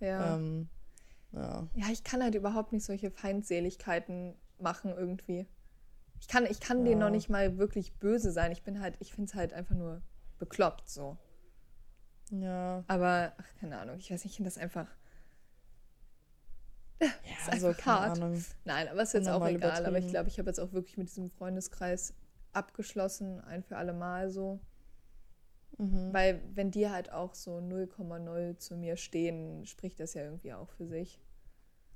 ja. 0.00 0.34
Ähm, 0.36 0.68
ja. 1.30 1.66
Ja, 1.74 1.86
ich 1.92 2.02
kann 2.02 2.22
halt 2.22 2.34
überhaupt 2.34 2.72
nicht 2.72 2.84
solche 2.84 3.10
Feindseligkeiten 3.12 4.34
machen 4.58 4.92
irgendwie. 4.96 5.46
Ich 6.20 6.26
kann, 6.28 6.44
ich 6.46 6.58
kann 6.58 6.84
denen 6.84 7.00
Ja. 7.00 7.06
noch 7.06 7.12
nicht 7.12 7.28
mal 7.28 7.56
wirklich 7.56 7.94
böse 7.98 8.32
sein. 8.32 8.50
Ich 8.50 8.64
bin 8.64 8.80
halt, 8.80 8.96
ich 9.00 9.12
finde 9.12 9.28
es 9.28 9.34
halt 9.34 9.52
einfach 9.52 9.76
nur 9.76 10.02
bekloppt 10.38 10.88
so. 10.88 11.16
Ja. 12.30 12.82
Aber, 12.88 13.32
ach, 13.38 13.60
keine 13.60 13.78
Ahnung, 13.78 13.96
ich 13.98 14.10
weiß 14.10 14.24
nicht, 14.24 14.32
ich 14.32 14.36
finde 14.36 14.48
das 14.50 14.58
einfach. 14.58 14.88
Ja, 17.00 17.08
ist 17.08 17.52
also 17.52 17.68
einfach 17.68 17.86
hart. 17.86 18.22
Ahnung. 18.22 18.42
Nein, 18.64 18.88
aber 18.88 19.02
ist 19.02 19.12
jetzt 19.12 19.28
auch 19.28 19.46
egal. 19.46 19.84
Aber 19.84 19.98
ich 19.98 20.08
glaube, 20.08 20.28
ich 20.28 20.38
habe 20.38 20.48
jetzt 20.48 20.58
auch 20.60 20.72
wirklich 20.72 20.96
mit 20.96 21.08
diesem 21.08 21.30
Freundeskreis 21.30 22.14
abgeschlossen, 22.52 23.40
ein 23.40 23.62
für 23.62 23.76
alle 23.76 23.92
Mal 23.92 24.30
so. 24.30 24.60
Mhm. 25.78 26.12
Weil, 26.12 26.40
wenn 26.54 26.70
die 26.70 26.88
halt 26.88 27.12
auch 27.12 27.34
so 27.34 27.58
0,0 27.58 28.56
zu 28.56 28.76
mir 28.76 28.96
stehen, 28.96 29.66
spricht 29.66 30.00
das 30.00 30.14
ja 30.14 30.22
irgendwie 30.22 30.54
auch 30.54 30.70
für 30.70 30.86
sich. 30.86 31.20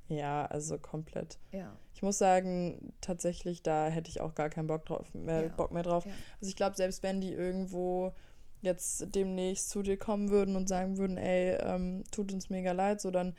Ja, 0.09 0.45
also 0.47 0.77
komplett. 0.77 1.39
Ja. 1.53 1.77
Ich 1.95 2.03
muss 2.03 2.19
sagen, 2.19 2.93
tatsächlich, 3.01 3.63
da 3.63 3.87
hätte 3.89 4.11
ich 4.11 4.21
auch 4.21 4.35
gar 4.35 4.51
keinen 4.51 4.67
Bock 4.67 4.85
drauf, 4.85 5.15
mehr, 5.15 5.45
Ja. 5.45 5.49
Bock 5.49 5.71
mehr 5.73 5.85
drauf. 5.85 6.05
Ja. 6.05 6.13
Also 6.41 6.51
ich 6.51 6.57
glaube, 6.57 6.77
selbst 6.77 7.03
wenn 7.03 7.21
die 7.21 7.33
irgendwo 7.33 8.13
jetzt 8.61 9.15
demnächst 9.15 9.71
zu 9.71 9.83
dir 9.83 9.97
kommen 9.97 10.31
würden 10.31 10.57
und 10.57 10.69
sagen 10.69 10.99
würden, 10.99 11.17
ey, 11.17 11.57
ähm, 11.61 12.05
tut 12.11 12.33
uns 12.33 12.51
mega 12.51 12.73
leid, 12.73 13.01
so 13.01 13.11
dann 13.11 13.35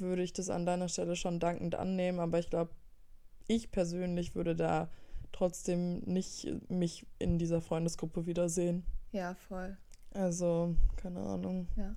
würde 0.00 0.22
ich 0.22 0.32
das 0.32 0.50
an 0.50 0.66
deiner 0.66 0.88
Stelle 0.88 1.16
schon 1.16 1.40
dankend 1.40 1.74
annehmen. 1.74 2.20
Aber 2.20 2.38
ich 2.38 2.50
glaube, 2.50 2.72
ich 3.46 3.70
persönlich 3.70 4.34
würde 4.34 4.54
da 4.54 4.88
trotzdem 5.32 6.00
nicht 6.00 6.48
mich 6.68 7.06
in 7.18 7.38
dieser 7.38 7.60
Freundesgruppe 7.60 8.26
wiedersehen. 8.26 8.84
Ja, 9.12 9.34
voll. 9.34 9.76
Also, 10.12 10.74
keine 10.96 11.20
Ahnung. 11.20 11.68
Ja. 11.76 11.94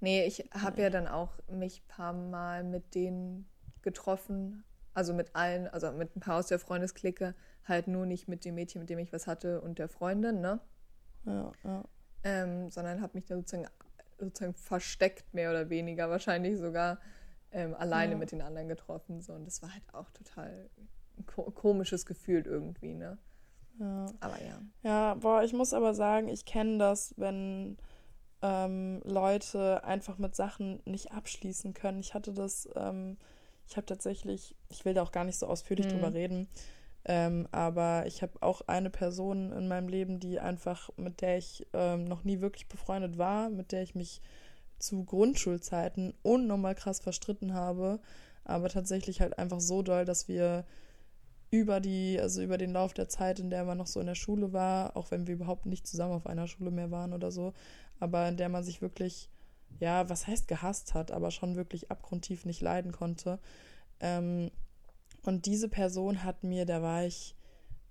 Nee, 0.00 0.26
ich 0.26 0.44
habe 0.52 0.82
ja 0.82 0.90
dann 0.90 1.08
auch 1.08 1.32
mich 1.48 1.80
ein 1.80 1.88
paar 1.88 2.12
Mal 2.12 2.64
mit 2.64 2.94
denen 2.94 3.46
getroffen. 3.82 4.64
Also 4.92 5.12
mit 5.12 5.34
allen, 5.34 5.66
also 5.68 5.90
mit 5.92 6.14
ein 6.14 6.20
paar 6.20 6.38
aus 6.38 6.46
der 6.46 6.58
Freundesklicke, 6.58 7.34
halt 7.64 7.88
nur 7.88 8.06
nicht 8.06 8.28
mit 8.28 8.44
dem 8.44 8.54
Mädchen, 8.54 8.80
mit 8.80 8.90
dem 8.90 8.98
ich 8.98 9.12
was 9.12 9.26
hatte 9.26 9.60
und 9.60 9.78
der 9.78 9.88
Freundin, 9.88 10.40
ne? 10.40 10.60
Ja, 11.24 11.52
ja. 11.64 11.84
Ähm, 12.22 12.70
sondern 12.70 13.00
habe 13.00 13.14
mich 13.14 13.26
dann 13.26 13.38
sozusagen, 13.38 13.68
sozusagen 14.18 14.54
versteckt, 14.54 15.32
mehr 15.34 15.50
oder 15.50 15.70
weniger, 15.70 16.08
wahrscheinlich 16.10 16.58
sogar 16.58 16.98
ähm, 17.50 17.74
alleine 17.74 18.12
Ja. 18.12 18.18
mit 18.18 18.32
den 18.32 18.42
anderen 18.42 18.68
getroffen. 18.68 19.20
So. 19.20 19.32
Und 19.32 19.44
das 19.46 19.62
war 19.62 19.72
halt 19.72 19.82
auch 19.92 20.10
total 20.10 20.68
ein 21.18 21.26
ko 21.26 21.50
komisches 21.50 22.06
Gefühl 22.06 22.42
irgendwie, 22.46 22.94
ne? 22.94 23.18
ja. 23.78 24.06
Aber 24.20 24.42
ja. 24.42 24.60
Ja, 24.82 25.14
boah, 25.14 25.42
ich 25.42 25.52
muss 25.52 25.72
aber 25.72 25.94
sagen, 25.94 26.28
ich 26.28 26.44
kenne 26.44 26.78
das, 26.78 27.14
wenn 27.16 27.76
ähm, 28.42 29.00
Leute 29.04 29.84
einfach 29.84 30.18
mit 30.18 30.34
Sachen 30.34 30.82
nicht 30.84 31.12
abschließen 31.12 31.72
können. 31.74 32.00
Ich 32.00 32.14
hatte 32.14 32.32
das, 32.32 32.68
ähm, 32.74 33.16
ich 33.66 33.76
habe 33.76 33.86
tatsächlich, 33.86 34.56
ich 34.68 34.84
will 34.84 34.94
da 34.94 35.02
auch 35.02 35.12
gar 35.12 35.24
nicht 35.24 35.38
so 35.38 35.46
ausführlich 35.46 35.86
Mhm. 35.86 35.90
drüber 35.92 36.12
reden, 36.12 36.48
ähm, 37.06 37.46
aber 37.52 38.06
ich 38.06 38.22
habe 38.22 38.42
auch 38.42 38.62
eine 38.66 38.90
Person 38.90 39.52
in 39.52 39.68
meinem 39.68 39.88
Leben, 39.88 40.20
die 40.20 40.40
einfach, 40.40 40.90
mit 40.96 41.20
der 41.20 41.36
ich 41.36 41.66
ähm, 41.74 42.04
noch 42.04 42.24
nie 42.24 42.40
wirklich 42.40 42.68
befreundet 42.68 43.18
war, 43.18 43.50
mit 43.50 43.72
der 43.72 43.82
ich 43.82 43.94
mich 43.94 44.22
zu 44.78 45.04
Grundschulzeiten 45.04 46.14
unnormal 46.22 46.74
krass 46.74 47.00
verstritten 47.00 47.54
habe, 47.54 48.00
aber 48.44 48.68
tatsächlich 48.68 49.20
halt 49.20 49.38
einfach 49.38 49.60
so 49.60 49.82
doll, 49.82 50.04
dass 50.04 50.28
wir 50.28 50.64
über 51.50 51.80
die, 51.80 52.18
also 52.20 52.42
über 52.42 52.58
den 52.58 52.72
Lauf 52.72 52.94
der 52.94 53.08
Zeit, 53.08 53.38
in 53.38 53.50
der 53.50 53.64
man 53.64 53.78
noch 53.78 53.86
so 53.86 54.00
in 54.00 54.06
der 54.06 54.14
Schule 54.14 54.52
war, 54.52 54.96
auch 54.96 55.10
wenn 55.10 55.26
wir 55.26 55.34
überhaupt 55.34 55.66
nicht 55.66 55.86
zusammen 55.86 56.14
auf 56.14 56.26
einer 56.26 56.48
Schule 56.48 56.70
mehr 56.70 56.90
waren 56.90 57.12
oder 57.12 57.30
so, 57.30 57.52
aber 58.00 58.28
in 58.28 58.36
der 58.36 58.48
man 58.48 58.64
sich 58.64 58.82
wirklich, 58.82 59.28
ja, 59.78 60.08
was 60.08 60.26
heißt 60.26 60.48
gehasst 60.48 60.94
hat, 60.94 61.12
aber 61.12 61.30
schon 61.30 61.54
wirklich 61.54 61.90
abgrundtief 61.90 62.44
nicht 62.44 62.60
leiden 62.60 62.92
konnte. 62.92 63.38
Ähm, 64.00 64.50
und 65.24 65.46
diese 65.46 65.68
Person 65.68 66.22
hat 66.22 66.44
mir, 66.44 66.66
da 66.66 66.82
war 66.82 67.04
ich, 67.04 67.34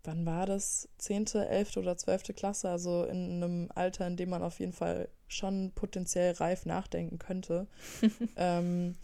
wann 0.03 0.25
war 0.25 0.45
das? 0.45 0.89
Zehnte, 0.97 1.47
elfte 1.47 1.79
oder 1.79 1.97
zwölfte 1.97 2.33
Klasse, 2.33 2.69
also 2.69 3.03
in 3.05 3.43
einem 3.43 3.69
Alter, 3.73 4.07
in 4.07 4.17
dem 4.17 4.29
man 4.29 4.43
auf 4.43 4.59
jeden 4.59 4.73
Fall 4.73 5.09
schon 5.27 5.71
potenziell 5.73 6.33
reif 6.33 6.65
nachdenken 6.65 7.19
könnte, 7.19 7.67
ähm, 8.37 8.95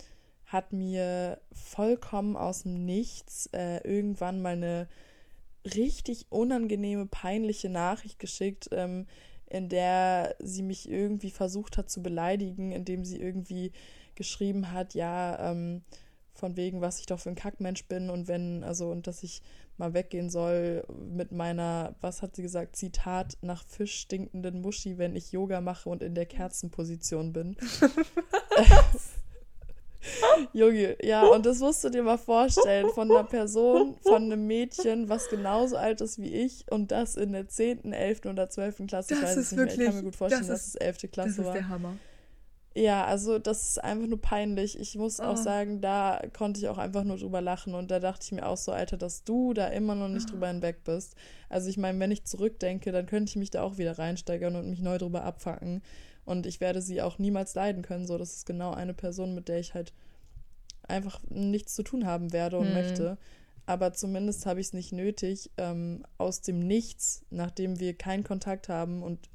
hat 0.46 0.74
mir 0.74 1.40
vollkommen 1.52 2.36
aus 2.36 2.64
dem 2.64 2.86
Nichts 2.86 3.48
äh, 3.54 3.78
irgendwann 3.88 4.42
mal 4.42 4.54
eine 4.54 4.88
richtig 5.76 6.28
unangenehme, 6.30 7.06
peinliche 7.06 7.70
Nachricht 7.70 8.20
geschickt, 8.20 8.70
ähm, 8.72 9.06
in 9.48 9.70
der 9.70 10.36
sie 10.40 10.62
mich 10.62 10.90
irgendwie 10.90 11.32
versucht 11.32 11.78
hat 11.78 11.90
zu 11.90 12.04
beleidigen, 12.04 12.72
indem 12.72 13.04
sie 13.04 13.20
irgendwie 13.20 13.72
geschrieben 14.16 14.72
hat, 14.72 14.94
ja, 14.94 15.52
ähm, 15.52 15.84
von 16.40 16.58
wegen, 16.58 16.82
was 16.82 17.00
ich 17.00 17.06
doch 17.06 17.20
für 17.20 17.30
ein 17.30 17.36
Kackmensch 17.36 17.86
bin 17.86 18.10
und 18.10 18.28
wenn, 18.28 18.64
also, 18.64 18.90
und 18.90 19.08
dass 19.08 19.24
ich 19.24 19.42
mal 19.78 19.94
weggehen 19.94 20.30
soll 20.30 20.84
mit 21.14 21.32
meiner, 21.32 21.96
was 22.02 22.22
hat 22.22 22.36
sie 22.36 22.42
gesagt, 22.42 22.76
Zitat, 22.76 23.38
nach 23.42 23.64
Fisch 23.66 24.00
stinkenden 24.00 24.62
Muschi, 24.62 24.98
wenn 24.98 25.16
ich 25.16 25.32
Yoga 25.32 25.62
mache 25.62 25.90
und 25.90 26.02
in 26.02 26.16
der 26.16 26.26
Kerzenposition 26.26 27.34
bin. 27.34 27.58
Junge, 30.54 30.96
ja, 31.06 31.26
und 31.28 31.46
das 31.46 31.60
musst 31.60 31.84
du 31.84 31.90
dir 31.90 32.04
mal 32.04 32.18
vorstellen, 32.18 32.90
von 32.90 33.12
einer 33.12 33.24
Person, 33.26 33.98
von 34.02 34.24
einem 34.24 34.48
Mädchen, 34.48 35.10
was 35.10 35.30
genauso 35.30 35.76
alt 35.76 36.02
ist 36.02 36.20
wie 36.20 36.34
ich 36.34 36.66
und 36.70 36.92
das 36.92 37.16
in 37.16 37.34
der 37.34 37.48
10., 37.48 37.92
11. 37.92 38.26
oder 38.26 38.50
12. 38.50 38.88
Klasse, 38.88 39.14
ich 39.14 39.20
das 39.20 39.30
weiß 39.30 39.38
es 39.38 39.52
nicht 39.52 39.60
wirklich, 39.60 39.78
mehr, 39.78 39.88
ich 39.88 39.94
kann 39.94 40.04
mir 40.04 40.06
gut 40.06 40.16
vorstellen, 40.16 40.48
das 40.48 40.68
ist, 40.68 40.76
dass 40.76 40.82
es 40.82 41.02
11. 41.02 41.12
Klasse 41.12 41.38
war. 41.40 41.54
Das 41.54 41.56
ist 41.56 41.60
der 41.62 41.70
Hammer. 41.70 41.98
Ja, 42.76 43.06
also 43.06 43.40
das 43.40 43.70
ist 43.70 43.84
einfach 43.84 44.08
nur 44.08 44.22
peinlich. 44.22 44.80
Ich 44.80 44.96
muss 44.96 45.20
oh. 45.20 45.24
auch 45.24 45.38
sagen, 45.38 45.82
da 45.82 46.22
konnte 46.38 46.60
ich 46.60 46.68
auch 46.68 46.78
einfach 46.78 47.04
nur 47.04 47.18
drüber 47.18 47.42
lachen 47.42 47.74
und 47.74 47.90
da 47.90 48.00
dachte 48.00 48.24
ich 48.26 48.32
mir 48.32 48.46
auch 48.46 48.58
so, 48.58 48.72
Alter, 48.72 48.96
dass 48.96 49.24
du 49.24 49.54
da 49.54 49.68
immer 49.68 49.96
noch 49.96 50.08
nicht 50.08 50.28
oh. 50.30 50.32
drüber 50.34 50.48
hinweg 50.48 50.84
bist. 50.84 51.16
Also 51.50 51.70
ich 51.70 51.78
meine, 51.78 52.00
wenn 52.00 52.12
ich 52.12 52.26
zurückdenke, 52.26 52.92
dann 52.92 53.08
könnte 53.08 53.32
ich 53.32 53.36
mich 53.36 53.50
da 53.50 53.64
auch 53.64 53.78
wieder 53.78 53.98
reinsteigern 53.98 54.56
und 54.56 54.70
mich 54.70 54.82
neu 54.82 54.98
drüber 54.98 55.24
abfacken. 55.24 55.82
Und 56.26 56.46
ich 56.46 56.62
werde 56.62 56.82
sie 56.82 57.02
auch 57.02 57.18
niemals 57.18 57.56
leiden 57.56 57.82
können. 57.82 58.06
So, 58.06 58.20
das 58.20 58.36
ist 58.36 58.46
genau 58.46 58.72
eine 58.72 58.94
Person, 58.94 59.34
mit 59.34 59.48
der 59.48 59.60
ich 59.60 59.74
halt 59.74 59.94
einfach 60.88 61.22
nichts 61.30 61.74
zu 61.74 61.82
tun 61.82 62.06
haben 62.06 62.34
werde 62.34 62.60
und 62.60 62.68
hm. 62.68 62.74
möchte. 62.74 63.18
Aber 63.66 63.94
zumindest 63.94 64.46
habe 64.46 64.60
ich 64.60 64.68
es 64.68 64.74
nicht 64.74 64.92
nötig, 64.92 65.52
ähm, 65.58 66.04
aus 66.18 66.42
dem 66.42 66.60
Nichts, 66.60 67.24
nachdem 67.30 67.80
wir 67.80 67.96
keinen 67.96 68.24
Kontakt 68.24 68.70
haben 68.70 69.04
und 69.04 69.30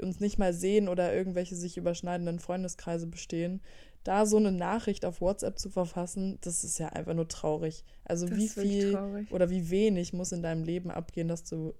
uns 0.00 0.20
nicht 0.20 0.38
mal 0.38 0.52
sehen 0.52 0.88
oder 0.88 1.14
irgendwelche 1.14 1.56
sich 1.56 1.76
überschneidenden 1.76 2.38
Freundeskreise 2.38 3.06
bestehen, 3.06 3.60
da 4.04 4.24
so 4.24 4.36
eine 4.36 4.52
Nachricht 4.52 5.04
auf 5.04 5.20
WhatsApp 5.20 5.58
zu 5.58 5.68
verfassen, 5.68 6.38
das 6.42 6.62
ist 6.62 6.78
ja 6.78 6.90
einfach 6.90 7.14
nur 7.14 7.28
traurig. 7.28 7.84
Also 8.04 8.26
das 8.26 8.38
wie 8.38 8.48
viel 8.48 9.26
oder 9.30 9.50
wie 9.50 9.70
wenig 9.70 10.12
muss 10.12 10.32
in 10.32 10.42
deinem 10.42 10.62
Leben 10.62 10.90
abgehen, 10.90 11.28
dass 11.28 11.42
du 11.44 11.74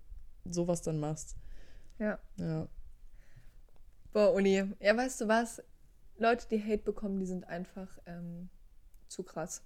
sowas 0.45 0.83
dann 0.83 0.99
machst. 0.99 1.37
Ja. 1.99 2.19
Ja. 2.39 2.69
Boah, 4.13 4.33
Uni. 4.33 4.65
Ja, 4.81 4.97
weißt 4.97 5.21
du 5.21 5.29
was? 5.29 5.63
Leute, 6.19 6.47
die 6.51 6.63
Hate 6.63 6.83
bekommen, 6.83 7.21
die 7.21 7.27
sind 7.27 7.45
einfach 7.45 7.89
ähm, 8.07 8.49
zu 9.09 9.23
krass. 9.23 9.63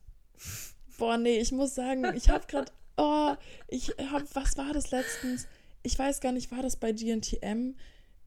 Boah, 0.98 1.16
nee, 1.16 1.38
ich 1.38 1.52
muss 1.52 1.74
sagen, 1.74 2.04
ich 2.14 2.28
habe 2.28 2.46
gerade, 2.46 2.72
oh, 2.96 3.34
ich 3.68 3.94
habe, 4.10 4.26
was 4.34 4.58
war 4.58 4.72
das 4.72 4.90
letztens? 4.90 5.46
Ich 5.82 5.98
weiß 5.98 6.20
gar 6.20 6.32
nicht, 6.32 6.50
war 6.50 6.62
das 6.62 6.76
bei 6.76 6.92
GNTM? 6.92 7.74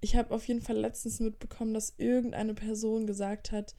Ich 0.04 0.18
habe 0.18 0.36
auf 0.36 0.46
jeden 0.50 0.62
Fall 0.62 0.78
letztens 0.78 1.22
mitbekommen, 1.22 1.74
dass 1.74 1.94
irgendeine 1.98 2.54
Person 2.54 3.08
gesagt 3.08 3.54
hat, 3.54 3.74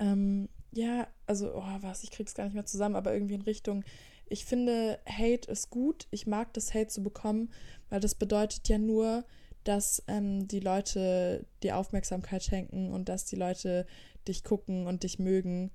ähm, 0.00 0.48
ja, 0.72 1.06
also, 1.24 1.54
oh, 1.54 1.76
was, 1.82 2.02
ich 2.02 2.10
krieg's 2.10 2.34
gar 2.34 2.44
nicht 2.44 2.54
mehr 2.54 2.66
zusammen, 2.66 2.96
aber 2.96 3.14
irgendwie 3.14 3.34
in 3.34 3.42
Richtung, 3.42 3.84
ich 4.26 4.44
finde, 4.44 4.98
Hate 5.06 5.48
ist 5.48 5.70
gut. 5.70 6.08
Ich 6.10 6.26
mag 6.26 6.52
das 6.54 6.74
Hate 6.74 6.88
zu 6.88 7.00
bekommen, 7.04 7.52
weil 7.90 8.00
das 8.00 8.16
bedeutet 8.16 8.68
ja 8.68 8.76
nur, 8.76 9.24
dass 9.62 10.02
ähm, 10.08 10.48
die 10.48 10.58
Leute 10.58 11.46
dir 11.62 11.76
Aufmerksamkeit 11.76 12.42
schenken 12.42 12.92
und 12.92 13.08
dass 13.08 13.24
die 13.24 13.36
Leute 13.36 13.86
dich 14.26 14.42
gucken 14.42 14.88
und 14.88 15.04
dich 15.04 15.20
mögen. 15.20 15.70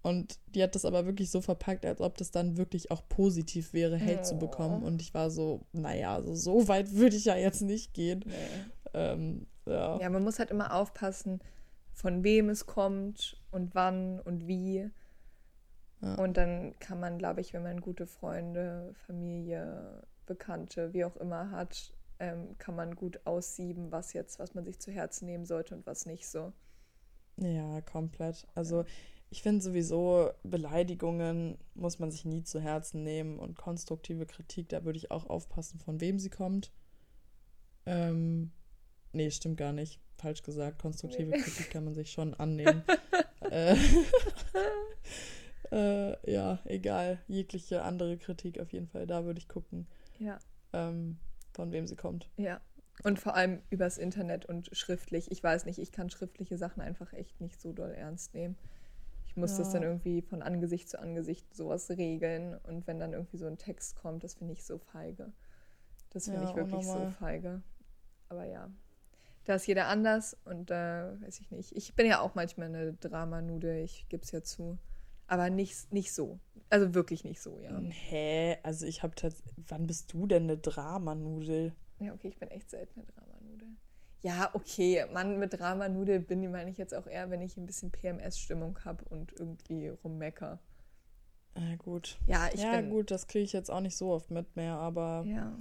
Und 0.00 0.38
die 0.54 0.62
hat 0.62 0.74
das 0.74 0.86
aber 0.86 1.04
wirklich 1.04 1.30
so 1.30 1.42
verpackt, 1.42 1.84
als 1.84 2.00
ob 2.00 2.16
das 2.16 2.30
dann 2.30 2.56
wirklich 2.56 2.90
auch 2.90 3.06
positiv 3.08 3.74
wäre, 3.74 4.00
Hate 4.00 4.20
oh. 4.20 4.24
zu 4.24 4.38
bekommen. 4.38 4.82
Und 4.82 5.02
ich 5.02 5.12
war 5.12 5.30
so, 5.30 5.60
naja, 5.72 6.14
also 6.14 6.34
so 6.34 6.68
weit 6.68 6.92
würde 6.94 7.16
ich 7.16 7.26
ja 7.26 7.36
jetzt 7.36 7.60
nicht 7.60 7.92
gehen. 7.92 8.24
Nee. 8.26 8.34
Ähm, 8.94 9.46
ja. 9.66 9.98
ja, 9.98 10.10
man 10.10 10.22
muss 10.22 10.38
halt 10.38 10.50
immer 10.50 10.74
aufpassen, 10.74 11.40
von 11.92 12.24
wem 12.24 12.48
es 12.48 12.66
kommt 12.66 13.40
und 13.50 13.74
wann 13.74 14.20
und 14.20 14.46
wie. 14.46 14.90
Ja. 16.00 16.14
Und 16.16 16.36
dann 16.36 16.78
kann 16.80 16.98
man, 16.98 17.18
glaube 17.18 17.40
ich, 17.40 17.52
wenn 17.52 17.62
man 17.62 17.80
gute 17.80 18.06
Freunde, 18.06 18.94
Familie, 19.06 20.02
Bekannte, 20.26 20.92
wie 20.92 21.04
auch 21.04 21.16
immer 21.16 21.50
hat, 21.50 21.92
ähm, 22.18 22.56
kann 22.58 22.76
man 22.76 22.94
gut 22.94 23.20
aussieben, 23.24 23.92
was 23.92 24.12
jetzt, 24.12 24.38
was 24.38 24.54
man 24.54 24.64
sich 24.64 24.80
zu 24.80 24.90
Herzen 24.90 25.26
nehmen 25.26 25.44
sollte 25.44 25.74
und 25.74 25.86
was 25.86 26.06
nicht 26.06 26.28
so. 26.28 26.52
Ja, 27.36 27.80
komplett. 27.80 28.46
Also 28.54 28.84
ich 29.30 29.42
finde 29.42 29.62
sowieso, 29.62 30.30
Beleidigungen 30.42 31.56
muss 31.74 31.98
man 31.98 32.10
sich 32.10 32.24
nie 32.24 32.42
zu 32.42 32.60
Herzen 32.60 33.02
nehmen 33.02 33.38
und 33.38 33.56
konstruktive 33.56 34.26
Kritik, 34.26 34.68
da 34.68 34.84
würde 34.84 34.98
ich 34.98 35.10
auch 35.10 35.26
aufpassen, 35.26 35.78
von 35.78 36.00
wem 36.00 36.18
sie 36.18 36.30
kommt. 36.30 36.70
Ähm, 37.86 38.52
nee, 39.12 39.30
stimmt 39.30 39.56
gar 39.56 39.72
nicht. 39.72 40.00
Falsch 40.16 40.42
gesagt. 40.42 40.78
Konstruktive 40.78 41.30
nee. 41.30 41.38
Kritik 41.38 41.70
kann 41.70 41.84
man 41.84 41.94
sich 41.94 42.10
schon 42.12 42.34
annehmen. 42.38 42.82
äh, 43.50 43.76
äh, 45.72 46.32
ja, 46.32 46.60
egal. 46.64 47.18
Jegliche 47.26 47.82
andere 47.82 48.16
Kritik 48.18 48.60
auf 48.60 48.72
jeden 48.72 48.88
Fall. 48.88 49.06
Da 49.06 49.24
würde 49.24 49.38
ich 49.38 49.48
gucken. 49.48 49.86
Ja. 50.18 50.38
Ähm, 50.72 51.18
von 51.52 51.72
wem 51.72 51.86
sie 51.86 51.96
kommt. 51.96 52.30
Ja. 52.36 52.60
Und 53.02 53.18
vor 53.18 53.34
allem 53.34 53.62
übers 53.70 53.98
Internet 53.98 54.46
und 54.46 54.68
schriftlich. 54.76 55.30
Ich 55.30 55.42
weiß 55.42 55.64
nicht, 55.64 55.78
ich 55.78 55.92
kann 55.92 56.10
schriftliche 56.10 56.56
Sachen 56.56 56.82
einfach 56.82 57.12
echt 57.12 57.40
nicht 57.40 57.60
so 57.60 57.72
doll 57.72 57.90
ernst 57.90 58.34
nehmen. 58.34 58.56
Ich 59.26 59.36
muss 59.36 59.52
ja. 59.52 59.58
das 59.58 59.72
dann 59.72 59.82
irgendwie 59.82 60.22
von 60.22 60.42
Angesicht 60.42 60.88
zu 60.88 61.00
Angesicht 61.00 61.54
sowas 61.54 61.90
regeln. 61.90 62.54
Und 62.64 62.86
wenn 62.86 63.00
dann 63.00 63.12
irgendwie 63.12 63.38
so 63.38 63.46
ein 63.46 63.58
Text 63.58 63.96
kommt, 63.96 64.22
das 64.22 64.34
finde 64.34 64.52
ich 64.52 64.62
so 64.62 64.78
feige. 64.78 65.32
Das 66.10 66.26
finde 66.26 66.42
ja, 66.42 66.50
ich 66.50 66.54
wirklich 66.54 66.86
so 66.86 67.10
feige. 67.18 67.62
Aber 68.28 68.44
ja, 68.44 68.70
da 69.44 69.54
ist 69.54 69.66
jeder 69.66 69.88
anders 69.88 70.36
und 70.44 70.70
äh, 70.70 71.20
weiß 71.20 71.40
ich 71.40 71.50
nicht. 71.50 71.74
Ich 71.76 71.94
bin 71.94 72.06
ja 72.06 72.20
auch 72.20 72.34
manchmal 72.34 72.68
eine 72.68 72.92
Dramanude, 72.94 73.80
ich 73.80 74.08
gebe 74.08 74.22
es 74.22 74.30
ja 74.30 74.42
zu. 74.42 74.78
Aber 75.26 75.50
nicht, 75.50 75.92
nicht 75.92 76.12
so. 76.12 76.38
Also 76.68 76.94
wirklich 76.94 77.24
nicht 77.24 77.40
so, 77.40 77.58
ja. 77.60 77.78
Hä? 77.78 78.58
Also 78.62 78.86
ich 78.86 79.02
habe 79.02 79.14
tatsächlich. 79.14 79.64
Wann 79.68 79.86
bist 79.86 80.12
du 80.12 80.26
denn 80.26 80.44
eine 80.44 80.58
Dramanudel? 80.58 81.72
Ja, 82.00 82.12
okay, 82.12 82.28
ich 82.28 82.38
bin 82.38 82.50
echt 82.50 82.70
selten 82.70 83.00
eine 83.00 83.06
Dramanudel. 83.06 83.68
Ja, 84.22 84.50
okay, 84.52 85.06
Mann, 85.12 85.38
mit 85.38 85.58
Dramanudel 85.58 86.20
bin, 86.20 86.48
meine 86.50 86.70
ich 86.70 86.78
jetzt 86.78 86.94
auch 86.94 87.06
eher, 87.06 87.30
wenn 87.30 87.40
ich 87.40 87.56
ein 87.56 87.66
bisschen 87.66 87.90
PMS-Stimmung 87.90 88.78
habe 88.84 89.04
und 89.06 89.32
irgendwie 89.32 89.88
rummecker. 89.88 90.60
Ja, 91.56 91.76
gut. 91.76 92.18
Ja, 92.26 92.48
ich 92.52 92.62
ja, 92.62 92.76
bin, 92.76 92.90
gut, 92.90 93.10
das 93.10 93.26
kriege 93.26 93.44
ich 93.44 93.52
jetzt 93.52 93.70
auch 93.70 93.80
nicht 93.80 93.96
so 93.96 94.12
oft 94.12 94.30
mit 94.30 94.54
mehr, 94.56 94.74
aber. 94.74 95.24
Ja. 95.26 95.58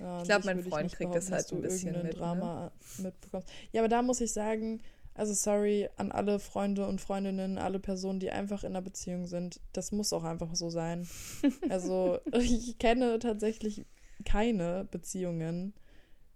Ja 0.00 0.18
ich 0.22 0.28
glaube, 0.28 0.46
mein 0.46 0.62
Freund 0.62 0.92
kriegt 0.92 1.14
das 1.14 1.30
halt 1.30 1.52
ein 1.52 1.62
bisschen 1.62 1.94
mit. 1.94 2.04
Ne? 2.04 2.10
Drama 2.10 2.72
ne? 2.98 3.04
mitbekommst. 3.04 3.48
Ja, 3.72 3.80
aber 3.80 3.88
da 3.88 4.02
muss 4.02 4.20
ich 4.20 4.32
sagen, 4.32 4.80
also 5.18 5.34
sorry 5.34 5.88
an 5.96 6.12
alle 6.12 6.38
Freunde 6.38 6.86
und 6.86 7.00
Freundinnen, 7.00 7.58
alle 7.58 7.80
Personen, 7.80 8.20
die 8.20 8.30
einfach 8.30 8.62
in 8.62 8.70
einer 8.70 8.82
Beziehung 8.82 9.26
sind. 9.26 9.60
Das 9.72 9.90
muss 9.90 10.12
auch 10.12 10.24
einfach 10.24 10.54
so 10.54 10.70
sein. 10.70 11.08
Also 11.68 12.20
ich 12.32 12.78
kenne 12.78 13.18
tatsächlich 13.18 13.84
keine 14.24 14.86
Beziehungen 14.90 15.74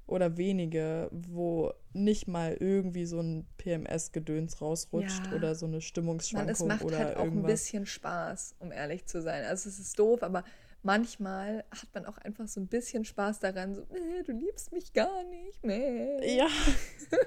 oder 0.07 0.37
wenige, 0.37 1.09
wo 1.13 1.73
nicht 1.93 2.27
mal 2.27 2.57
irgendwie 2.59 3.07
so 3.07 3.21
ein 3.21 3.47
PMS-Gedöns 3.59 4.61
rausrutscht 4.61 5.27
ja. 5.27 5.33
oder 5.37 5.55
so 5.55 5.67
eine 5.67 5.81
Stimmungsschwankung 5.81 6.69
Man, 6.69 6.77
es 6.77 6.81
macht 6.81 6.85
oder 6.85 6.99
halt 6.99 7.17
auch 7.17 7.25
irgendwas. 7.25 7.45
ein 7.45 7.53
bisschen 7.53 7.87
Spaß, 7.87 8.57
um 8.59 8.73
ehrlich 8.73 9.07
zu 9.07 9.23
sein. 9.23 9.45
Also 9.45 9.69
es 9.69 9.79
ist 9.79 9.99
doof, 9.99 10.23
aber 10.23 10.45
manchmal 10.83 11.65
hat 11.71 11.89
man 11.95 12.07
auch 12.07 12.19
einfach 12.19 12.49
so 12.49 12.61
ein 12.61 12.67
bisschen 12.67 13.05
Spaß 13.05 13.41
daran, 13.41 13.75
so, 13.75 13.83
nee, 13.93 14.23
du 14.25 14.33
liebst 14.33 14.73
mich 14.73 14.93
gar 14.93 15.25
nicht, 15.25 15.65
nee. 15.65 16.37
Ja. 16.37 16.49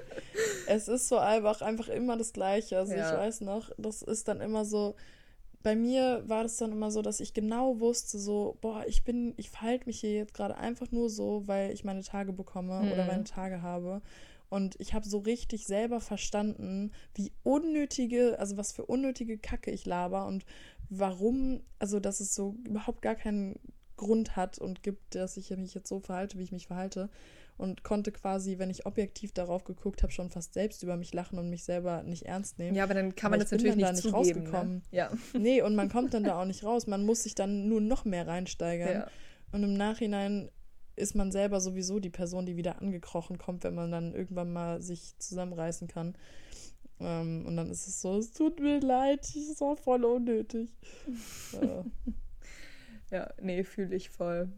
es 0.66 0.88
ist 0.88 1.08
so 1.08 1.18
einfach, 1.18 1.62
einfach 1.62 1.88
immer 1.88 2.16
das 2.16 2.32
Gleiche. 2.32 2.78
Also 2.78 2.94
ja. 2.94 3.10
ich 3.10 3.18
weiß 3.18 3.40
noch, 3.42 3.70
das 3.78 4.02
ist 4.02 4.28
dann 4.28 4.40
immer 4.40 4.64
so, 4.64 4.94
bei 5.62 5.74
mir 5.74 6.22
war 6.26 6.44
das 6.44 6.58
dann 6.58 6.70
immer 6.70 6.90
so, 6.90 7.02
dass 7.02 7.18
ich 7.18 7.34
genau 7.34 7.80
wusste, 7.80 8.18
so, 8.18 8.56
boah, 8.60 8.84
ich 8.86 9.04
bin, 9.04 9.34
ich 9.36 9.50
verhalte 9.50 9.86
mich 9.86 10.00
hier 10.00 10.12
jetzt 10.12 10.34
gerade 10.34 10.56
einfach 10.56 10.92
nur 10.92 11.10
so, 11.10 11.42
weil 11.46 11.72
ich 11.72 11.82
meine 11.82 12.02
Tage 12.02 12.32
bekomme 12.32 12.82
mhm. 12.82 12.92
oder 12.92 13.06
meine 13.06 13.24
Tage 13.24 13.62
habe. 13.62 14.00
Und 14.48 14.76
ich 14.78 14.94
habe 14.94 15.08
so 15.08 15.18
richtig 15.18 15.66
selber 15.66 16.00
verstanden, 16.00 16.92
wie 17.14 17.32
unnötige, 17.42 18.38
also 18.38 18.56
was 18.56 18.72
für 18.72 18.86
unnötige 18.86 19.38
Kacke 19.38 19.70
ich 19.70 19.86
laber 19.86 20.26
und 20.26 20.44
warum, 20.88 21.62
also 21.78 22.00
dass 22.00 22.20
es 22.20 22.34
so 22.34 22.56
überhaupt 22.64 23.02
gar 23.02 23.16
keinen 23.16 23.58
Grund 23.96 24.36
hat 24.36 24.58
und 24.58 24.82
gibt, 24.82 25.14
dass 25.14 25.36
ich 25.36 25.50
mich 25.50 25.74
jetzt 25.74 25.88
so 25.88 26.00
verhalte, 26.00 26.38
wie 26.38 26.42
ich 26.42 26.52
mich 26.52 26.66
verhalte. 26.66 27.08
Und 27.58 27.84
konnte 27.84 28.12
quasi, 28.12 28.58
wenn 28.58 28.68
ich 28.68 28.84
objektiv 28.84 29.32
darauf 29.32 29.64
geguckt 29.64 30.02
habe, 30.02 30.12
schon 30.12 30.28
fast 30.28 30.52
selbst 30.52 30.82
über 30.82 30.98
mich 30.98 31.14
lachen 31.14 31.38
und 31.38 31.48
mich 31.48 31.64
selber 31.64 32.02
nicht 32.02 32.24
ernst 32.24 32.58
nehmen. 32.58 32.76
Ja, 32.76 32.84
aber 32.84 32.92
dann 32.92 33.14
kann 33.14 33.30
man 33.30 33.40
das 33.40 33.50
natürlich 33.50 33.76
nicht, 33.76 33.88
da 33.88 33.92
nicht 33.92 34.02
zugeben, 34.02 34.16
ne? 34.16 34.18
rausgekommen. 34.18 34.74
Ne? 34.74 34.82
Ja. 34.90 35.10
Nee, 35.38 35.62
und 35.62 35.74
man 35.74 35.88
kommt 35.88 36.12
dann 36.12 36.24
da 36.24 36.38
auch 36.38 36.44
nicht 36.44 36.64
raus. 36.64 36.86
Man 36.86 37.06
muss 37.06 37.22
sich 37.22 37.34
dann 37.34 37.66
nur 37.66 37.80
noch 37.80 38.04
mehr 38.04 38.26
reinsteigern. 38.26 38.92
Ja. 38.92 39.10
Und 39.52 39.62
im 39.62 39.72
Nachhinein 39.72 40.50
ist 40.96 41.14
man 41.14 41.30
selber 41.30 41.60
sowieso 41.60 42.00
die 42.00 42.10
Person, 42.10 42.46
die 42.46 42.56
wieder 42.56 42.80
angekrochen 42.80 43.38
kommt, 43.38 43.64
wenn 43.64 43.74
man 43.74 43.90
dann 43.90 44.14
irgendwann 44.14 44.52
mal 44.52 44.80
sich 44.80 45.16
zusammenreißen 45.18 45.88
kann. 45.88 46.16
Ähm, 46.98 47.44
und 47.46 47.56
dann 47.56 47.70
ist 47.70 47.86
es 47.86 48.00
so, 48.00 48.16
es 48.18 48.32
tut 48.32 48.58
mir 48.60 48.80
leid, 48.80 49.20
es 49.24 49.60
war 49.60 49.76
voll 49.76 50.04
unnötig. 50.04 50.70
ja. 51.52 51.84
ja, 53.10 53.34
nee, 53.40 53.62
fühle 53.64 53.94
ich 53.94 54.10
voll. 54.10 54.50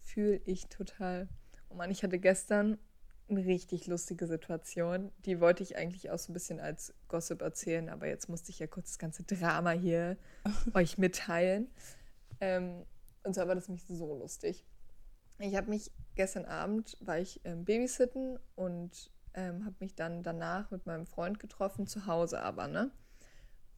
Fühle 0.00 0.40
ich 0.46 0.66
total. 0.68 1.28
Oh 1.68 1.74
Mann, 1.74 1.90
ich 1.90 2.02
hatte 2.02 2.18
gestern 2.18 2.78
eine 3.28 3.44
richtig 3.44 3.86
lustige 3.86 4.26
Situation. 4.26 5.10
Die 5.24 5.40
wollte 5.40 5.62
ich 5.62 5.76
eigentlich 5.76 6.10
auch 6.10 6.18
so 6.18 6.30
ein 6.30 6.34
bisschen 6.34 6.60
als 6.60 6.94
Gossip 7.08 7.42
erzählen, 7.42 7.88
aber 7.88 8.06
jetzt 8.06 8.28
musste 8.28 8.50
ich 8.50 8.58
ja 8.58 8.66
kurz 8.66 8.90
das 8.90 8.98
ganze 8.98 9.24
Drama 9.24 9.72
hier 9.72 10.16
euch 10.74 10.96
mitteilen. 10.96 11.68
Ähm, 12.40 12.86
und 13.24 13.34
zwar 13.34 13.48
war 13.48 13.54
das 13.54 13.68
mich 13.68 13.84
so 13.86 14.14
lustig. 14.14 14.64
Ich 15.38 15.54
habe 15.56 15.70
mich 15.70 15.90
gestern 16.14 16.46
Abend, 16.46 16.96
war 17.00 17.18
ich 17.18 17.40
ähm, 17.44 17.64
babysitten 17.64 18.38
und 18.54 19.10
ähm, 19.34 19.64
habe 19.64 19.76
mich 19.80 19.94
dann 19.94 20.22
danach 20.22 20.70
mit 20.70 20.86
meinem 20.86 21.06
Freund 21.06 21.38
getroffen, 21.38 21.86
zu 21.86 22.06
Hause 22.06 22.40
aber, 22.40 22.68
ne? 22.68 22.90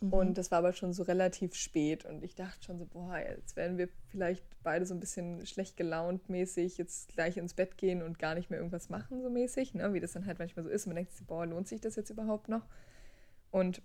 Mhm. 0.00 0.12
Und 0.12 0.38
das 0.38 0.50
war 0.50 0.58
aber 0.58 0.72
schon 0.72 0.92
so 0.92 1.02
relativ 1.02 1.54
spät 1.54 2.04
und 2.04 2.22
ich 2.22 2.36
dachte 2.36 2.64
schon 2.64 2.78
so, 2.78 2.86
boah, 2.86 3.18
jetzt 3.18 3.56
werden 3.56 3.78
wir 3.78 3.88
vielleicht 4.08 4.44
beide 4.62 4.86
so 4.86 4.94
ein 4.94 5.00
bisschen 5.00 5.44
schlecht 5.46 5.76
gelaunt 5.76 6.28
mäßig 6.28 6.78
jetzt 6.78 7.08
gleich 7.08 7.36
ins 7.36 7.54
Bett 7.54 7.76
gehen 7.76 8.02
und 8.02 8.18
gar 8.18 8.34
nicht 8.34 8.50
mehr 8.50 8.58
irgendwas 8.58 8.88
machen 8.88 9.20
so 9.22 9.30
mäßig, 9.30 9.74
ne? 9.74 9.92
wie 9.92 10.00
das 10.00 10.12
dann 10.12 10.26
halt 10.26 10.38
manchmal 10.38 10.64
so 10.64 10.70
ist. 10.70 10.86
Und 10.86 10.90
man 10.90 10.96
denkt 10.96 11.12
sich, 11.12 11.26
boah, 11.26 11.44
lohnt 11.44 11.66
sich 11.66 11.80
das 11.80 11.96
jetzt 11.96 12.10
überhaupt 12.10 12.48
noch? 12.48 12.66
Und 13.50 13.82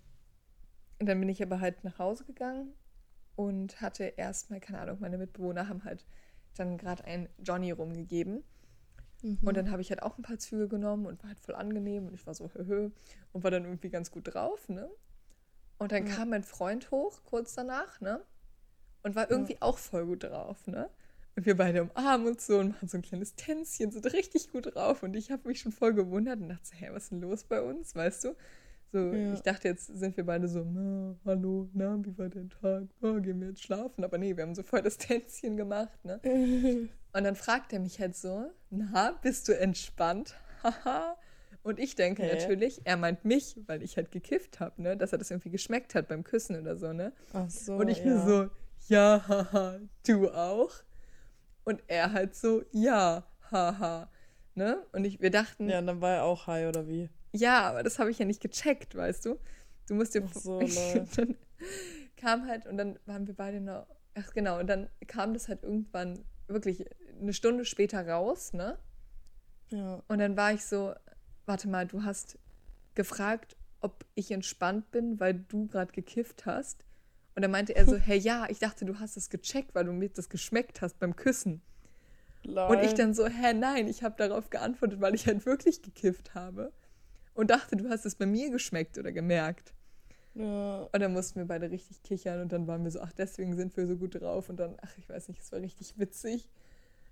dann 0.98 1.18
bin 1.18 1.28
ich 1.28 1.42
aber 1.42 1.60
halt 1.60 1.82
nach 1.82 1.98
Hause 1.98 2.24
gegangen 2.24 2.72
und 3.34 3.80
hatte 3.80 4.04
erstmal, 4.04 4.60
keine 4.60 4.78
Ahnung, 4.78 4.98
meine 5.00 5.18
Mitbewohner 5.18 5.68
haben 5.68 5.82
halt 5.84 6.06
dann 6.54 6.78
gerade 6.78 7.04
einen 7.04 7.28
Johnny 7.42 7.70
rumgegeben. 7.70 8.44
Mhm. 9.22 9.38
Und 9.42 9.56
dann 9.56 9.70
habe 9.70 9.82
ich 9.82 9.90
halt 9.90 10.02
auch 10.02 10.18
ein 10.18 10.22
paar 10.22 10.38
Züge 10.38 10.68
genommen 10.68 11.06
und 11.06 11.22
war 11.22 11.28
halt 11.28 11.40
voll 11.40 11.54
angenehm 11.54 12.06
und 12.06 12.14
ich 12.14 12.26
war 12.26 12.34
so 12.34 12.50
höhö 12.52 12.90
und 13.32 13.44
war 13.44 13.50
dann 13.50 13.64
irgendwie 13.64 13.90
ganz 13.90 14.10
gut 14.10 14.34
drauf, 14.34 14.68
ne? 14.68 14.88
Und 15.78 15.92
dann 15.92 16.06
ja. 16.06 16.14
kam 16.14 16.30
mein 16.30 16.44
Freund 16.44 16.90
hoch, 16.90 17.20
kurz 17.24 17.54
danach, 17.54 18.00
ne? 18.00 18.22
Und 19.02 19.14
war 19.16 19.30
irgendwie 19.30 19.54
ja. 19.54 19.62
auch 19.62 19.78
voll 19.78 20.06
gut 20.06 20.24
drauf, 20.24 20.66
ne? 20.66 20.88
Und 21.36 21.46
wir 21.46 21.56
beide 21.56 21.82
umarmen 21.82 22.28
uns 22.28 22.46
so 22.46 22.58
und 22.58 22.68
machen 22.70 22.88
so 22.88 22.96
ein 22.96 23.02
kleines 23.02 23.34
Tänzchen, 23.34 23.90
sind 23.90 24.12
richtig 24.12 24.52
gut 24.52 24.74
drauf. 24.74 25.02
Und 25.02 25.16
ich 25.16 25.30
habe 25.30 25.48
mich 25.48 25.60
schon 25.60 25.72
voll 25.72 25.92
gewundert 25.92 26.40
und 26.40 26.48
dachte 26.48 26.66
so, 26.66 26.74
hä, 26.74 26.90
was 26.92 27.04
ist 27.04 27.12
denn 27.12 27.20
los 27.20 27.44
bei 27.44 27.60
uns, 27.60 27.94
weißt 27.94 28.24
du? 28.24 28.36
So, 28.94 29.12
ja. 29.12 29.32
ich 29.32 29.40
dachte, 29.40 29.66
jetzt 29.66 29.86
sind 29.86 30.16
wir 30.16 30.24
beide 30.24 30.46
so, 30.46 30.62
na, 30.62 31.16
hallo, 31.24 31.68
na, 31.72 31.98
wie 32.04 32.16
war 32.16 32.28
der 32.28 32.48
Tag? 32.48 32.84
Oh, 33.02 33.14
gehen 33.14 33.40
wir 33.40 33.48
jetzt 33.48 33.64
schlafen? 33.64 34.04
Aber 34.04 34.18
nee, 34.18 34.36
wir 34.36 34.44
haben 34.44 34.54
so 34.54 34.62
voll 34.62 34.82
das 34.82 34.98
Tänzchen 34.98 35.56
gemacht, 35.56 35.98
ne? 36.04 36.20
und 37.12 37.24
dann 37.24 37.34
fragt 37.34 37.72
er 37.72 37.80
mich 37.80 37.98
halt 37.98 38.14
so, 38.14 38.52
na, 38.70 39.18
bist 39.20 39.48
du 39.48 39.58
entspannt? 39.58 40.36
Haha. 40.62 41.16
Und 41.64 41.80
ich 41.80 41.96
denke 41.96 42.22
okay. 42.22 42.36
natürlich, 42.36 42.82
er 42.84 42.96
meint 42.96 43.24
mich, 43.24 43.56
weil 43.66 43.82
ich 43.82 43.96
halt 43.96 44.12
gekifft 44.12 44.60
habe, 44.60 44.80
ne? 44.80 44.96
Dass 44.96 45.10
er 45.10 45.18
das 45.18 45.28
irgendwie 45.32 45.50
geschmeckt 45.50 45.96
hat 45.96 46.06
beim 46.06 46.22
Küssen 46.22 46.56
oder 46.56 46.76
so, 46.76 46.92
ne? 46.92 47.12
Ach 47.32 47.50
so. 47.50 47.74
Und 47.74 47.88
ich 47.88 47.98
ja. 47.98 48.04
mir 48.04 48.20
so, 48.20 48.48
ja, 48.86 49.24
haha, 49.26 49.80
du 50.06 50.30
auch? 50.30 50.70
Und 51.64 51.82
er 51.88 52.12
halt 52.12 52.36
so, 52.36 52.62
ja, 52.70 53.24
haha. 53.50 54.08
Ne? 54.54 54.86
Und 54.92 55.04
ich, 55.04 55.20
wir 55.20 55.32
dachten. 55.32 55.68
Ja, 55.68 55.80
und 55.80 55.88
dann 55.88 56.00
war 56.00 56.12
er 56.12 56.22
auch 56.22 56.46
high, 56.46 56.68
oder 56.68 56.86
wie? 56.86 57.10
Ja, 57.34 57.68
aber 57.68 57.82
das 57.82 57.98
habe 57.98 58.10
ich 58.10 58.18
ja 58.18 58.24
nicht 58.24 58.40
gecheckt, 58.40 58.94
weißt 58.94 59.26
du? 59.26 59.38
Du 59.88 59.94
musst 59.94 60.14
dir. 60.14 60.22
Ach 60.24 60.34
so, 60.34 60.60
dann 61.16 61.36
kam 62.16 62.46
halt, 62.46 62.66
und 62.66 62.76
dann 62.76 62.98
waren 63.06 63.26
wir 63.26 63.34
beide 63.34 63.60
noch. 63.60 63.86
Ach 64.14 64.32
genau, 64.32 64.60
und 64.60 64.68
dann 64.68 64.88
kam 65.08 65.34
das 65.34 65.48
halt 65.48 65.64
irgendwann 65.64 66.24
wirklich 66.46 66.84
eine 67.20 67.32
Stunde 67.32 67.64
später 67.64 68.06
raus, 68.06 68.52
ne? 68.52 68.78
Ja. 69.70 70.02
Und 70.06 70.18
dann 70.18 70.36
war 70.36 70.52
ich 70.52 70.64
so, 70.64 70.94
warte 71.46 71.68
mal, 71.68 71.86
du 71.86 72.04
hast 72.04 72.38
gefragt, 72.94 73.56
ob 73.80 74.04
ich 74.14 74.30
entspannt 74.30 74.92
bin, 74.92 75.18
weil 75.18 75.34
du 75.34 75.66
gerade 75.66 75.92
gekifft 75.92 76.46
hast. 76.46 76.84
Und 77.34 77.42
dann 77.42 77.50
meinte 77.50 77.74
er 77.74 77.84
so, 77.84 77.96
hey 77.98 78.16
ja, 78.16 78.46
ich 78.48 78.60
dachte, 78.60 78.84
du 78.84 79.00
hast 79.00 79.16
es 79.16 79.28
gecheckt, 79.28 79.74
weil 79.74 79.86
du 79.86 79.92
mir 79.92 80.08
das 80.08 80.28
geschmeckt 80.28 80.82
hast 80.82 81.00
beim 81.00 81.16
Küssen. 81.16 81.62
Lol. 82.44 82.76
Und 82.76 82.84
ich 82.84 82.94
dann 82.94 83.12
so, 83.12 83.26
hä, 83.26 83.54
nein, 83.54 83.88
ich 83.88 84.04
habe 84.04 84.14
darauf 84.16 84.50
geantwortet, 84.50 85.00
weil 85.00 85.16
ich 85.16 85.26
halt 85.26 85.44
wirklich 85.46 85.82
gekifft 85.82 86.34
habe. 86.34 86.72
Und 87.34 87.50
dachte, 87.50 87.76
du 87.76 87.88
hast 87.88 88.06
es 88.06 88.14
bei 88.14 88.26
mir 88.26 88.50
geschmeckt 88.50 88.96
oder 88.98 89.12
gemerkt. 89.12 89.74
Ja. 90.34 90.88
Und 90.92 91.00
dann 91.00 91.12
mussten 91.12 91.38
wir 91.38 91.46
beide 91.46 91.70
richtig 91.70 92.02
kichern 92.02 92.40
und 92.40 92.52
dann 92.52 92.66
waren 92.66 92.82
wir 92.82 92.90
so, 92.90 93.00
ach, 93.00 93.12
deswegen 93.12 93.56
sind 93.56 93.76
wir 93.76 93.86
so 93.86 93.96
gut 93.96 94.20
drauf. 94.20 94.48
Und 94.48 94.56
dann, 94.58 94.76
ach, 94.82 94.98
ich 94.98 95.08
weiß 95.08 95.28
nicht, 95.28 95.40
es 95.40 95.52
war 95.52 95.60
richtig 95.60 95.98
witzig. 95.98 96.48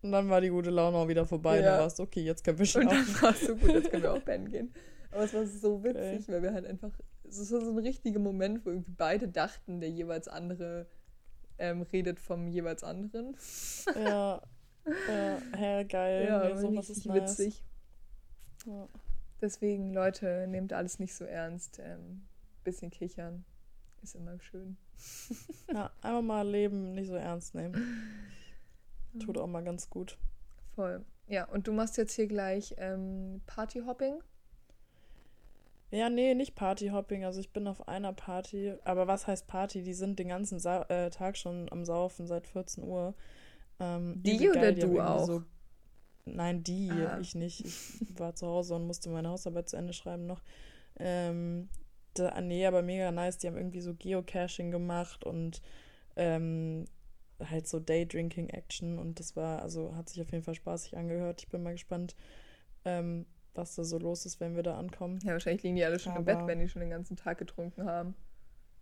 Und 0.03 0.13
dann 0.13 0.29
war 0.29 0.41
die 0.41 0.49
gute 0.49 0.71
Laune 0.71 0.97
auch 0.97 1.09
wieder 1.09 1.27
vorbei. 1.27 1.61
Ja. 1.61 1.71
Dann 1.71 1.81
war 1.81 1.87
es 1.87 2.01
okay, 2.01 2.23
jetzt 2.23 2.43
können 2.45 2.59
wir 2.59 2.67
schon. 2.67 2.83
Und 2.83 2.93
dann 2.93 3.23
war 3.23 3.31
es 3.31 3.41
so 3.41 3.57
gut, 3.57 3.71
jetzt 3.71 3.91
können 3.91 4.03
wir 4.03 4.13
auch 4.15 4.25
pennen 4.25 4.49
gehen. 4.49 4.73
Aber 5.13 5.25
es 5.25 5.35
war 5.35 5.47
so 5.47 5.85
witzig, 5.85 6.23
okay. 6.23 6.33
weil 6.33 6.43
wir 6.43 6.53
halt 6.53 6.67
einfach, 6.67 6.91
es 7.29 7.53
war 7.53 7.61
so 7.61 7.71
ein 7.71 7.79
richtiger 7.79 8.19
Moment, 8.19 8.65
wo 8.65 8.71
irgendwie 8.71 8.95
beide 8.97 9.29
dachten, 9.29 9.81
der 9.81 9.91
jeweils 9.91 10.27
andere 10.27 10.87
ähm, 11.59 11.83
redet 11.83 12.19
vom 12.19 12.49
jeweils 12.49 12.83
anderen. 12.83 13.37
Ja, 13.95 14.43
ja, 15.61 15.83
geil. 15.85 16.27
Ja, 16.29 16.49
nee, 16.49 16.61
sowas 16.61 16.91
ist 16.91 17.07
nice. 17.07 17.39
witzig. 17.39 17.65
Ja. 18.67 18.89
Deswegen, 19.43 19.93
Leute, 19.93 20.47
nehmt 20.47 20.73
alles 20.73 20.99
nicht 21.01 21.15
so 21.15 21.25
ernst. 21.25 21.81
Ähm, 21.85 22.23
bisschen 22.65 22.91
kichern 22.91 23.45
ist 24.03 24.15
immer 24.15 24.39
schön. 24.41 24.77
Ja, 25.73 25.91
einfach 26.01 26.23
mal 26.23 26.49
Leben 26.49 26.95
nicht 26.95 27.09
so 27.09 27.15
ernst 27.15 27.55
nehmen. 27.55 27.75
Tut 29.19 29.37
auch 29.37 29.47
mal 29.47 29.65
ganz 29.65 29.91
gut. 29.91 30.17
Voll. 30.75 31.05
Ja, 31.27 31.45
und 31.49 31.67
du 31.67 31.73
machst 31.73 31.97
jetzt 31.97 32.15
hier 32.15 32.27
gleich 32.27 32.75
ähm, 32.79 33.43
Partyhopping? 33.47 34.23
Ja, 35.91 36.09
nee, 36.09 36.35
nicht 36.35 36.55
Partyhopping. 36.55 37.25
Also 37.25 37.41
ich 37.41 37.53
bin 37.53 37.67
auf 37.67 37.89
einer 37.89 38.13
Party. 38.13 38.75
Aber 38.85 39.07
was 39.07 39.27
heißt 39.27 39.47
Party? 39.47 39.83
Die 39.83 39.95
sind 39.95 40.19
den 40.19 40.29
ganzen 40.29 40.59
Sa 40.59 40.83
äh, 40.85 41.11
Tag 41.11 41.37
schon 41.37 41.71
am 41.71 41.85
Saufen 41.85 42.27
seit 42.27 42.47
14 42.47 42.85
Uhr. 42.85 43.15
Ähm, 43.81 44.23
die 44.23 44.49
oder 44.49 44.61
geil, 44.61 44.75
du 44.75 45.01
auch? 45.01 45.27
So, 45.27 45.43
nein, 46.25 46.63
die, 46.63 46.91
ah. 46.91 47.19
ich 47.21 47.35
nicht. 47.35 47.65
Ich 47.65 48.19
war 48.19 48.35
zu 48.35 48.47
Hause 48.47 48.75
und 48.75 48.87
musste 48.87 49.11
meine 49.11 49.29
Hausarbeit 49.29 49.69
zu 49.69 49.77
Ende 49.77 49.93
schreiben 49.93 50.27
noch. 50.27 50.43
Ähm, 50.99 51.69
da, 52.15 52.41
nee, 52.41 52.67
aber 52.67 52.83
mega 52.83 53.11
nice. 53.11 53.39
Die 53.39 53.47
haben 53.47 53.57
irgendwie 53.57 53.81
so 53.81 53.95
Geocaching 53.95 54.71
gemacht 54.71 55.25
und 55.25 55.63
ähm, 56.17 56.85
halt 57.41 57.67
so 57.67 57.81
Daydrinking-Action 57.81 58.99
und 58.99 59.19
das 59.19 59.37
war, 59.37 59.63
also 59.63 59.95
hat 59.97 60.09
sich 60.09 60.21
auf 60.21 60.31
jeden 60.31 60.45
Fall 60.45 60.55
spaßig 60.55 60.97
angehört. 60.97 61.43
Ich 61.43 61.49
bin 61.49 61.63
mal 61.63 61.73
gespannt, 61.73 62.15
ähm, 62.85 63.27
was 63.55 63.75
da 63.75 63.85
so 63.85 63.99
los 63.99 64.27
ist, 64.27 64.41
wenn 64.41 64.57
wir 64.57 64.63
da 64.63 64.79
ankommen. 64.79 65.19
Ja, 65.25 65.33
wahrscheinlich 65.33 65.63
liegen 65.63 65.77
die 65.77 65.85
alle 65.85 65.99
schon 65.99 66.13
Aber 66.13 66.21
im 66.21 66.25
Bett, 66.25 66.47
wenn 66.47 66.61
die 66.61 66.69
schon 66.69 66.81
den 66.81 66.91
ganzen 66.91 67.17
Tag 67.17 67.39
getrunken 67.39 67.85
haben. 67.85 68.15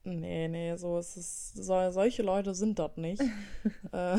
Nee, 0.05 0.49
nee, 0.49 0.77
so 0.77 0.99
ist 0.99 1.17
es. 1.17 1.53
So, 1.53 1.91
solche 1.91 2.23
Leute 2.23 2.55
sind 2.55 2.79
dort 2.79 2.97
nicht. 2.97 3.21
äh, 3.93 4.17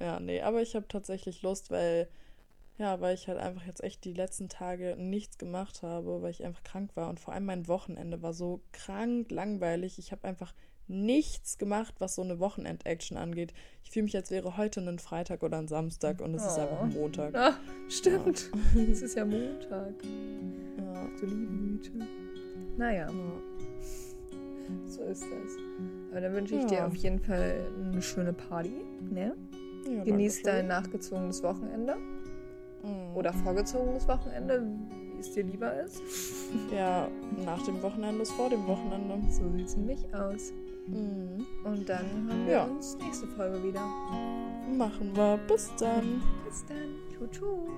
ja, 0.00 0.20
nee, 0.20 0.40
aber 0.40 0.62
ich 0.62 0.74
habe 0.76 0.86
tatsächlich 0.88 1.42
Lust, 1.42 1.70
weil, 1.70 2.08
ja, 2.78 3.00
weil 3.00 3.14
ich 3.14 3.28
halt 3.28 3.38
einfach 3.38 3.66
jetzt 3.66 3.82
echt 3.82 4.04
die 4.04 4.12
letzten 4.12 4.48
Tage 4.48 4.96
nichts 4.96 5.38
gemacht 5.38 5.82
habe, 5.82 6.22
weil 6.22 6.30
ich 6.30 6.44
einfach 6.44 6.62
krank 6.62 6.94
war 6.94 7.08
und 7.08 7.18
vor 7.18 7.34
allem 7.34 7.46
mein 7.46 7.68
Wochenende 7.68 8.22
war 8.22 8.32
so 8.32 8.60
krank 8.72 9.30
langweilig. 9.30 9.98
Ich 9.98 10.12
habe 10.12 10.24
einfach 10.26 10.54
nichts 10.88 11.58
gemacht, 11.58 11.94
was 11.98 12.14
so 12.14 12.22
eine 12.22 12.38
Wochenend-Action 12.38 13.16
angeht. 13.16 13.52
Ich 13.84 13.90
fühle 13.90 14.04
mich, 14.04 14.16
als 14.16 14.30
wäre 14.30 14.56
heute 14.56 14.80
ein 14.80 14.98
Freitag 14.98 15.42
oder 15.42 15.58
ein 15.58 15.68
Samstag 15.68 16.20
und 16.20 16.34
es 16.34 16.42
oh. 16.44 16.46
ist 16.46 16.58
einfach 16.58 16.80
ein 16.80 16.92
Montag. 16.92 17.34
Ach, 17.36 17.58
stimmt. 17.88 18.50
Ja. 18.74 18.82
es 18.90 19.02
ist 19.02 19.16
ja 19.16 19.24
Montag. 19.24 19.94
Ja. 20.78 21.08
Du 21.20 21.26
liebe 21.26 21.46
Güte. 21.46 21.90
Naja. 22.76 23.08
Ja. 23.10 23.42
So 24.86 25.02
ist 25.02 25.22
das. 25.22 25.56
Aber 26.10 26.20
dann 26.20 26.32
wünsche 26.32 26.54
ich 26.56 26.64
dir 26.64 26.86
auf 26.86 26.96
jeden 26.96 27.18
Fall 27.18 27.66
eine 27.82 28.02
schöne 28.02 28.32
Party. 28.32 28.82
Ne? 29.10 29.34
Ja, 29.96 30.04
Genieß 30.04 30.42
dein 30.42 30.66
nachgezogenes 30.66 31.42
Wochenende. 31.42 31.96
Mhm. 32.82 33.16
Oder 33.16 33.32
vorgezogenes 33.32 34.06
Wochenende, 34.06 34.66
wie 35.14 35.20
es 35.20 35.32
dir 35.32 35.44
lieber 35.44 35.72
ist. 35.80 36.02
Ja, 36.74 37.08
nach 37.44 37.62
dem 37.66 37.82
Wochenende 37.82 38.22
ist 38.22 38.32
vor 38.32 38.48
dem 38.48 38.66
Wochenende. 38.66 39.20
So 39.30 39.50
sieht 39.50 39.66
es 39.66 39.76
nämlich 39.76 40.14
aus. 40.14 40.52
Mhm. 40.86 41.46
Und 41.64 41.88
dann 41.88 42.06
haben 42.28 42.46
wir 42.46 42.52
ja. 42.52 42.64
uns 42.64 42.96
nächste 42.96 43.26
Folge 43.26 43.62
wieder. 43.62 43.86
Machen 44.74 45.14
wir. 45.14 45.38
Bis 45.46 45.70
dann. 45.78 46.22
Bis 46.46 46.64
dann. 46.66 47.30
Tschu. 47.30 47.68